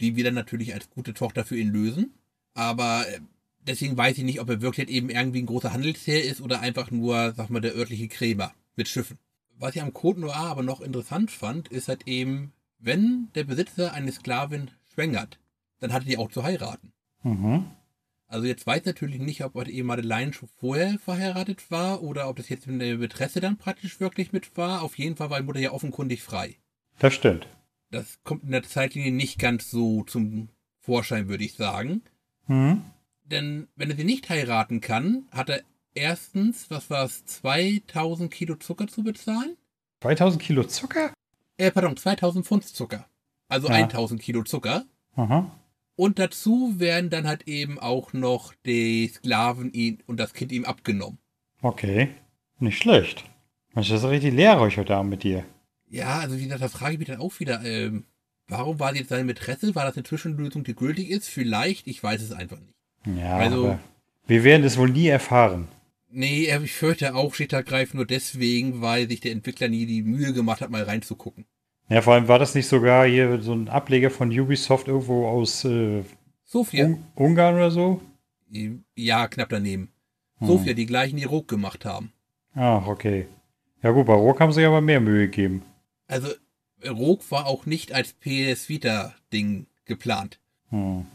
die 0.00 0.16
wir 0.16 0.24
dann 0.24 0.34
natürlich 0.34 0.74
als 0.74 0.90
gute 0.90 1.14
Tochter 1.14 1.44
für 1.44 1.56
ihn 1.56 1.72
lösen. 1.72 2.12
Aber 2.54 3.08
äh, 3.08 3.20
deswegen 3.66 3.96
weiß 3.96 4.18
ich 4.18 4.24
nicht, 4.24 4.40
ob 4.40 4.48
er 4.50 4.60
wirklich 4.60 4.88
eben 4.88 5.10
irgendwie 5.10 5.42
ein 5.42 5.46
großer 5.46 5.72
Handelsherr 5.72 6.24
ist 6.24 6.40
oder 6.40 6.60
einfach 6.60 6.90
nur, 6.90 7.32
sag 7.36 7.50
mal, 7.50 7.60
der 7.60 7.76
örtliche 7.76 8.08
Krämer 8.08 8.52
mit 8.74 8.88
Schiffen. 8.88 9.18
Was 9.58 9.74
ich 9.74 9.82
am 9.82 9.94
Code 9.94 10.20
Noir 10.20 10.36
aber 10.36 10.62
noch 10.62 10.80
interessant 10.80 11.30
fand, 11.30 11.68
ist 11.68 11.88
halt 11.88 12.06
eben, 12.06 12.52
wenn 12.78 13.28
der 13.34 13.44
Besitzer 13.44 13.92
eine 13.92 14.12
Sklavin 14.12 14.70
schwängert, 14.92 15.38
dann 15.80 15.92
hat 15.92 16.02
er 16.02 16.08
die 16.08 16.18
auch 16.18 16.30
zu 16.30 16.42
heiraten. 16.42 16.92
Mhm. 17.22 17.66
Also 18.36 18.48
jetzt 18.48 18.66
weiß 18.66 18.80
ich 18.80 18.84
natürlich 18.84 19.18
nicht, 19.18 19.42
ob 19.44 19.56
eben 19.66 19.86
Madeleine 19.86 20.34
schon 20.34 20.50
vorher 20.60 20.98
verheiratet 20.98 21.70
war 21.70 22.02
oder 22.02 22.28
ob 22.28 22.36
das 22.36 22.50
jetzt 22.50 22.66
mit 22.66 22.82
der 22.82 22.98
Mätresse 22.98 23.40
dann 23.40 23.56
praktisch 23.56 23.98
wirklich 23.98 24.30
mit 24.30 24.58
war. 24.58 24.82
Auf 24.82 24.98
jeden 24.98 25.16
Fall 25.16 25.30
war 25.30 25.40
die 25.40 25.46
Mutter 25.46 25.58
ja 25.58 25.70
offenkundig 25.70 26.22
frei. 26.22 26.58
Das 26.98 27.14
stimmt. 27.14 27.48
Das 27.90 28.18
kommt 28.24 28.44
in 28.44 28.50
der 28.50 28.62
Zeitlinie 28.62 29.10
nicht 29.10 29.38
ganz 29.38 29.70
so 29.70 30.02
zum 30.02 30.50
Vorschein, 30.80 31.28
würde 31.28 31.44
ich 31.44 31.54
sagen. 31.54 32.02
Mhm. 32.46 32.82
Denn 33.24 33.68
wenn 33.74 33.88
er 33.88 33.96
sie 33.96 34.04
nicht 34.04 34.28
heiraten 34.28 34.82
kann, 34.82 35.26
hat 35.30 35.48
er 35.48 35.62
erstens, 35.94 36.68
was 36.68 36.90
war 36.90 37.06
es, 37.06 37.24
2000 37.24 38.30
Kilo 38.30 38.56
Zucker 38.56 38.86
zu 38.86 39.02
bezahlen? 39.02 39.56
2000 40.02 40.42
Kilo 40.42 40.64
Zucker? 40.64 41.10
Äh, 41.56 41.70
pardon, 41.70 41.96
2000 41.96 42.44
Pfund 42.44 42.64
Zucker. 42.66 43.08
Also 43.48 43.68
Ja. 43.68 43.76
1000 43.76 44.20
Kilo 44.20 44.42
Zucker. 44.42 44.84
Aha. 45.14 45.50
Und 45.96 46.18
dazu 46.18 46.74
werden 46.78 47.08
dann 47.10 47.26
halt 47.26 47.48
eben 47.48 47.78
auch 47.78 48.12
noch 48.12 48.52
die 48.66 49.08
Sklaven 49.08 49.72
ihn 49.72 50.02
und 50.06 50.18
das 50.20 50.34
Kind 50.34 50.52
ihm 50.52 50.64
abgenommen. 50.66 51.18
Okay. 51.62 52.10
Nicht 52.58 52.78
schlecht. 52.78 53.24
Mensch, 53.74 53.88
das 53.88 54.02
ist 54.02 54.08
richtig 54.10 54.34
lehrreich 54.34 54.76
heute 54.76 54.94
Abend 54.94 55.10
mit 55.10 55.22
dir. 55.22 55.44
Ja, 55.88 56.18
also 56.20 56.38
wie 56.38 56.44
gesagt, 56.44 56.62
da 56.62 56.68
frage 56.68 56.94
ich 56.94 56.98
mich 56.98 57.08
dann 57.08 57.20
auch 57.20 57.38
wieder, 57.40 57.62
ähm, 57.64 58.04
warum 58.48 58.78
war 58.78 58.94
jetzt 58.94 59.08
seine 59.08 59.24
Mätresse? 59.24 59.74
War 59.74 59.84
das 59.84 59.96
eine 59.96 60.04
Zwischenlösung, 60.04 60.64
die 60.64 60.74
gültig 60.74 61.10
ist? 61.10 61.28
Vielleicht, 61.28 61.86
ich 61.86 62.02
weiß 62.02 62.20
es 62.22 62.32
einfach 62.32 62.58
nicht. 62.60 63.18
Ja, 63.18 63.36
Also- 63.36 63.64
aber 63.66 63.80
wir 64.26 64.44
werden 64.44 64.64
es 64.64 64.76
wohl 64.76 64.90
nie 64.90 65.06
erfahren. 65.08 65.68
Nee, 66.10 66.50
ich 66.62 66.72
fürchte 66.72 67.14
auch 67.14 67.34
schlicht 67.34 67.52
und 67.52 67.58
ergreifend 67.58 67.94
nur 67.96 68.06
deswegen, 68.06 68.80
weil 68.80 69.08
sich 69.08 69.20
der 69.20 69.32
Entwickler 69.32 69.68
nie 69.68 69.86
die 69.86 70.02
Mühe 70.02 70.32
gemacht 70.32 70.60
hat, 70.60 70.70
mal 70.70 70.82
reinzugucken. 70.82 71.44
Ja, 71.88 72.02
vor 72.02 72.14
allem 72.14 72.28
war 72.28 72.38
das 72.38 72.54
nicht 72.54 72.66
sogar 72.66 73.06
hier 73.06 73.40
so 73.40 73.52
ein 73.52 73.68
Ableger 73.68 74.10
von 74.10 74.36
Ubisoft 74.36 74.88
irgendwo 74.88 75.26
aus 75.26 75.64
äh, 75.64 76.02
Sofia, 76.44 76.86
Un 76.86 77.04
Ungarn 77.14 77.54
oder 77.54 77.70
so? 77.70 78.00
ja, 78.94 79.28
knapp 79.28 79.48
daneben. 79.48 79.90
Hm. 80.38 80.46
Sofia, 80.46 80.74
die 80.74 80.86
gleichen, 80.86 81.16
die 81.16 81.24
Rogue 81.24 81.46
gemacht 81.46 81.84
haben. 81.84 82.12
Ach, 82.54 82.86
okay. 82.86 83.26
Ja 83.82 83.90
gut, 83.90 84.06
bei 84.06 84.14
Rock 84.14 84.40
haben 84.40 84.52
sie 84.52 84.64
aber 84.64 84.80
mehr 84.80 85.00
Mühe 85.00 85.26
gegeben. 85.26 85.62
Also, 86.06 86.28
Rogue 86.84 87.24
war 87.30 87.46
auch 87.46 87.66
nicht 87.66 87.92
als 87.92 88.14
PS 88.14 88.68
Vita-Ding 88.68 89.66
geplant. 89.84 90.40
Hm. 90.70 91.06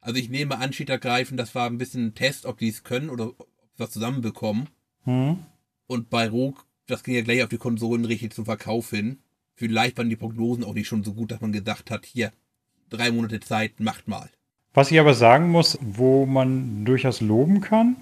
Also 0.00 0.18
ich 0.18 0.30
nehme 0.30 0.58
an, 0.58 0.72
ergreifend, 0.72 1.38
das 1.38 1.54
war 1.54 1.66
ein 1.66 1.78
bisschen 1.78 2.06
ein 2.06 2.14
Test, 2.14 2.46
ob 2.46 2.58
die 2.58 2.68
es 2.68 2.84
können 2.84 3.10
oder 3.10 3.28
ob 3.28 3.48
sie 3.74 3.80
was 3.80 3.90
zusammenbekommen. 3.90 4.68
Hm. 5.04 5.38
Und 5.86 6.10
bei 6.10 6.28
Rogue, 6.28 6.62
das 6.86 7.02
ging 7.02 7.14
ja 7.14 7.22
gleich 7.22 7.42
auf 7.42 7.48
die 7.48 7.58
Konsolen 7.58 8.04
richtig 8.04 8.32
zum 8.32 8.44
Verkauf 8.44 8.90
hin. 8.90 9.18
Vielleicht 9.60 9.98
waren 9.98 10.08
die 10.08 10.16
Prognosen 10.16 10.64
auch 10.64 10.72
nicht 10.72 10.88
schon 10.88 11.04
so 11.04 11.12
gut, 11.12 11.30
dass 11.30 11.42
man 11.42 11.52
gesagt 11.52 11.90
hat, 11.90 12.06
hier, 12.06 12.32
drei 12.88 13.10
Monate 13.12 13.40
Zeit, 13.40 13.78
macht 13.78 14.08
mal. 14.08 14.30
Was 14.72 14.90
ich 14.90 14.98
aber 14.98 15.12
sagen 15.12 15.50
muss, 15.50 15.78
wo 15.82 16.24
man 16.24 16.86
durchaus 16.86 17.20
loben 17.20 17.60
kann, 17.60 17.96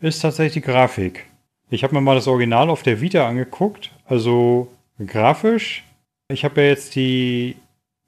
ist 0.00 0.22
tatsächlich 0.22 0.64
die 0.64 0.72
Grafik. 0.72 1.26
Ich 1.70 1.84
habe 1.84 1.94
mir 1.94 2.00
mal 2.00 2.16
das 2.16 2.26
Original 2.26 2.68
auf 2.68 2.82
der 2.82 3.00
Vita 3.00 3.28
angeguckt. 3.28 3.92
Also 4.06 4.72
grafisch, 5.06 5.84
ich 6.26 6.44
habe 6.44 6.62
ja 6.62 6.66
jetzt 6.66 6.96
die 6.96 7.54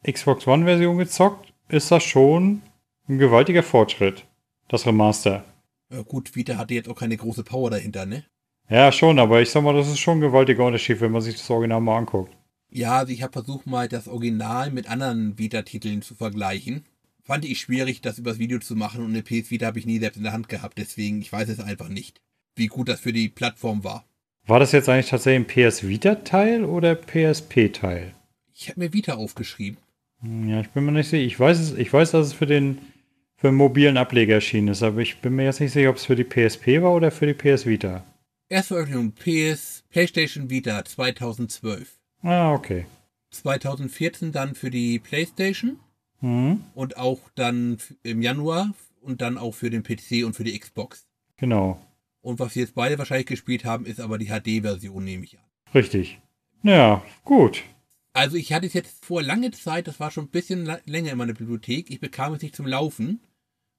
Xbox 0.03 0.45
One-Version 0.49 0.99
gezockt, 0.99 1.53
ist 1.69 1.93
das 1.93 2.03
schon 2.03 2.61
ein 3.09 3.19
gewaltiger 3.19 3.63
Fortschritt. 3.63 4.25
Das 4.67 4.85
Remaster. 4.85 5.45
Ja, 5.93 6.03
gut, 6.03 6.35
Vita 6.35 6.57
hatte 6.57 6.75
jetzt 6.75 6.89
auch 6.89 6.99
keine 6.99 7.17
große 7.17 7.45
Power 7.45 7.71
dahinter, 7.71 8.05
ne? 8.05 8.25
Ja, 8.69 8.91
schon, 8.91 9.21
aber 9.21 9.43
ich 9.43 9.51
sag 9.51 9.63
mal, 9.63 9.75
das 9.75 9.87
ist 9.87 10.01
schon 10.01 10.19
ein 10.19 10.23
gewaltiger 10.23 10.65
Unterschied, 10.65 11.01
wenn 11.01 11.13
man 11.13 11.23
sich 11.23 11.37
das 11.37 11.49
Original 11.49 11.81
mal 11.81 11.99
anguckt. 11.99 12.37
Ja, 12.77 12.99
also 12.99 13.11
ich 13.11 13.23
habe 13.23 13.33
versucht 13.33 13.67
mal 13.67 13.89
das 13.89 14.07
Original 14.07 14.71
mit 14.71 14.87
anderen 14.87 15.39
Vita-Titeln 15.39 16.03
zu 16.03 16.15
vergleichen. 16.15 16.85
Fand 17.25 17.47
ich 17.47 17.59
schwierig, 17.59 18.03
das 18.03 18.19
übers 18.19 18.39
Video 18.39 18.59
zu 18.59 18.77
machen 18.77 19.03
und 19.03 19.13
eine 19.13 19.23
PS 19.23 19.51
Vita 19.51 19.65
habe 19.65 19.79
ich 19.79 19.87
nie 19.87 19.99
selbst 19.99 20.19
in 20.19 20.25
der 20.25 20.35
Hand 20.35 20.51
gehabt, 20.51 20.77
deswegen 20.77 21.23
ich 21.23 21.33
weiß 21.33 21.49
es 21.49 21.59
einfach 21.59 21.89
nicht, 21.89 22.21
wie 22.55 22.67
gut 22.67 22.91
das 22.91 23.01
für 23.01 23.15
die 23.15 23.31
Plattform 23.31 23.83
war. 23.83 24.05
War 24.47 24.61
das 24.61 24.73
jetzt 24.73 24.91
eigentlich 24.91 25.09
tatsächlich 25.09 25.49
ein 25.59 25.71
PS 25.71 25.89
Vita-Teil 25.89 26.67
oder 26.67 26.95
PSP-Teil? 26.95 28.13
Ich 28.53 28.69
habe 28.69 28.81
mir 28.81 28.93
Vita 28.93 29.15
aufgeschrieben. 29.15 29.79
Hm, 30.21 30.47
Ja, 30.51 30.61
ich 30.61 30.69
bin 30.69 30.85
mir 30.85 30.93
nicht 30.93 31.09
sicher. 31.09 31.25
Ich 31.25 31.41
weiß, 31.41 31.59
es, 31.59 31.73
ich 31.79 31.91
weiß, 31.91 32.11
dass 32.11 32.27
es 32.27 32.33
für 32.35 32.47
den 32.47 32.77
für 33.37 33.49
einen 33.49 33.57
mobilen 33.57 33.97
Ableger 33.97 34.35
erschienen 34.35 34.69
ist, 34.69 34.83
aber 34.83 35.01
ich 35.01 35.23
bin 35.23 35.35
mir 35.35 35.45
jetzt 35.45 35.61
nicht 35.61 35.73
sicher, 35.73 35.89
ob 35.89 35.97
es 35.97 36.05
für 36.05 36.15
die 36.15 36.25
PSP 36.25 36.83
war 36.83 36.93
oder 36.93 37.11
für 37.11 37.27
die 37.27 37.33
PS 37.33 37.65
Vita. 37.65 38.05
Erstveröffentlichung 38.51 39.13
PS 39.13 39.83
PlayStation 39.89 40.51
Vita 40.51 40.85
2012. 40.85 41.97
Ah, 42.27 42.53
okay. 42.53 42.87
2014 43.31 44.33
dann 44.33 44.55
für 44.55 44.71
die 44.71 44.99
PlayStation 44.99 45.79
Mhm, 46.21 46.65
und 46.75 46.97
auch 46.97 47.21
dann 47.35 47.77
im 48.03 48.23
Januar 48.23 48.73
und 49.03 49.21
dann 49.21 49.37
auch 49.37 49.53
für 49.53 49.69
den 49.71 49.83
PC 49.83 50.25
und 50.25 50.35
für 50.35 50.45
die 50.45 50.59
Xbox. 50.59 51.07
genau. 51.37 51.79
Und 52.23 52.41
was 52.41 52.57
wir 52.57 52.63
jetzt 52.63 52.75
beide 52.75 52.99
wahrscheinlich 52.99 53.27
gespielt 53.27 53.65
haben, 53.65 53.87
ist 53.87 54.01
aber 54.01 54.19
die 54.19 54.27
HD-Version, 54.27 55.05
nehme 55.05 55.23
ich 55.25 55.39
an. 55.39 55.45
Richtig. 55.75 56.19
Ja, 56.65 57.05
gut. 57.25 57.63
Also 58.15 58.37
ich 58.37 58.53
hatte 58.53 58.67
es 58.67 58.73
jetzt 58.73 59.05
vor 59.05 59.23
lange 59.23 59.53
Zeit, 59.53 59.87
das 59.87 60.01
war 60.01 60.11
schon 60.11 60.25
ein 60.25 60.31
bisschen 60.31 60.65
länger 60.87 61.13
in 61.13 61.19
meiner 61.19 61.35
Bibliothek, 61.35 61.89
ich 61.89 62.01
bekam 62.01 62.33
es 62.35 62.43
nicht 62.43 62.57
zum 62.57 62.67
Laufen. 62.67 63.21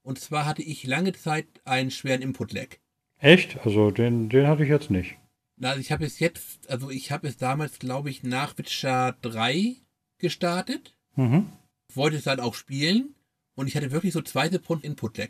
Und 0.03 0.19
zwar 0.19 0.45
hatte 0.45 0.61
ich 0.61 0.85
lange 0.85 1.11
Zeit 1.11 1.47
einen 1.65 1.91
schweren 1.91 2.21
Input-Lag. 2.21 2.77
Echt? 3.19 3.57
Also 3.65 3.91
den, 3.91 4.29
den 4.29 4.47
hatte 4.47 4.63
ich 4.63 4.69
jetzt 4.69 4.91
nicht. 4.91 5.17
Na, 5.59 5.69
Also 5.69 5.81
ich 5.81 5.91
habe 5.91 6.05
es 6.05 6.19
jetzt, 6.19 6.69
also 6.69 6.89
ich 6.89 7.11
habe 7.11 7.27
es 7.27 7.37
damals, 7.37 7.79
glaube 7.79 8.09
ich, 8.09 8.23
nach 8.23 8.57
Witcher 8.57 9.15
3 9.21 9.75
gestartet, 10.19 10.95
Mhm. 11.15 11.47
wollte 11.93 12.17
es 12.17 12.23
dann 12.23 12.39
auch 12.39 12.53
spielen 12.53 13.15
und 13.55 13.67
ich 13.67 13.75
hatte 13.75 13.91
wirklich 13.91 14.13
so 14.13 14.21
zwei 14.21 14.49
Sekunden 14.49 14.85
Input-Lag. 14.85 15.29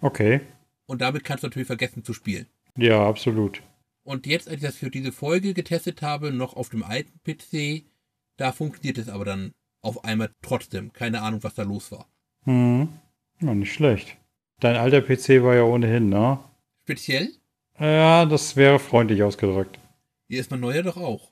Okay. 0.00 0.40
Und 0.86 1.00
damit 1.02 1.24
kannst 1.24 1.42
du 1.44 1.48
natürlich 1.48 1.66
vergessen 1.66 2.04
zu 2.04 2.12
spielen. 2.14 2.46
Ja, 2.76 3.06
absolut. 3.06 3.62
Und 4.04 4.26
jetzt, 4.26 4.48
als 4.48 4.56
ich 4.58 4.62
das 4.62 4.76
für 4.76 4.90
diese 4.90 5.10
Folge 5.12 5.52
getestet 5.52 6.00
habe, 6.02 6.30
noch 6.32 6.54
auf 6.54 6.68
dem 6.70 6.82
alten 6.84 7.18
PC, 7.24 7.84
da 8.36 8.52
funktioniert 8.52 8.98
es 8.98 9.08
aber 9.08 9.24
dann 9.24 9.52
auf 9.82 10.04
einmal 10.04 10.30
trotzdem. 10.42 10.92
Keine 10.92 11.22
Ahnung, 11.22 11.42
was 11.42 11.54
da 11.54 11.62
los 11.64 11.90
war. 11.90 12.08
Mhm. 12.44 12.88
Ja, 13.40 13.54
nicht 13.54 13.72
schlecht. 13.72 14.16
Dein 14.60 14.76
alter 14.76 15.02
PC 15.02 15.42
war 15.42 15.54
ja 15.54 15.64
ohnehin, 15.64 16.08
ne? 16.08 16.38
Speziell, 16.84 17.30
Ja, 17.78 18.24
das 18.24 18.56
wäre 18.56 18.78
freundlich 18.78 19.22
ausgedrückt. 19.22 19.78
hier 20.28 20.40
ist 20.40 20.50
mein 20.50 20.60
neuer 20.60 20.82
doch 20.82 20.96
auch. 20.96 21.30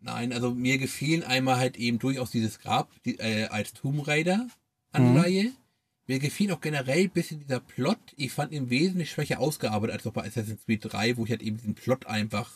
Nein, 0.00 0.32
also 0.32 0.50
mir 0.52 0.78
gefielen 0.78 1.22
einmal 1.22 1.58
halt 1.58 1.76
eben 1.76 1.98
durchaus 1.98 2.30
dieses 2.30 2.58
Grab 2.58 2.90
die, 3.04 3.18
äh, 3.18 3.46
als 3.46 3.72
Tomb 3.72 4.06
Raider 4.06 4.48
Anleihe. 4.92 5.52
Mir 6.06 6.18
gefiel 6.18 6.52
auch 6.52 6.60
generell 6.60 7.04
ein 7.04 7.10
bisschen 7.10 7.40
dieser 7.40 7.60
Plot. 7.60 7.98
Ich 8.16 8.32
fand 8.32 8.52
ihn 8.52 8.70
wesentlich 8.70 9.10
schwächer 9.10 9.40
ausgearbeitet 9.40 9.94
als 9.94 10.04
noch 10.04 10.12
bei 10.12 10.24
Assassin's 10.24 10.64
Creed 10.64 10.92
3, 10.92 11.16
wo 11.16 11.24
ich 11.24 11.30
halt 11.30 11.42
eben 11.42 11.56
diesen 11.56 11.74
Plot 11.74 12.06
einfach, 12.06 12.50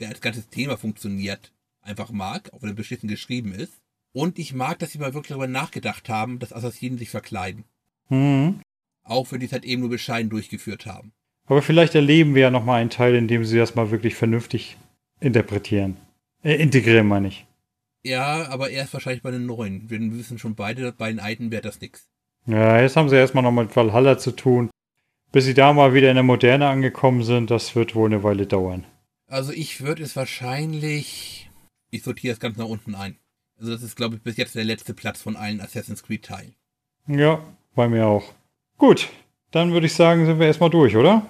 der 0.00 0.08
als 0.08 0.20
ganzes 0.20 0.48
Thema 0.48 0.76
funktioniert, 0.76 1.52
einfach 1.80 2.10
mag, 2.10 2.52
auch 2.52 2.62
wenn 2.62 2.70
er 2.70 2.74
beschissen 2.74 3.08
geschrieben 3.08 3.52
ist. 3.54 3.80
Und 4.12 4.38
ich 4.38 4.52
mag, 4.52 4.80
dass 4.80 4.90
sie 4.90 4.98
mal 4.98 5.14
wirklich 5.14 5.28
darüber 5.28 5.46
nachgedacht 5.46 6.08
haben, 6.08 6.40
dass 6.40 6.52
Assassinen 6.52 6.98
sich 6.98 7.10
verkleiden. 7.10 7.64
mhm. 8.08 8.60
Auch 9.02 9.32
wenn 9.32 9.40
die 9.40 9.46
es 9.46 9.52
halt 9.52 9.64
eben 9.64 9.80
nur 9.80 9.90
bescheiden 9.90 10.30
durchgeführt 10.30 10.84
haben. 10.84 11.12
Aber 11.50 11.62
vielleicht 11.62 11.96
erleben 11.96 12.36
wir 12.36 12.42
ja 12.42 12.50
noch 12.52 12.64
mal 12.64 12.76
einen 12.76 12.90
Teil, 12.90 13.16
in 13.16 13.26
dem 13.26 13.44
sie 13.44 13.58
das 13.58 13.74
mal 13.74 13.90
wirklich 13.90 14.14
vernünftig 14.14 14.76
interpretieren. 15.18 15.96
Äh, 16.44 16.54
integrieren, 16.54 17.08
meine 17.08 17.26
ich. 17.26 17.44
Ja, 18.04 18.48
aber 18.48 18.70
erst 18.70 18.92
wahrscheinlich 18.92 19.24
bei 19.24 19.32
den 19.32 19.46
neuen. 19.46 19.90
Wir 19.90 19.98
wissen 20.16 20.38
schon 20.38 20.54
beide, 20.54 20.92
bei 20.92 21.08
den 21.10 21.18
alten 21.18 21.50
wäre 21.50 21.62
das 21.62 21.80
nix. 21.80 22.08
Ja, 22.46 22.80
jetzt 22.80 22.94
haben 22.94 23.08
sie 23.08 23.16
erstmal 23.16 23.42
noch 23.42 23.50
mit 23.50 23.74
Valhalla 23.74 24.16
zu 24.16 24.30
tun. 24.30 24.70
Bis 25.32 25.44
sie 25.44 25.54
da 25.54 25.72
mal 25.72 25.92
wieder 25.92 26.08
in 26.10 26.14
der 26.14 26.22
Moderne 26.22 26.68
angekommen 26.68 27.24
sind, 27.24 27.50
das 27.50 27.74
wird 27.74 27.96
wohl 27.96 28.08
eine 28.08 28.22
Weile 28.22 28.46
dauern. 28.46 28.86
Also 29.26 29.50
ich 29.50 29.80
würde 29.80 30.04
es 30.04 30.14
wahrscheinlich. 30.14 31.50
Ich 31.90 32.04
sortiere 32.04 32.32
es 32.32 32.38
ganz 32.38 32.58
nach 32.58 32.68
unten 32.68 32.94
ein. 32.94 33.16
Also 33.58 33.72
das 33.72 33.82
ist, 33.82 33.96
glaube 33.96 34.14
ich, 34.14 34.22
bis 34.22 34.36
jetzt 34.36 34.54
der 34.54 34.64
letzte 34.64 34.94
Platz 34.94 35.20
von 35.20 35.34
allen 35.34 35.60
Assassin's 35.60 36.04
Creed 36.04 36.24
Teilen. 36.24 36.54
Ja, 37.08 37.42
bei 37.74 37.88
mir 37.88 38.06
auch. 38.06 38.34
Gut, 38.78 39.08
dann 39.50 39.72
würde 39.72 39.86
ich 39.86 39.94
sagen, 39.94 40.26
sind 40.26 40.38
wir 40.38 40.46
erstmal 40.46 40.70
durch, 40.70 40.94
oder? 40.96 41.26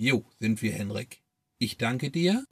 Jo, 0.00 0.24
sind 0.38 0.62
wir, 0.62 0.72
Henrik. 0.72 1.20
Ich 1.58 1.76
danke 1.76 2.10
dir. 2.10 2.46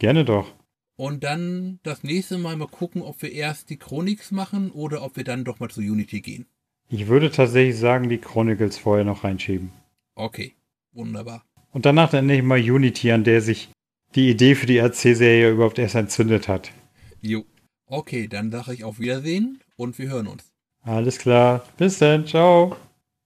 Gerne 0.00 0.24
doch. 0.24 0.52
Und 0.96 1.22
dann 1.22 1.78
das 1.84 2.02
nächste 2.02 2.36
Mal 2.36 2.56
mal 2.56 2.66
gucken, 2.66 3.02
ob 3.02 3.22
wir 3.22 3.30
erst 3.30 3.70
die 3.70 3.76
Chronics 3.76 4.32
machen 4.32 4.72
oder 4.72 5.02
ob 5.02 5.16
wir 5.16 5.22
dann 5.22 5.44
doch 5.44 5.60
mal 5.60 5.70
zu 5.70 5.82
Unity 5.82 6.20
gehen. 6.20 6.46
Ich 6.88 7.06
würde 7.06 7.30
tatsächlich 7.30 7.78
sagen, 7.78 8.08
die 8.08 8.18
Chronicles 8.18 8.76
vorher 8.76 9.04
noch 9.04 9.22
reinschieben. 9.22 9.70
Okay, 10.16 10.56
wunderbar. 10.90 11.44
Und 11.70 11.86
danach 11.86 12.10
dann 12.10 12.28
endlich 12.28 12.42
mal 12.42 12.58
Unity, 12.58 13.12
an 13.12 13.22
der 13.22 13.40
sich 13.40 13.68
die 14.16 14.28
Idee 14.28 14.56
für 14.56 14.66
die 14.66 14.78
RC-Serie 14.78 15.52
überhaupt 15.52 15.78
erst 15.78 15.94
entzündet 15.94 16.48
hat. 16.48 16.72
Jo. 17.20 17.44
Okay, 17.86 18.26
dann 18.26 18.50
sage 18.50 18.74
ich 18.74 18.82
auf 18.82 18.98
Wiedersehen 18.98 19.60
und 19.76 19.96
wir 19.96 20.08
hören 20.08 20.26
uns. 20.26 20.52
Alles 20.82 21.18
klar. 21.18 21.64
Bis 21.76 21.98
dann. 21.98 22.26
Ciao. 22.26 22.76